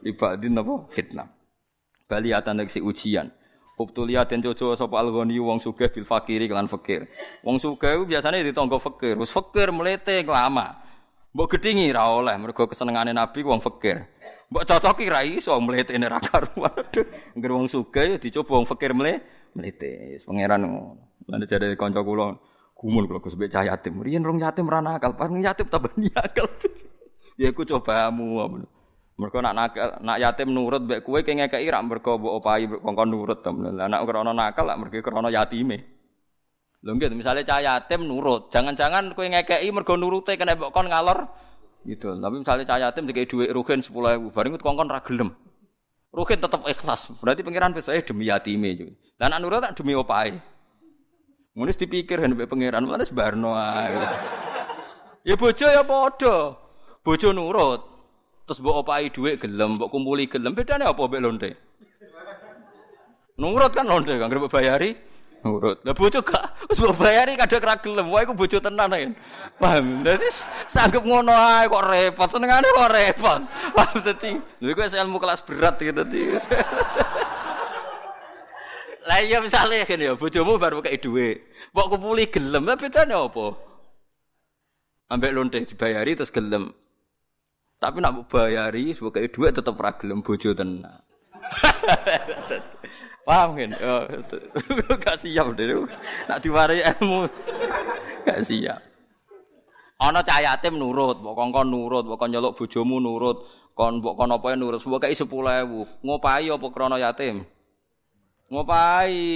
[0.07, 1.27] ibadin apa fitnah.
[2.05, 3.33] Baliatan si ujian.
[3.75, 7.11] Ubtulia den coco sapa alghani wong sugih bil fakiri kelan fakir.
[7.43, 10.79] Wong sugih ku biasane ditangga fakir, wis fakir mlete lama.
[11.35, 14.07] Mbok gedhingi oleh mergo kesenengane Nabi wong fakir.
[14.47, 16.87] Mbok cocoki ra iso mletene ra karuan.
[17.35, 19.19] Angger wong sugih dicoba wong fakir mle
[19.51, 20.15] mlete.
[20.15, 21.11] Wis pangeran ngono.
[21.27, 22.37] Lan jare kanca kula
[22.79, 23.99] gumun kula Gus cah yatim.
[23.99, 26.47] Riyen rong yatim ra nakal, pas yatim tambah nakal.
[27.35, 28.63] ya aku cobamu.
[29.15, 33.07] Mergo nak nakal, nak yatim nurut mbek kowe ki ngekeki rak mergo mbok opahi kongkon
[33.07, 33.51] nurut to.
[33.55, 35.87] Lah nak krana nakal lak mergo krana yatime.
[36.83, 41.31] Lho nggih misale cah yatim nurut, jangan-jangan kowe ngekeki mergo nurute kena mbok kon ngalor
[41.87, 42.11] gitu.
[42.11, 45.31] Tapi misalnya cah yatim dikei dhuwit rugen 10.000, bareng kongkon ra gelem.
[46.11, 47.15] Rugen tetep ikhlas.
[47.23, 48.99] Berarti pangeran besok demi yatime.
[49.15, 50.35] Lah nak nurut tak demi opahe.
[51.55, 53.55] Ngono dipikir kan mbek pangeran, wis barno.
[55.25, 56.53] Ya bojo ya padha.
[57.01, 57.94] Bojo nurut,
[58.45, 61.49] Terus mbok opahi dhuwit gelem, mbok kumpuli gelem, bedane apa mbek lonte?
[63.41, 64.93] Nurut kan lonte kan bayari
[65.41, 65.81] nurut.
[65.81, 69.11] Lah bojo gak wis mbok bayari kadang ra gelem, wae iku bojo tenan kan.
[69.57, 70.05] Paham?
[70.05, 70.29] Dadi
[70.69, 73.41] sanggup ngono ae kok repot, senengane kok repot.
[73.73, 74.31] Paham dadi.
[74.61, 76.21] Lha iku ilmu kelas berat iki dadi.
[79.05, 81.49] Lah iya misale ngene ya, bojomu baru kei dhuwit.
[81.73, 83.57] Mbok kumpuli gelem, bedane apa?
[85.09, 86.73] Ambek lonte dibayari terus gelem.
[87.85, 91.05] Tapi nak bayari sebagai duit tetap ragilem bojo tenan.
[93.29, 93.77] Paham kan?
[95.05, 95.85] Gak siap deh.
[96.25, 97.29] Nak diwarai ilmu.
[98.25, 98.81] Gak siap.
[100.01, 103.45] Ana cah yatim nurut, mbok kongkon nurut, mbok kon nyeluk bojomu nurut,
[103.77, 105.29] kon mbok kon apa nurut, mbok kei 10.000.
[106.01, 107.45] Ngopahi apa krana yatim?
[108.49, 109.29] Ngopahi.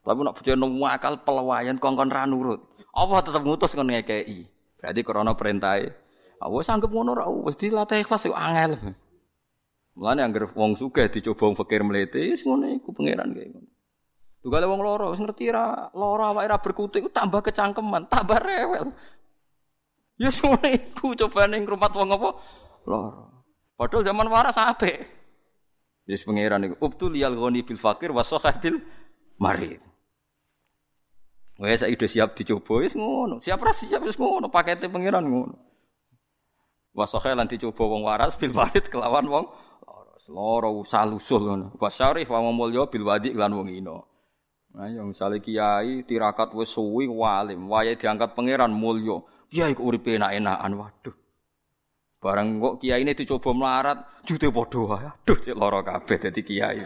[0.00, 2.64] Tapi nak bojone akal pelawayan kongkon ra nurut.
[2.88, 4.48] Apa tetep ngutus kon ngekeki?
[4.80, 6.03] Berarti krana perintahe
[6.42, 8.94] Wes anggap ngono ra wis dilatih ikhlas yo angel.
[9.94, 13.70] Mulane anggere wong sugih dicoba wong fakir mlete wis ngono iku pangeran kaya ngono.
[14.42, 18.92] Tugale wong loro wis ngerti ra lara awake ra berkutik iku tambah kecangkeman, tambah rewel.
[20.20, 22.28] Ya ngono iku cobane ngrumat wong apa?
[22.84, 23.24] Lara.
[23.74, 25.00] Padahal zaman waras apik.
[26.04, 28.20] Wis pangeran iku ubtul liyal ghani bil fakir wa
[28.60, 28.76] bil
[29.40, 29.80] marid.
[31.56, 33.38] Wes saiki siap dicoba wis ngono.
[33.40, 35.73] Siap ra siap wis ngono, pakete pangeran ngono.
[36.94, 39.46] Wasohe lan dicoba wong waras bil walid kelawan wong.
[40.30, 41.66] Loro usah lusul ngono.
[41.76, 44.08] Wasyarif wa mulya bil wadi lan wong ino.
[44.74, 49.20] Nah, yang misalnya kiai tirakat wis suwi walim, wayahe diangkat pangeran mulya.
[49.52, 50.72] Kiai kok uripe enak-enakan.
[50.74, 51.14] Waduh.
[52.18, 55.06] Barang kok kiai ini dicoba melarat, jute padha wae.
[55.12, 56.82] Aduh, cek lara kabeh dadi kiai.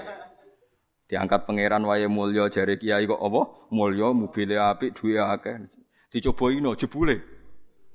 [1.08, 3.70] Diangkat pangeran wayahe mulya jare kiai kok apa?
[3.72, 5.56] Mulya mobile apik, duwe akeh.
[6.10, 7.37] Dicoba ino jebule.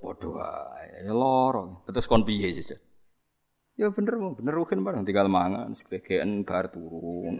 [0.03, 1.63] Padha wae lara.
[1.87, 2.79] Terus kon piye jajan?
[3.79, 7.39] Ya bener bener rugen bareng tinggal mangan segegen bar turun.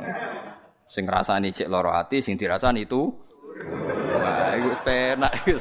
[0.87, 3.11] Sing ngrasani cek lara ati, sing dirasani itu
[3.53, 5.53] Wah, iku penak iku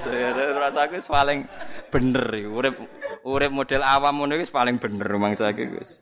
[0.56, 1.44] rasaku wis paling
[1.92, 2.24] bener.
[2.48, 2.80] Urip
[3.26, 6.00] urip model awam ngono paling bener mangsa iki wis.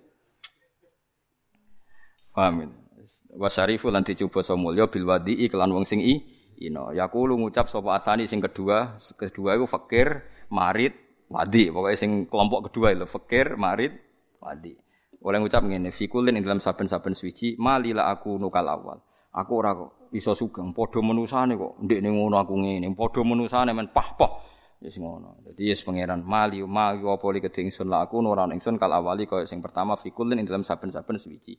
[2.38, 2.70] Amin.
[3.34, 6.22] Wasarifu lan dicoba samulya bil wadi iklan wong sing i
[6.62, 6.94] ino.
[6.94, 10.92] Yaqulu ngucap sapa asani sing kedua, kedua iku fakir marid,
[11.30, 11.70] wadi.
[11.70, 14.10] Pokoknya sing kelompok kedua itu fakir, marid,
[14.40, 14.72] Wadi.
[15.20, 18.98] Oleh ngucap ngene, fikulin ing dalam saben-saben suci, malila aku nukal awal.
[19.36, 19.76] Aku ora
[20.16, 24.48] iso sugeng padha menusane kok ndekne ngono aku ngene, padha menusane men pah-pah.
[24.80, 25.44] Wis ngono.
[25.44, 29.28] Dadi yes pangeran mali mali apa li kedhe ingsun la aku ora ingsun kal awali
[29.28, 31.52] kaya sing pertama fikulin ing dalam saben-saben suci.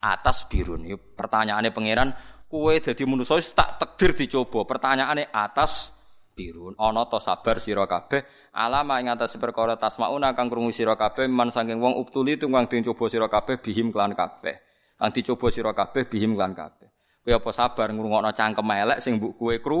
[0.00, 0.88] Atas birun.
[0.88, 2.16] Ya pertanyaane pangeran,
[2.48, 4.64] kowe dadi manusa tak takdir dicoba.
[4.64, 5.92] Pertanyaane atas
[6.32, 6.74] birun.
[6.80, 8.24] Ana to sabar sira kabeh
[8.56, 13.06] alama ing atas perkara tasmauna kang krungu sira kabeh man saking wong uptuli tunggang dicoba
[13.06, 14.56] sira kabeh bihim klan kabeh.
[14.98, 16.88] Kang dicoba sira kabeh bihim klan kabeh.
[17.22, 19.80] Kowe apa sabar ngrungokno cangkem elek sing mbok kowe kru?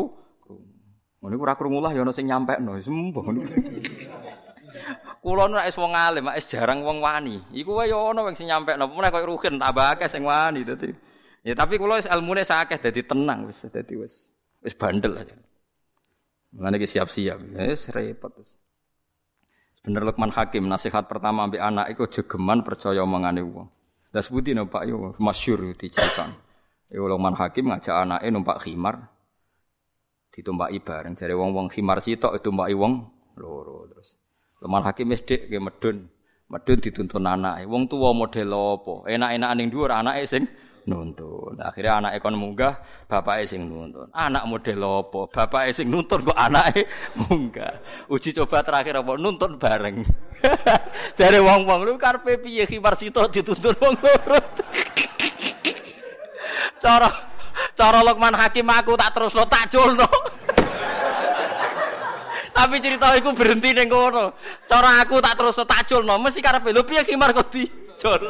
[1.22, 2.78] Ngene ora krungu lah ya ana sing nyampekno.
[2.82, 3.40] Sembah ngono.
[5.22, 7.38] Kulo nek wis wong alim, wis jarang wong wani.
[7.54, 8.90] Iku wae ya ana sing nyampekno.
[8.90, 10.90] Meneh koyo ruhin tambah akeh sing wani dadi.
[11.46, 14.30] Ya tapi kulo wis ilmune sakeh dadi tenang wis dadi wis
[14.62, 15.38] wis bandel aja.
[16.52, 18.52] Mengenai ki siap-siap, wis repot wis.
[19.82, 23.66] Bener Lukman Hakim nasihat pertama ambek anak iku jegeman percaya omongane wong.
[24.12, 26.30] Lah sebuti no Pak yo masyhur diceritakan.
[26.92, 29.10] Iku Luqman Hakim ngajak anake numpak khimar.
[30.32, 33.10] Ditumpaki bareng jare wong-wong khimar sitok ditumpaki wong
[33.40, 34.14] loro terus.
[34.60, 36.06] Luqman Hakim wis ke medun.
[36.52, 37.64] Medun dituntun anake.
[37.64, 39.08] Wong tuwa model apa?
[39.08, 40.44] Enak-enakan ning dhuwur anake sing
[40.86, 41.54] nuntun.
[41.62, 44.10] Akhirnya anak kon munggah, bapake sing nuntun.
[44.10, 45.20] Anak model apa?
[45.30, 46.86] Bapake sing nuntun kok anake
[47.20, 47.78] munggah.
[48.10, 49.12] Uji coba terakhir apa?
[49.18, 50.02] Nuntun bareng.
[51.18, 54.38] Dari wong-wong lu karepe piye khimar sitok dituntun wong loro.
[56.82, 57.10] Cara
[57.78, 60.08] cara Lukman Hakim aku tak terus lo tak culno.
[62.52, 64.34] Tapi cerita iku berhenti ning kono.
[64.66, 68.22] Cara aku tak terus tak culno, mesti karepe lho piye khimar kok dicul.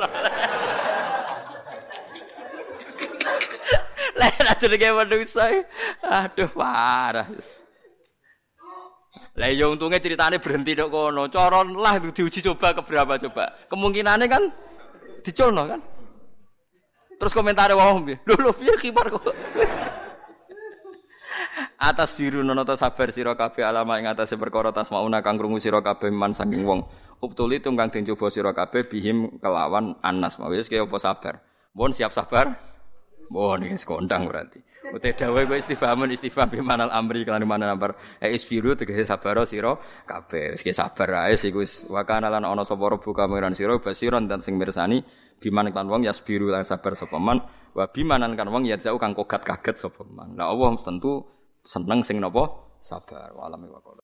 [4.19, 5.49] Lah jenenge manusa.
[6.05, 7.29] Aduh parah.
[9.33, 11.29] Lah ya untungnya ceritanya berhenti dok kono.
[11.33, 13.45] Cara lah diuji coba ke berapa coba.
[13.69, 14.43] Kemungkinannya kan
[15.25, 15.81] diculno kan.
[17.17, 18.17] Terus komentar wong piye?
[18.27, 19.31] Lho lho piye kibar kok.
[21.83, 25.83] atas biru nono to sabar sira kabeh alama ing atas perkara tasmauna kang krungu sira
[25.83, 26.83] kabeh man saking wong.
[27.23, 31.35] Uptuli tunggang den coba sira kabeh bihim kelawan anas mau wis kaya apa sabar.
[31.75, 32.72] Mohon siap sabar.
[33.33, 34.61] Mohon iki kondang berarti.
[34.93, 37.97] Ute dawe kok istifhamun istifham bi manal amri kelan mana nambar.
[38.21, 39.73] E isbiru tegese sabar sira
[40.05, 40.53] kabeh.
[40.53, 44.61] Wis sabar ae wis wa kana lan ana sapa buka pangeran sira basiron dan sing
[44.61, 45.01] mirsani
[45.41, 47.41] biman kan wong yasbiru lan sabar sapa man
[47.73, 50.37] wa bimanan kan wong yadzau kang kogat kaget sapa man.
[50.37, 51.25] Lah Allah tentu
[51.65, 53.81] seneng sing napa sabar wa alami wa